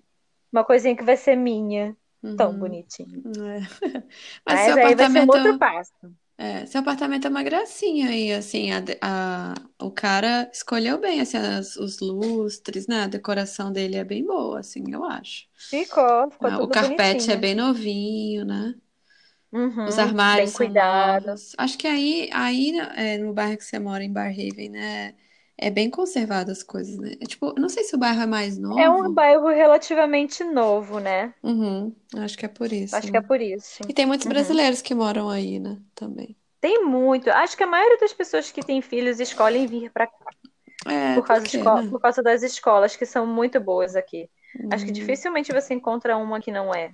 Uma 0.51 0.63
coisinha 0.65 0.95
que 0.95 1.03
vai 1.03 1.17
ser 1.17 1.35
minha, 1.35 1.95
tão 2.35 2.57
Uhum. 2.57 2.57
bonitinho. 2.57 3.25
É. 3.25 3.59
Mas 4.45 4.61
seu 4.61 4.73
Mas 4.73 4.77
aí 4.77 4.95
vai 4.95 5.05
ser 5.07 5.21
um 5.21 5.27
apartamento, 5.27 5.37
outro 5.37 5.55
passo. 5.57 5.93
é, 6.37 6.65
seu 6.67 6.81
apartamento 6.81 7.27
é 7.27 7.29
uma 7.29 7.43
gracinha 7.43 8.09
aí, 8.09 8.33
assim, 8.33 8.71
a, 8.71 8.83
a- 9.01 9.55
o 9.81 9.91
cara 9.91 10.49
escolheu 10.53 10.99
bem, 10.99 11.21
assim, 11.21 11.37
as- 11.37 11.75
os 11.77 11.99
lustres, 11.99 12.87
né? 12.87 13.03
A 13.03 13.07
decoração 13.07 13.71
dele 13.71 13.97
é 13.97 14.03
bem 14.03 14.25
boa, 14.25 14.59
assim, 14.59 14.83
eu 14.93 15.03
acho. 15.05 15.47
Ficou, 15.69 16.29
ficou 16.29 16.51
Ah, 16.51 16.61
O 16.63 16.69
carpete 16.69 17.31
é 17.31 17.37
bonitinho. 17.37 17.37
bem 17.37 17.55
novinho, 17.55 18.45
né? 18.45 18.75
Os 19.85 19.97
Uhum, 19.97 19.99
armários 19.99 20.51
bem 20.51 20.51
são 20.51 20.69
cuidado. 20.69 21.31
novos. 21.31 21.53
Acho 21.57 21.77
que 21.77 21.87
aí, 21.87 22.29
aí 22.33 22.77
é, 22.95 23.17
no 23.17 23.33
bairro 23.33 23.57
que 23.57 23.63
você 23.63 23.79
mora, 23.79 24.03
em 24.03 24.11
Barrhaven, 24.11 24.69
né? 24.69 25.15
É 25.57 25.69
bem 25.69 25.89
conservado 25.89 26.51
as 26.51 26.63
coisas, 26.63 26.97
né? 26.97 27.13
É 27.21 27.25
tipo, 27.25 27.53
não 27.59 27.69
sei 27.69 27.83
se 27.83 27.95
o 27.95 27.99
bairro 27.99 28.21
é 28.21 28.25
mais 28.25 28.57
É 28.77 28.89
um 28.89 29.09
novo. 29.09 29.13
bairro 29.13 29.47
relativamente 29.49 30.41
novo, 30.41 30.99
né? 30.99 31.33
Uhum, 31.43 31.95
acho 32.15 32.37
que 32.37 32.45
é 32.45 32.49
por 32.49 32.71
isso, 32.73 33.07
Acho 33.07 33.11
que 33.11 33.17
é 33.17 33.21
né? 33.21 33.21
por 33.21 33.39
isso. 33.41 33.83
E 33.87 33.93
tem 33.93 34.05
muitos 34.05 34.25
Uhum. 34.25 34.27
brasileiros 34.27 34.81
que 34.81 34.95
moram 34.95 35.29
aí, 35.29 35.59
né? 35.59 35.81
Também. 35.95 36.37
Tem 36.59 36.83
muito. 36.85 37.29
Acho 37.29 37.55
que 37.57 37.63
a 37.63 37.67
maioria 37.67 37.97
das 37.99 38.13
pessoas 38.13 38.51
que 38.51 38.63
têm 38.63 38.81
filhos 38.81 39.19
escolhem 39.19 39.67
vir 39.67 39.91
para 39.91 40.07
cá. 40.07 40.15
É, 40.87 41.21
por 41.21 41.25
causa, 41.25 41.49
porque, 41.49 41.69
né? 41.69 41.83
por 41.89 41.99
causa 42.01 42.21
das 42.23 42.43
escolas, 42.43 42.95
que 42.95 43.05
são 43.05 43.25
muito 43.27 43.59
boas 43.59 43.95
aqui. 43.95 44.29
Acho 44.69 44.85
que 44.85 44.91
Hum, 44.91 44.91
dificilmente 44.91 45.53
você 45.53 45.73
encontra 45.73 46.17
uma 46.17 46.41
que 46.41 46.51
não 46.51 46.73
é. 46.73 46.91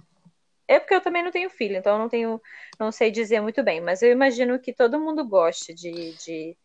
É 0.67 0.79
porque 0.79 0.95
eu 0.95 1.01
também 1.01 1.23
não 1.23 1.31
tenho 1.31 1.49
filho, 1.49 1.77
então 1.77 1.93
eu 1.95 1.99
não 1.99 2.09
tenho, 2.09 2.41
não 2.79 2.91
sei 2.91 3.11
dizer 3.11 3.41
muito 3.41 3.63
bem, 3.63 3.81
mas 3.81 4.01
eu 4.03 4.11
imagino 4.11 4.59
que 4.59 4.73
todo 4.73 4.99
mundo 4.99 5.27
goste 5.27 5.73
de, 5.73 6.13
de, 6.15 6.57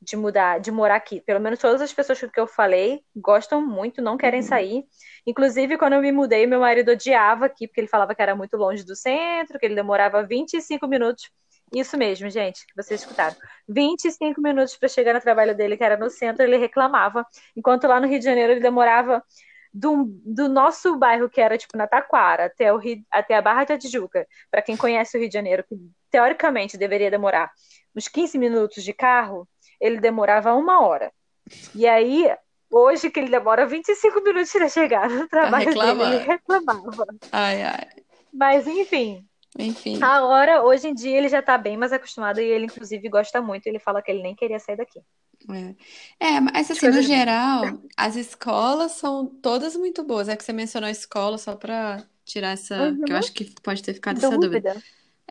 de 0.00 0.16
mudar, 0.16 0.58
de 0.58 0.70
morar 0.70 0.96
aqui. 0.96 1.20
Pelo 1.20 1.40
menos 1.40 1.58
todas 1.58 1.80
as 1.82 1.92
pessoas 1.92 2.18
que 2.20 2.40
eu 2.40 2.46
falei 2.46 3.02
gostam 3.14 3.60
muito, 3.60 4.00
não 4.00 4.16
querem 4.16 4.40
uhum. 4.40 4.46
sair. 4.46 4.84
Inclusive, 5.26 5.76
quando 5.76 5.94
eu 5.94 6.00
me 6.00 6.10
mudei, 6.10 6.46
meu 6.46 6.60
marido 6.60 6.92
odiava 6.92 7.46
aqui, 7.46 7.66
porque 7.66 7.80
ele 7.80 7.88
falava 7.88 8.14
que 8.14 8.22
era 8.22 8.34
muito 8.34 8.56
longe 8.56 8.84
do 8.84 8.96
centro, 8.96 9.58
que 9.58 9.66
ele 9.66 9.74
demorava 9.74 10.22
25 10.22 10.86
minutos. 10.88 11.30
Isso 11.72 11.96
mesmo, 11.96 12.28
gente, 12.28 12.66
que 12.66 12.74
vocês 12.74 13.00
escutaram. 13.00 13.36
25 13.68 14.40
minutos 14.40 14.76
para 14.76 14.88
chegar 14.88 15.14
no 15.14 15.20
trabalho 15.20 15.54
dele, 15.54 15.76
que 15.76 15.84
era 15.84 15.96
no 15.96 16.10
centro, 16.10 16.42
ele 16.42 16.56
reclamava. 16.56 17.24
Enquanto 17.56 17.86
lá 17.86 18.00
no 18.00 18.08
Rio 18.08 18.18
de 18.18 18.24
Janeiro 18.24 18.52
ele 18.52 18.60
demorava 18.60 19.22
do, 19.72 20.04
do 20.24 20.48
nosso 20.48 20.96
bairro, 20.96 21.28
que 21.30 21.40
era 21.40 21.56
tipo 21.56 21.76
na 21.76 21.86
Taquara, 21.86 22.46
até, 22.46 22.72
o 22.72 22.76
Rio, 22.76 23.04
até 23.10 23.36
a 23.36 23.42
Barra 23.42 23.64
da 23.64 23.78
Tijuca. 23.78 24.26
Para 24.50 24.62
quem 24.62 24.76
conhece 24.76 25.16
o 25.16 25.20
Rio 25.20 25.28
de 25.28 25.34
Janeiro, 25.34 25.64
que 25.68 25.76
teoricamente 26.10 26.76
deveria 26.76 27.10
demorar 27.10 27.50
uns 27.94 28.08
15 28.08 28.36
minutos 28.38 28.82
de 28.82 28.92
carro, 28.92 29.48
ele 29.80 30.00
demorava 30.00 30.54
uma 30.54 30.82
hora. 30.86 31.12
E 31.74 31.86
aí, 31.88 32.26
hoje 32.70 33.10
que 33.10 33.20
ele 33.20 33.30
demora 33.30 33.66
25 33.66 34.22
minutos 34.22 34.52
para 34.52 34.68
chegar 34.68 35.08
no 35.10 35.28
trabalho 35.28 35.78
dele, 35.78 36.02
ele 36.04 36.18
reclamava. 36.18 37.06
Ai, 37.32 37.62
ai. 37.62 38.02
Mas 38.32 38.66
enfim, 38.66 39.28
Enfim. 39.58 40.00
agora, 40.00 40.62
hoje 40.64 40.88
em 40.88 40.94
dia, 40.94 41.16
ele 41.18 41.28
já 41.30 41.42
tá 41.42 41.58
bem 41.58 41.76
mais 41.78 41.92
acostumado 41.92 42.40
e 42.40 42.44
ele, 42.46 42.66
inclusive, 42.66 43.08
gosta 43.10 43.42
muito. 43.42 43.66
Ele 43.68 43.78
fala 43.80 44.02
que 44.02 44.10
ele 44.12 44.22
nem 44.22 44.36
queria 44.36 44.58
sair 44.60 44.76
daqui. 44.76 45.00
É. 46.20 46.26
É, 46.34 46.40
mas 46.40 46.70
As 46.70 46.70
assim, 46.70 46.88
no 46.88 47.00
geral, 47.02 47.82
as 47.96 48.14
escolas 48.16 48.92
são 48.92 49.26
todas 49.26 49.74
muito 49.76 50.04
boas. 50.04 50.28
É 50.28 50.36
que 50.36 50.44
você 50.44 50.52
mencionou 50.52 50.86
a 50.88 50.90
escola 50.90 51.38
só 51.38 51.56
para 51.56 52.06
tirar 52.24 52.50
essa, 52.52 53.00
que 53.04 53.12
eu 53.12 53.16
Uhum, 53.16 53.16
acho 53.16 53.32
que 53.32 53.44
pode 53.62 53.82
ter 53.82 53.94
ficado 53.94 54.18
essa 54.18 54.38
dúvida. 54.38 54.66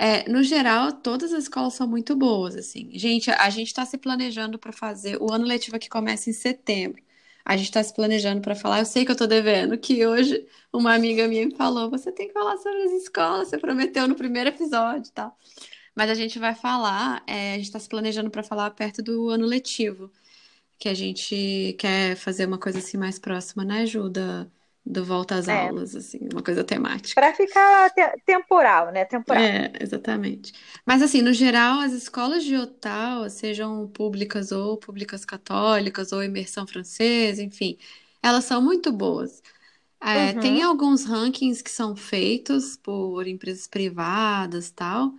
É, 0.02 0.30
no 0.30 0.42
geral, 0.44 0.94
todas 0.94 1.34
as 1.34 1.44
escolas 1.44 1.74
são 1.74 1.86
muito 1.86 2.16
boas, 2.16 2.56
assim. 2.56 2.90
Gente, 2.98 3.30
a 3.32 3.50
gente 3.50 3.68
está 3.68 3.86
se 3.86 3.98
planejando 3.98 4.58
para 4.58 4.72
fazer 4.72 5.22
o 5.22 5.30
ano 5.32 5.46
letivo 5.46 5.78
que 5.78 5.90
começa 5.90 6.30
em 6.30 6.34
setembro. 6.34 7.04
A 7.44 7.58
gente 7.58 7.66
está 7.68 7.84
se 7.84 7.94
planejando 7.94 8.42
para 8.42 8.56
falar. 8.56 8.80
Eu 8.80 8.86
sei 8.86 9.04
que 9.06 9.12
eu 9.12 9.16
tô 9.18 9.28
devendo, 9.28 9.78
que 9.78 10.06
hoje 10.06 10.48
uma 10.72 10.94
amiga 10.96 11.28
minha 11.28 11.46
me 11.46 11.56
falou: 11.56 11.90
você 11.90 12.12
tem 12.14 12.28
que 12.28 12.34
falar 12.34 12.58
sobre 12.58 12.84
as 12.84 12.92
escolas, 12.94 13.50
você 13.50 13.58
prometeu 13.58 14.08
no 14.08 14.16
primeiro 14.16 14.50
episódio 14.50 15.12
tal. 15.14 15.38
Mas 15.96 16.10
a 16.10 16.16
gente 16.16 16.40
vai 16.40 16.56
falar, 16.56 17.24
é, 17.28 17.54
a 17.54 17.56
gente 17.58 17.66
está 17.66 17.80
se 17.80 17.90
planejando 17.90 18.32
para 18.32 18.44
falar 18.44 18.72
perto 18.72 19.04
do 19.04 19.30
ano 19.30 19.46
letivo, 19.46 20.12
que 20.80 20.90
a 20.90 20.94
gente 20.94 21.76
quer 21.80 22.16
fazer 22.18 22.46
uma 22.48 22.60
coisa 22.60 22.80
assim 22.80 22.98
mais 22.98 23.20
próxima, 23.20 23.66
né, 23.66 23.86
Ju, 23.86 24.10
da- 24.86 25.02
do 25.02 25.06
volta 25.06 25.36
às 25.36 25.48
É, 25.48 25.74
aulas, 25.74 25.96
assim, 25.96 26.20
uma 26.32 26.44
coisa 26.44 26.64
temática. 26.64 27.16
para 27.16 27.34
ficar 27.34 27.92
te- 27.92 28.18
temporal, 28.26 28.92
né? 28.92 29.06
Temporal. 29.06 29.52
É, 29.52 29.84
exatamente. 29.84 30.54
Mas 30.86 31.02
assim, 31.04 31.22
no 31.22 31.32
geral, 31.34 31.80
as 31.80 31.94
escolas 31.94 32.44
de 32.44 32.56
Ottawa, 32.58 33.30
sejam 33.30 33.88
públicas 33.90 34.52
ou 34.52 34.76
públicas 34.78 35.24
católicas 35.24 36.12
ou 36.12 36.24
imersão 36.24 36.66
francesa, 36.66 37.44
enfim, 37.44 37.78
elas 38.24 38.46
são 38.46 38.60
muito 38.62 38.92
boas. 38.92 39.42
É, 40.02 40.34
tem 40.34 40.62
Uhum. 40.62 40.64
alguns 40.64 41.06
rankings 41.06 41.64
que 41.64 41.72
são 41.72 41.96
feitos 41.96 42.78
por 42.78 43.28
empresas 43.28 43.68
privadas, 43.68 44.72
tal, 44.72 45.14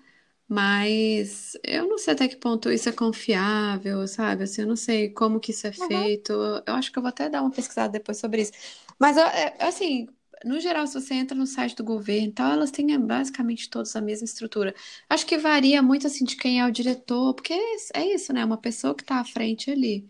mas 0.48 1.56
eu 1.64 1.88
não 1.88 1.98
sei 1.98 2.14
até 2.14 2.28
que 2.28 2.36
ponto 2.36 2.70
isso 2.70 2.88
é 2.88 2.92
confiável, 2.92 4.06
sabe? 4.08 4.44
Assim, 4.44 4.62
eu 4.62 4.68
não 4.68 4.76
sei 4.76 5.10
como 5.10 5.40
que 5.40 5.52
isso 5.52 5.66
é 5.66 5.72
Uhum. 5.78 6.10
feito. 6.12 6.32
Eu 6.66 6.74
acho 6.74 6.92
que 6.92 6.98
eu 6.98 7.02
vou 7.02 7.08
até 7.10 7.28
dar 7.30 7.42
uma 7.42 7.50
pesquisada 7.52 7.92
depois 7.92 8.18
sobre 8.18 8.42
isso. 8.42 8.52
Mas, 9.00 9.16
é, 9.18 9.56
assim, 9.60 10.08
no 10.44 10.60
geral, 10.60 10.86
se 10.88 10.94
você 11.00 11.14
entra 11.14 11.36
no 11.36 11.46
site 11.46 11.76
do 11.76 11.84
governo 11.84 12.28
e 12.28 12.32
tal, 12.32 12.52
elas 12.52 12.72
têm 12.72 12.94
é, 12.94 12.98
basicamente 12.98 13.70
todas 13.70 13.96
a 13.96 14.02
mesma 14.02 14.26
estrutura. 14.26 14.74
Acho 15.10 15.26
que 15.26 15.38
varia 15.38 15.82
muito, 15.82 16.06
assim, 16.08 16.24
de 16.26 16.36
quem 16.36 16.60
é 16.60 16.66
o 16.66 16.72
diretor, 16.72 17.34
porque 17.34 17.54
é 17.54 17.76
isso, 18.14 18.32
é 18.32 18.34
né? 18.34 18.44
Uma 18.44 18.58
pessoa 18.58 18.94
que 18.96 19.02
está 19.04 19.20
à 19.20 19.24
frente 19.24 19.70
ali. 19.72 20.08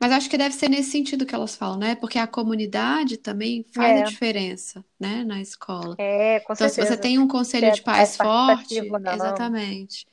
Mas 0.00 0.12
acho 0.12 0.30
que 0.30 0.38
deve 0.38 0.54
ser 0.54 0.68
nesse 0.68 0.90
sentido 0.92 1.26
que 1.26 1.34
elas 1.34 1.56
falam, 1.56 1.78
né? 1.78 1.94
Porque 1.96 2.18
a 2.18 2.26
comunidade 2.26 3.16
também 3.18 3.64
faz 3.72 3.96
a 3.96 4.02
É, 4.02 4.02
diferença, 4.02 4.84
né, 5.00 5.24
na 5.24 5.40
escola. 5.40 5.98
é, 5.98 6.40
com 6.40 6.54
Então, 6.54 6.68
se 6.68 6.76
você 6.76 6.96
certeza. 6.96 6.98
tem 6.98 7.18
um 7.18 7.28
Se 7.50 7.64
conselho 7.66 7.70
é 7.72 7.72
de 7.72 7.82
pais 7.82 8.16
participativo 8.16 8.98
forte, 8.98 8.98
não. 8.98 9.08
exatamente. 9.08 10.06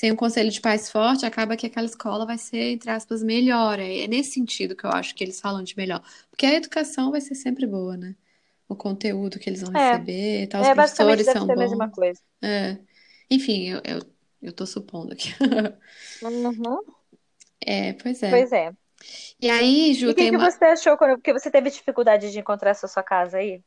Sem 0.00 0.12
um 0.12 0.16
conselho 0.16 0.50
de 0.50 0.60
pais 0.62 0.90
forte, 0.90 1.26
acaba 1.26 1.56
que 1.56 1.66
aquela 1.66 1.86
escola 1.86 2.24
vai 2.26 2.38
ser, 2.38 2.72
entre 2.72 2.90
aspas, 2.90 3.22
melhor. 3.22 3.78
É 3.78 4.04
é 4.04 4.08
nesse 4.08 4.32
sentido 4.32 4.74
que 4.74 4.84
eu 4.86 4.90
acho 4.90 5.14
que 5.14 5.22
eles 5.22 5.40
falam 5.40 5.62
de 5.62 5.76
melhor. 5.76 6.02
Porque 6.30 6.46
a 6.46 6.54
educação 6.54 7.10
vai 7.10 7.20
ser 7.20 7.34
sempre 7.34 7.66
boa, 7.66 7.96
né? 7.96 8.16
O 8.68 8.76
conteúdo 8.76 9.38
que 9.38 9.48
eles 9.50 9.62
vão 9.62 9.72
É, 9.74 9.94
receber, 9.96 10.44
e 10.44 10.46
tal, 10.48 10.62
os 10.62 10.70
é, 10.70 10.74
professores 10.74 11.26
são 11.28 11.46
ser 11.46 11.52
a 11.52 11.56
mesma 11.56 11.88
bons. 11.88 11.90
coisa. 11.90 12.20
É. 12.42 12.78
Enfim, 13.30 13.68
eu, 13.70 13.82
eu, 13.84 14.00
eu 14.42 14.52
tô 14.54 14.66
supondo 14.66 15.12
aqui. 15.14 15.30
Uhum. 16.22 16.84
É, 17.60 17.92
pois 17.94 18.22
é. 18.22 18.42
Pois 18.42 18.52
é. 18.52 18.72
E 19.40 19.50
aí, 19.50 19.94
E 20.04 20.10
Ju, 20.10 20.12
o 20.12 20.14
que 20.14 20.26
tem 20.26 20.30
que 20.30 20.36
uma. 20.36 20.38
você 20.38 20.64
achou 20.66 20.96
quando, 20.98 21.16
porque 21.16 21.32
você 21.32 21.50
teve 21.50 21.70
dificuldade 21.70 22.30
de 22.30 22.38
encontrar 22.38 22.70
essa 22.70 22.86
sua 22.88 23.02
casa 23.02 23.38
aí? 23.38 23.62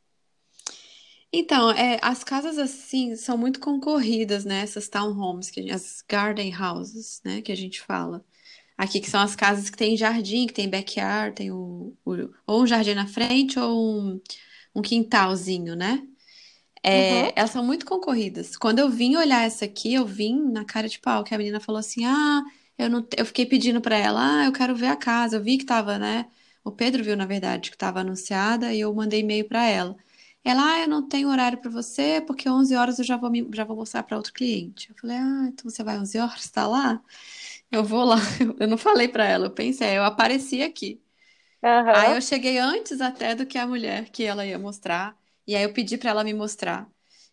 Então, 1.36 1.70
é, 1.72 1.98
as 2.02 2.22
casas 2.22 2.58
assim 2.58 3.16
são 3.16 3.36
muito 3.36 3.58
concorridas, 3.60 4.44
né? 4.44 4.60
Essas 4.60 4.88
townhomes, 4.88 5.50
que, 5.50 5.70
as 5.70 6.02
garden 6.08 6.54
houses, 6.56 7.20
né? 7.24 7.42
Que 7.42 7.50
a 7.52 7.56
gente 7.56 7.80
fala. 7.82 8.24
Aqui, 8.78 9.00
que 9.00 9.10
são 9.10 9.20
as 9.22 9.36
casas 9.36 9.70
que 9.70 9.76
tem 9.78 9.96
jardim, 9.96 10.46
que 10.46 10.54
tem 10.54 10.68
backyard, 10.70 11.34
tem 11.36 11.50
o, 11.52 11.96
o- 12.04 12.30
ou 12.46 12.62
um 12.64 12.68
jardim 12.68 12.94
na 12.94 13.06
frente 13.08 13.58
ou 13.58 14.00
um, 14.14 14.20
um 14.74 14.82
quintalzinho, 14.82 15.76
né? 15.76 16.06
Uhum. 16.92 17.28
É, 17.28 17.38
elas 17.38 17.50
são 17.52 17.64
muito 17.64 17.86
concorridas. 17.86 18.56
Quando 18.56 18.80
eu 18.80 18.90
vim 18.90 19.16
olhar 19.16 19.44
essa 19.44 19.64
aqui, 19.66 19.94
eu 19.94 20.06
vim 20.06 20.40
na 20.52 20.64
cara 20.64 20.88
de 20.88 20.98
pau, 21.00 21.24
que 21.24 21.34
a 21.34 21.38
menina 21.38 21.60
falou 21.60 21.78
assim: 21.80 22.04
Ah, 22.06 22.42
eu 22.78 22.90
não, 22.90 23.02
te- 23.02 23.16
eu 23.18 23.26
fiquei 23.26 23.46
pedindo 23.46 23.80
pra 23.80 23.96
ela, 23.96 24.42
ah, 24.42 24.46
eu 24.46 24.52
quero 24.52 24.74
ver 24.76 24.88
a 24.88 24.96
casa. 24.96 25.36
Eu 25.36 25.42
vi 25.42 25.58
que 25.58 25.64
tava, 25.66 25.98
né? 25.98 26.26
O 26.64 26.72
Pedro 26.72 27.04
viu, 27.04 27.16
na 27.16 27.26
verdade, 27.26 27.70
que 27.70 27.78
tava 27.78 28.00
anunciada 28.00 28.72
e 28.74 28.80
eu 28.80 28.94
mandei 28.94 29.20
e-mail 29.20 29.46
pra 29.48 29.64
ela. 29.66 29.96
Ela, 30.44 30.62
ah, 30.74 30.80
eu 30.82 30.88
não 30.88 31.08
tenho 31.08 31.28
horário 31.30 31.58
pra 31.58 31.70
você, 31.70 32.20
porque 32.26 32.48
11 32.48 32.74
horas 32.76 32.98
eu 32.98 33.04
já 33.04 33.16
vou, 33.16 33.30
me- 33.30 33.48
já 33.54 33.64
vou 33.64 33.76
mostrar 33.76 34.02
pra 34.02 34.16
outro 34.16 34.32
cliente. 34.32 34.90
Eu 34.90 34.96
falei, 34.96 35.16
ah, 35.16 35.46
então 35.48 35.70
você 35.70 35.82
vai 35.82 35.98
11 35.98 36.18
horas, 36.18 36.50
tá 36.50 36.66
lá? 36.66 37.02
Eu 37.70 37.84
vou 37.84 38.04
lá. 38.04 38.16
Eu 38.60 38.68
não 38.68 38.78
falei 38.78 39.08
pra 39.08 39.24
ela, 39.26 39.46
eu 39.46 39.50
pensei, 39.52 39.96
eu 39.98 40.04
apareci 40.04 40.62
aqui. 40.62 41.02
Aí 41.92 42.12
Aham. 42.12 42.16
eu 42.16 42.22
cheguei 42.22 42.58
antes 42.58 43.00
até 43.00 43.34
do 43.34 43.46
que 43.46 43.58
a 43.58 43.66
mulher 43.66 44.10
que 44.10 44.24
ela 44.24 44.44
ia 44.46 44.58
mostrar. 44.58 45.16
E 45.46 45.54
aí 45.56 45.62
eu 45.64 45.72
pedi 45.72 45.96
pra 45.98 46.10
ela 46.10 46.24
me 46.24 46.34
mostrar. 46.34 46.90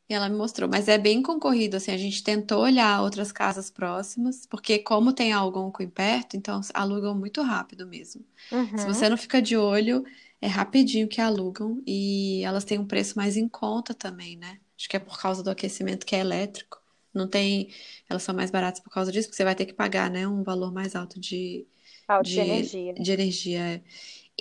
E 0.10 0.14
ela 0.14 0.30
me 0.30 0.36
mostrou. 0.38 0.70
Mas 0.70 0.88
é 0.88 0.98
bem 0.98 1.22
concorrido, 1.24 1.78
assim. 1.78 1.92
A 1.92 1.98
gente 1.98 2.24
tentou 2.24 2.62
olhar 2.64 3.02
outras 3.02 3.32
casas 3.32 3.70
próximas, 3.72 4.46
porque 4.46 4.80
como 4.80 5.14
tem 5.14 5.32
Algonquin 5.34 5.90
perto, 5.90 6.36
então 6.38 6.60
alugam 6.74 7.16
muito 7.16 7.42
rápido 7.42 7.88
mesmo. 7.88 8.26
Se 8.76 8.86
Uhum. 8.86 8.88
você 8.88 9.10
não 9.10 9.18
fica 9.18 9.42
de 9.42 9.56
olho, 9.58 10.04
é 10.42 10.48
rapidinho 10.48 11.08
que 11.08 11.22
alugam. 11.22 11.82
E 11.88 12.44
elas 12.44 12.66
têm 12.66 12.80
um 12.80 12.88
preço 12.88 13.18
mais 13.18 13.38
em 13.38 13.48
conta 13.48 13.94
também, 13.94 14.38
né? 14.38 14.60
Acho 14.78 14.90
que 14.90 14.98
é 14.98 15.00
por 15.00 15.20
causa 15.22 15.44
do 15.44 15.50
aquecimento 15.50 16.06
que 16.06 16.16
é 16.16 16.20
elétrico. 16.20 16.80
Não 17.14 17.28
tem. 17.28 17.74
Elas 18.10 18.24
são 18.24 18.36
mais 18.36 18.52
baratas 18.52 18.82
por 18.82 18.90
causa 18.92 19.12
disso, 19.12 19.28
porque 19.28 19.38
você 19.38 19.44
vai 19.44 19.56
ter 19.56 19.66
que 19.66 19.74
pagar, 19.74 20.10
né, 20.10 20.28
um 20.28 20.44
valor 20.44 20.72
mais 20.74 20.96
alto 20.96 21.20
de, 21.20 21.68
Falta 22.06 22.30
de 22.30 22.40
de, 22.40 22.42
energia. 22.42 23.00
de 23.00 23.12
energia. 23.12 23.60
é. 23.62 23.84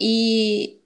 E, 0.00 0.80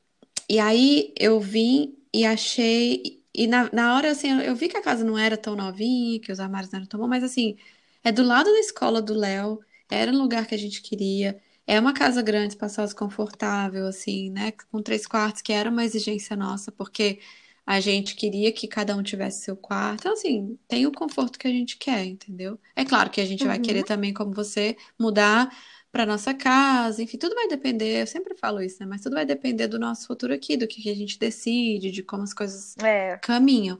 e 0.48 0.58
aí 0.58 1.12
eu 1.18 1.40
vim 1.40 1.96
e 2.12 2.24
achei. 2.26 3.22
E 3.34 3.46
na, 3.46 3.70
na 3.72 3.96
hora, 3.96 4.10
assim, 4.12 4.28
eu 4.42 4.54
vi 4.56 4.68
que 4.68 4.76
a 4.76 4.82
casa 4.82 5.04
não 5.04 5.18
era 5.18 5.36
tão 5.36 5.56
novinha, 5.56 6.20
que 6.20 6.32
os 6.32 6.40
armários 6.40 6.70
não 6.72 6.78
eram 6.80 6.88
tão 6.88 7.00
bons, 7.00 7.08
mas 7.08 7.24
assim, 7.24 7.56
é 8.04 8.12
do 8.12 8.22
lado 8.22 8.50
da 8.52 8.58
escola 8.60 9.02
do 9.02 9.14
Léo, 9.14 9.60
era 9.90 10.12
no 10.12 10.18
lugar 10.20 10.46
que 10.46 10.54
a 10.54 10.58
gente 10.58 10.82
queria. 10.82 11.40
É 11.66 11.80
uma 11.80 11.94
casa 11.94 12.20
grande, 12.22 12.54
espaçosa, 12.54 12.94
confortável, 12.94 13.86
assim, 13.86 14.30
né? 14.30 14.52
Com 14.70 14.82
três 14.82 15.06
quartos, 15.06 15.42
que 15.42 15.52
era 15.52 15.70
uma 15.70 15.84
exigência 15.84 16.36
nossa, 16.36 16.70
porque 16.72 17.20
a 17.66 17.80
gente 17.80 18.14
queria 18.16 18.52
que 18.52 18.68
cada 18.68 18.94
um 18.96 19.02
tivesse 19.02 19.42
seu 19.44 19.56
quarto. 19.56 20.00
Então, 20.00 20.12
assim, 20.12 20.58
tem 20.68 20.86
o 20.86 20.92
conforto 20.92 21.38
que 21.38 21.46
a 21.48 21.50
gente 21.50 21.78
quer, 21.78 22.04
entendeu? 22.04 22.58
É 22.76 22.84
claro 22.84 23.10
que 23.10 23.20
a 23.20 23.24
gente 23.24 23.46
vai 23.46 23.58
Uhum. 23.58 23.58
querer 23.58 23.84
também, 23.84 24.12
como 24.12 24.32
você, 24.34 24.76
mudar 24.98 25.50
para 25.90 26.04
nossa 26.04 26.34
casa, 26.34 27.02
enfim, 27.02 27.16
tudo 27.16 27.34
vai 27.36 27.46
depender, 27.48 28.02
eu 28.02 28.06
sempre 28.06 28.34
falo 28.36 28.60
isso, 28.60 28.78
né? 28.80 28.86
Mas 28.86 29.00
tudo 29.02 29.14
vai 29.14 29.24
depender 29.24 29.68
do 29.68 29.78
nosso 29.78 30.06
futuro 30.06 30.34
aqui, 30.34 30.56
do 30.56 30.66
que 30.68 30.82
que 30.82 30.90
a 30.90 30.94
gente 30.94 31.18
decide, 31.18 31.90
de 31.90 32.02
como 32.02 32.24
as 32.24 32.34
coisas 32.34 32.76
É. 32.82 33.20
caminham. 33.20 33.78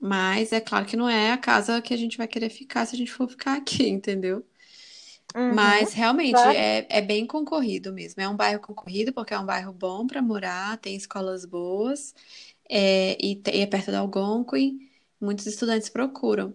Mas 0.00 0.52
é 0.52 0.60
claro 0.60 0.86
que 0.86 0.96
não 0.96 1.08
é 1.08 1.32
a 1.32 1.38
casa 1.38 1.82
que 1.82 1.94
a 1.94 1.96
gente 1.96 2.18
vai 2.18 2.28
querer 2.28 2.50
ficar 2.50 2.86
se 2.86 2.94
a 2.94 2.98
gente 2.98 3.12
for 3.12 3.28
ficar 3.30 3.56
aqui, 3.56 3.88
entendeu? 3.88 4.44
Uhum. 5.34 5.56
Mas 5.56 5.92
realmente 5.92 6.40
Claro. 6.40 6.58
é, 6.58 6.86
é 6.90 7.00
bem 7.02 7.26
concorrido 7.26 7.92
mesmo. 7.92 8.20
É 8.22 8.28
um 8.28 8.36
bairro 8.36 8.60
concorrido 8.60 9.12
porque 9.12 9.34
é 9.34 9.38
um 9.38 9.46
bairro 9.46 9.72
bom 9.72 10.06
para 10.06 10.22
morar, 10.22 10.78
tem 10.78 10.96
escolas 10.96 11.44
boas, 11.44 12.14
é, 12.70 13.16
e, 13.24 13.36
te- 13.36 13.50
e 13.52 13.60
é 13.60 13.66
perto 13.66 13.90
da 13.92 14.00
Algonquin, 14.00 14.78
muitos 15.20 15.46
estudantes 15.46 15.88
procuram. 15.90 16.54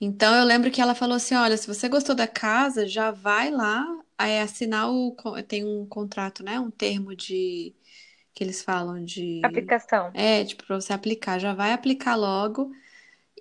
Então 0.00 0.34
eu 0.34 0.44
lembro 0.44 0.70
que 0.70 0.80
ela 0.80 0.94
falou 0.94 1.16
assim: 1.16 1.34
olha, 1.34 1.56
se 1.56 1.66
você 1.66 1.88
gostou 1.88 2.14
da 2.14 2.26
casa, 2.28 2.86
já 2.88 3.10
vai 3.10 3.50
lá 3.50 3.84
é, 4.18 4.42
assinar 4.42 4.90
o. 4.90 5.16
Tem 5.46 5.64
um 5.64 5.86
contrato, 5.86 6.42
né? 6.42 6.58
Um 6.60 6.70
termo 6.70 7.14
de. 7.14 7.74
Que 8.34 8.44
eles 8.44 8.62
falam 8.62 9.04
de. 9.04 9.42
Aplicação. 9.42 10.12
É, 10.14 10.44
tipo, 10.44 10.64
pra 10.66 10.80
você 10.80 10.92
aplicar. 10.92 11.38
Já 11.38 11.54
vai 11.54 11.72
aplicar 11.72 12.16
logo. 12.16 12.72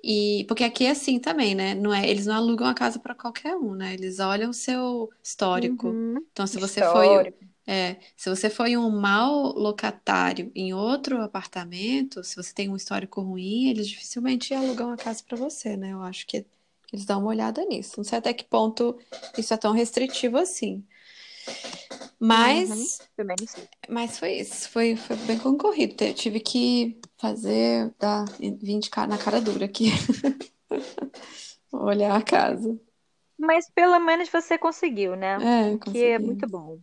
E 0.04 0.46
porque 0.48 0.64
aqui 0.64 0.86
é 0.86 0.92
assim 0.92 1.20
também, 1.20 1.54
né? 1.56 1.76
Não 1.76 1.94
é, 1.94 2.10
eles 2.10 2.26
não 2.26 2.36
alugam 2.36 2.68
a 2.68 2.74
casa 2.74 3.00
para 3.00 3.14
qualquer 3.16 3.56
um, 3.56 3.76
né? 3.76 3.94
Eles 3.94 4.20
olham 4.20 4.50
o 4.52 4.54
seu 4.54 5.10
histórico. 5.24 5.90
Uhum. 5.90 6.18
Então, 6.32 6.48
se 6.48 6.58
você 6.58 6.82
foi, 6.84 7.08
Histórico. 7.08 7.38
é, 7.68 7.98
se 8.16 8.30
você 8.30 8.50
foi 8.50 8.78
um 8.78 8.90
mau 8.90 9.54
locatário 9.58 10.52
em 10.56 10.74
outro 10.74 11.22
apartamento, 11.22 12.24
se 12.24 12.36
você 12.36 12.54
tem 12.54 12.70
um 12.70 12.76
histórico 12.76 13.22
ruim, 13.22 13.70
eles 13.70 13.88
dificilmente 13.88 14.54
alugam 14.54 14.92
a 14.92 14.98
casa 14.98 15.24
para 15.28 15.38
você, 15.38 15.76
né? 15.76 15.92
Eu 15.94 16.02
acho 16.02 16.26
que 16.28 16.46
eles 16.92 17.06
dão 17.06 17.20
uma 17.20 17.30
olhada 17.30 17.64
nisso. 17.66 17.96
Não 17.98 18.04
sei 18.04 18.18
até 18.18 18.34
que 18.34 18.44
ponto 18.44 18.98
isso 19.38 19.54
é 19.54 19.58
tão 19.58 19.74
restritivo 19.74 20.38
assim. 20.38 20.84
Uhum. 21.50 22.28
Mas, 22.28 23.00
sei. 23.48 23.70
mas 23.88 24.20
foi 24.20 24.34
isso. 24.34 24.70
Foi, 24.70 24.96
foi 24.96 25.16
bem 25.18 25.38
concorrido. 25.38 26.04
Eu 26.04 26.14
tive 26.14 26.40
que 26.40 27.00
fazer, 27.18 27.94
dar, 27.98 28.26
vir 28.40 28.80
de 28.80 28.90
cara, 28.90 29.08
na 29.08 29.18
cara 29.18 29.40
dura 29.40 29.66
aqui. 29.66 29.92
Olhar 31.72 32.16
a 32.16 32.22
casa. 32.22 32.78
Mas 33.38 33.70
pelo 33.74 34.00
menos 34.00 34.28
você 34.30 34.58
conseguiu, 34.58 35.16
né? 35.16 35.36
É, 35.36 35.74
O 35.74 35.80
que 35.80 36.04
é 36.04 36.18
consegui. 36.18 36.26
muito 36.26 36.48
bom. 36.48 36.80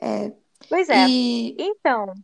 É. 0.00 0.32
Pois 0.68 0.88
é. 0.88 1.08
E 1.08 1.56
Então, 1.58 2.14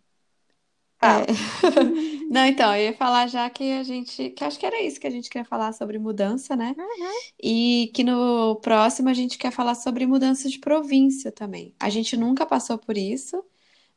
é. 1.02 1.06
fala. 1.06 1.26
Não, 2.30 2.44
então, 2.46 2.74
eu 2.74 2.86
ia 2.86 2.92
falar 2.96 3.26
já 3.28 3.48
que 3.48 3.72
a 3.72 3.82
gente, 3.82 4.30
que 4.30 4.42
acho 4.42 4.58
que 4.58 4.66
era 4.66 4.82
isso 4.82 5.00
que 5.00 5.06
a 5.06 5.10
gente 5.10 5.30
queria 5.30 5.44
falar 5.44 5.72
sobre 5.72 5.98
mudança, 5.98 6.56
né? 6.56 6.74
Uhum. 6.76 7.12
E 7.42 7.90
que 7.94 8.02
no 8.02 8.56
próximo 8.56 9.08
a 9.08 9.14
gente 9.14 9.38
quer 9.38 9.52
falar 9.52 9.74
sobre 9.74 10.06
mudança 10.06 10.48
de 10.48 10.58
província 10.58 11.30
também. 11.30 11.74
A 11.78 11.88
gente 11.88 12.16
nunca 12.16 12.44
passou 12.44 12.78
por 12.78 12.96
isso, 12.98 13.44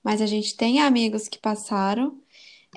mas 0.03 0.21
a 0.21 0.25
gente 0.25 0.55
tem 0.55 0.79
amigos 0.81 1.27
que 1.27 1.39
passaram. 1.39 2.21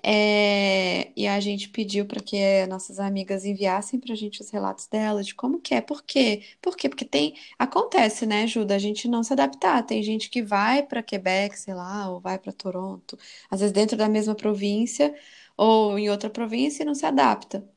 É, 0.04 1.12
e 1.16 1.26
a 1.28 1.38
gente 1.40 1.68
pediu 1.68 2.06
para 2.06 2.20
que 2.22 2.36
nossas 2.66 2.98
amigas 2.98 3.44
enviassem 3.44 4.00
para 4.00 4.12
a 4.12 4.16
gente 4.16 4.40
os 4.40 4.50
relatos 4.50 4.86
delas, 4.86 5.26
de 5.26 5.34
como 5.34 5.60
que 5.60 5.74
é, 5.74 5.80
por 5.80 6.02
quê? 6.04 6.42
Por 6.62 6.76
quê? 6.76 6.88
Porque 6.88 7.04
tem, 7.04 7.36
acontece, 7.58 8.24
né, 8.26 8.46
Ju, 8.46 8.66
a 8.70 8.78
gente 8.78 9.06
não 9.08 9.22
se 9.22 9.32
adaptar. 9.32 9.82
Tem 9.84 10.02
gente 10.02 10.30
que 10.30 10.42
vai 10.42 10.82
para 10.82 11.02
Quebec, 11.02 11.58
sei 11.58 11.74
lá, 11.74 12.08
ou 12.10 12.20
vai 12.20 12.38
para 12.38 12.52
Toronto, 12.52 13.18
às 13.50 13.60
vezes 13.60 13.72
dentro 13.72 13.96
da 13.96 14.08
mesma 14.08 14.34
província, 14.34 15.14
ou 15.56 15.98
em 15.98 16.08
outra 16.10 16.30
província 16.30 16.82
e 16.82 16.86
não 16.86 16.94
se 16.94 17.04
adapta. 17.06 17.68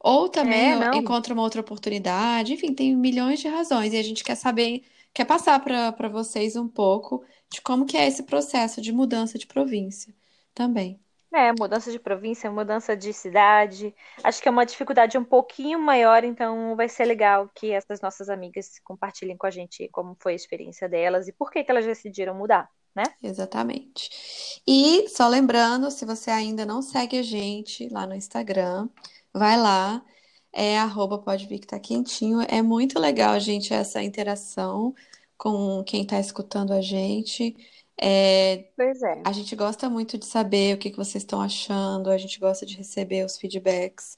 Ou 0.00 0.28
também 0.28 0.70
É, 0.72 0.88
encontra 0.92 1.32
uma 1.34 1.42
outra 1.42 1.60
oportunidade, 1.60 2.52
enfim, 2.54 2.74
tem 2.74 2.94
milhões 2.96 3.40
de 3.40 3.48
razões. 3.48 3.92
E 3.92 3.96
a 3.96 4.02
gente 4.02 4.22
quer 4.24 4.36
saber, 4.36 4.84
quer 5.14 5.24
passar 5.24 5.58
para 5.62 5.92
para 5.92 6.08
vocês 6.08 6.56
um 6.56 6.68
pouco 6.68 7.24
de 7.50 7.60
como 7.62 7.86
que 7.86 7.96
é 7.96 8.06
esse 8.06 8.22
processo 8.24 8.80
de 8.80 8.92
mudança 8.92 9.38
de 9.38 9.46
província 9.46 10.14
também. 10.54 11.00
É, 11.34 11.52
mudança 11.58 11.90
de 11.90 11.98
província, 11.98 12.48
mudança 12.48 12.96
de 12.96 13.12
cidade. 13.12 13.92
Acho 14.22 14.40
que 14.40 14.46
é 14.46 14.50
uma 14.50 14.64
dificuldade 14.64 15.18
um 15.18 15.24
pouquinho 15.24 15.80
maior, 15.80 16.22
então 16.22 16.76
vai 16.76 16.88
ser 16.88 17.04
legal 17.06 17.50
que 17.52 17.72
essas 17.72 18.00
nossas 18.00 18.28
amigas 18.28 18.78
compartilhem 18.84 19.36
com 19.36 19.44
a 19.44 19.50
gente 19.50 19.88
como 19.88 20.16
foi 20.20 20.34
a 20.34 20.36
experiência 20.36 20.88
delas 20.88 21.26
e 21.26 21.32
por 21.32 21.50
que 21.50 21.64
que 21.64 21.70
elas 21.72 21.84
decidiram 21.84 22.36
mudar, 22.36 22.70
né? 22.94 23.02
Exatamente. 23.20 24.62
E 24.64 25.08
só 25.08 25.26
lembrando, 25.26 25.90
se 25.90 26.04
você 26.04 26.30
ainda 26.30 26.64
não 26.64 26.80
segue 26.80 27.18
a 27.18 27.22
gente 27.22 27.88
lá 27.88 28.06
no 28.06 28.14
Instagram, 28.14 28.88
vai 29.32 29.56
lá, 29.58 30.04
é 30.52 30.78
arroba 30.78 31.18
pode 31.18 31.46
vir 31.46 31.58
que 31.58 31.66
tá 31.66 31.80
quentinho. 31.80 32.42
É 32.42 32.62
muito 32.62 33.00
legal, 33.00 33.40
gente, 33.40 33.74
essa 33.74 34.00
interação 34.00 34.94
com 35.36 35.82
quem 35.84 36.06
tá 36.06 36.20
escutando 36.20 36.72
a 36.72 36.80
gente. 36.80 37.56
É, 38.00 38.68
Pois 38.76 39.02
é. 39.02 39.16
a 39.24 39.32
gente 39.32 39.56
gosta 39.56 39.90
muito 39.90 40.18
de 40.18 40.26
saber 40.26 40.76
o 40.76 40.78
que 40.78 40.90
que 40.90 40.96
vocês 40.96 41.22
estão 41.24 41.40
achando, 41.42 42.10
a 42.10 42.18
gente 42.18 42.38
gosta 42.40 42.66
de 42.66 42.76
receber 42.76 43.24
os 43.26 43.36
feedbacks, 43.38 44.16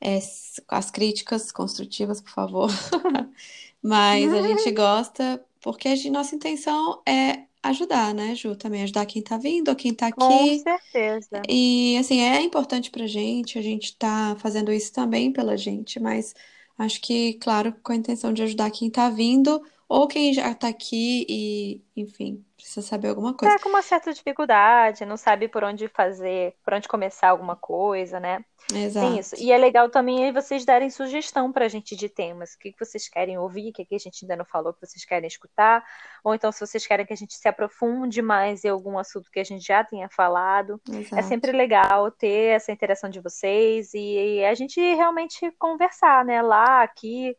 é, 0.00 0.16
s- 0.18 0.62
as 0.68 0.90
críticas 0.90 1.52
construtivas, 1.52 2.20
por 2.20 2.30
favor. 2.32 2.70
Mas 3.82 4.32
a 4.34 4.42
gente 4.42 4.70
gosta 4.72 5.44
porque 5.62 5.88
a 5.88 5.96
gente- 5.96 6.10
nossa 6.10 6.34
intenção 6.36 7.02
é 7.08 7.46
ajudar, 7.62 8.14
né, 8.14 8.34
Ju? 8.34 8.56
Também 8.56 8.82
ajudar 8.84 9.06
quem 9.06 9.22
tá 9.22 9.36
vindo 9.38 9.74
quem 9.76 9.94
tá 9.94 10.06
Com 10.08 10.46
aqui. 10.48 10.64
certeza. 10.64 11.46
E 11.48 11.96
assim, 11.98 12.20
é 12.20 12.40
importante 12.42 12.90
pra 12.90 13.06
gente, 13.06 13.58
a 13.58 13.62
gente 13.62 13.96
tá 13.96 14.36
fazendo 14.38 14.72
isso 14.72 14.92
também 14.92 15.32
pela 15.32 15.56
gente, 15.56 16.00
mas 16.00 16.34
acho 16.78 17.00
que, 17.00 17.34
claro, 17.34 17.72
com 17.82 17.92
a 17.92 17.96
intenção 17.96 18.32
de 18.32 18.42
ajudar 18.42 18.70
quem 18.70 18.90
tá 18.90 19.10
vindo 19.10 19.62
ou 19.94 20.08
quem 20.08 20.34
já 20.34 20.52
tá 20.54 20.66
aqui 20.66 21.24
e, 21.28 21.84
enfim, 21.96 22.44
precisa 22.56 22.82
saber 22.82 23.08
alguma 23.08 23.32
coisa. 23.32 23.56
Tá 23.56 23.62
com 23.62 23.68
uma 23.68 23.80
certa 23.80 24.12
dificuldade, 24.12 25.04
não 25.04 25.16
sabe 25.16 25.46
por 25.46 25.62
onde 25.62 25.86
fazer, 25.86 26.56
por 26.64 26.74
onde 26.74 26.88
começar 26.88 27.28
alguma 27.28 27.54
coisa, 27.54 28.18
né? 28.18 28.44
Tem 28.68 28.86
isso. 28.86 29.34
Exato. 29.34 29.42
E 29.42 29.52
é 29.52 29.58
legal 29.58 29.88
também 29.88 30.32
vocês 30.32 30.64
darem 30.64 30.90
sugestão 30.90 31.52
pra 31.52 31.68
gente 31.68 31.94
de 31.94 32.08
temas. 32.08 32.54
O 32.54 32.58
que 32.58 32.74
vocês 32.78 33.08
querem 33.08 33.38
ouvir, 33.38 33.70
o 33.70 33.72
que 33.72 33.86
a 33.94 33.98
gente 33.98 34.24
ainda 34.24 34.34
não 34.34 34.44
falou 34.44 34.72
que 34.72 34.80
vocês 34.84 35.04
querem 35.04 35.28
escutar. 35.28 35.84
Ou 36.24 36.34
então, 36.34 36.50
se 36.50 36.66
vocês 36.66 36.84
querem 36.84 37.06
que 37.06 37.12
a 37.12 37.16
gente 37.16 37.34
se 37.34 37.46
aprofunde 37.46 38.20
mais 38.20 38.64
em 38.64 38.70
algum 38.70 38.98
assunto 38.98 39.30
que 39.30 39.38
a 39.38 39.44
gente 39.44 39.64
já 39.64 39.84
tenha 39.84 40.08
falado. 40.08 40.80
É 40.90 40.96
Exato. 40.96 41.22
sempre 41.24 41.52
legal 41.52 42.10
ter 42.10 42.56
essa 42.56 42.72
interação 42.72 43.08
de 43.08 43.20
vocês 43.20 43.92
e 43.94 44.42
a 44.44 44.54
gente 44.54 44.80
realmente 44.80 45.52
conversar, 45.58 46.24
né? 46.24 46.42
Lá, 46.42 46.82
aqui, 46.82 47.36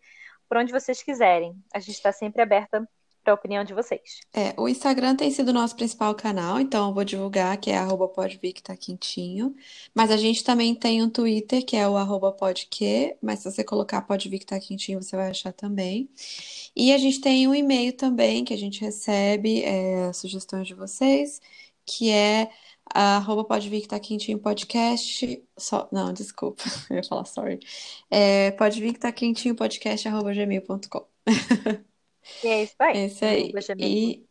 por 0.47 0.57
onde 0.57 0.71
vocês 0.71 1.01
quiserem. 1.01 1.55
A 1.73 1.79
gente 1.79 1.95
está 1.95 2.11
sempre 2.11 2.41
aberta 2.41 2.87
para 3.25 3.33
a 3.33 3.35
opinião 3.35 3.63
de 3.63 3.73
vocês. 3.73 4.21
É, 4.31 4.53
o 4.55 4.69
Instagram 4.69 5.15
tem 5.15 5.31
sido 5.31 5.49
o 5.49 5.53
nosso 5.53 5.75
principal 5.75 6.13
canal, 6.13 6.59
então 6.59 6.89
eu 6.89 6.93
vou 6.93 7.03
divulgar, 7.03 7.57
que 7.57 7.71
é 7.71 7.77
arroba 7.77 8.07
podvir 8.07 8.53
que 8.53 8.61
tá 8.61 8.77
quentinho. 8.77 9.55
Mas 9.93 10.11
a 10.11 10.17
gente 10.17 10.43
também 10.43 10.75
tem 10.75 11.01
um 11.01 11.09
Twitter, 11.09 11.65
que 11.65 11.75
é 11.75 11.89
o 11.89 11.97
arroba 11.97 12.31
podque, 12.31 13.17
mas 13.21 13.39
se 13.39 13.51
você 13.51 13.63
colocar 13.63 14.03
podvir 14.03 14.39
que 14.39 14.45
tá 14.45 14.59
quentinho, 14.59 15.01
você 15.01 15.15
vai 15.15 15.31
achar 15.31 15.51
também. 15.51 16.07
E 16.75 16.93
a 16.93 16.97
gente 16.99 17.19
tem 17.19 17.47
um 17.47 17.55
e-mail 17.55 17.93
também, 17.93 18.45
que 18.45 18.53
a 18.53 18.57
gente 18.57 18.79
recebe 18.79 19.63
é, 19.63 20.13
sugestões 20.13 20.67
de 20.67 20.75
vocês, 20.75 21.41
que 21.85 22.11
é 22.11 22.49
arroba 22.95 23.43
podvir 23.43 23.81
que 23.81 23.87
tá 23.87 23.99
quentinho 23.99 24.39
podcast. 24.39 25.43
Só, 25.57 25.87
não, 25.91 26.13
desculpa, 26.13 26.63
eu 26.89 26.97
ia 26.97 27.03
falar 27.03 27.25
sorry. 27.25 27.59
É, 28.09 28.51
podvir 28.51 28.93
que 28.93 28.99
tá 28.99 29.11
quentinho 29.11 29.55
podcast 29.55 30.07
arroba 30.07 30.33
gmail.com. 30.33 31.07
E 32.43 32.47
é 32.47 32.63
isso 32.63 32.75
aí. 32.79 32.97
É 32.97 33.05
isso 33.05 33.25
aí. 33.25 33.53
E 33.79 34.25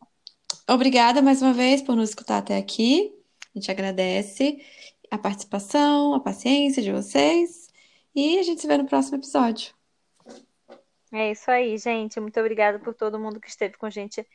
obrigada 0.67 1.21
mais 1.21 1.41
uma 1.41 1.53
vez 1.53 1.81
por 1.81 1.95
nos 1.95 2.09
escutar 2.09 2.39
até 2.39 2.57
aqui. 2.57 3.13
A 3.55 3.59
gente 3.59 3.71
agradece 3.71 4.61
a 5.09 5.17
participação, 5.17 6.13
a 6.13 6.19
paciência 6.19 6.81
de 6.81 6.91
vocês. 6.91 7.69
E 8.13 8.39
a 8.39 8.43
gente 8.43 8.61
se 8.61 8.67
vê 8.67 8.77
no 8.77 8.85
próximo 8.85 9.17
episódio. 9.17 9.73
É 11.11 11.31
isso 11.31 11.49
aí, 11.49 11.77
gente. 11.77 12.19
Muito 12.19 12.39
obrigada 12.39 12.79
por 12.79 12.93
todo 12.93 13.19
mundo 13.19 13.39
que 13.39 13.49
esteve 13.49 13.77
com 13.77 13.85
a 13.85 13.89
gente 13.89 14.25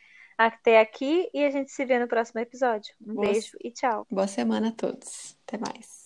até 0.40 0.80
aqui 0.80 1.28
e 1.34 1.44
a 1.44 1.50
gente 1.50 1.70
se 1.70 1.84
vê 1.84 1.98
no 1.98 2.08
próximo 2.08 2.40
episódio. 2.40 2.94
Um 2.98 3.14
Boa, 3.14 3.26
beijo 3.26 3.58
e 3.62 3.70
tchau. 3.70 4.06
boa 4.10 4.26
semana 4.26 4.68
a 4.68 4.72
todos. 4.72 5.36
Até 5.46 5.58
mais. 5.58 5.99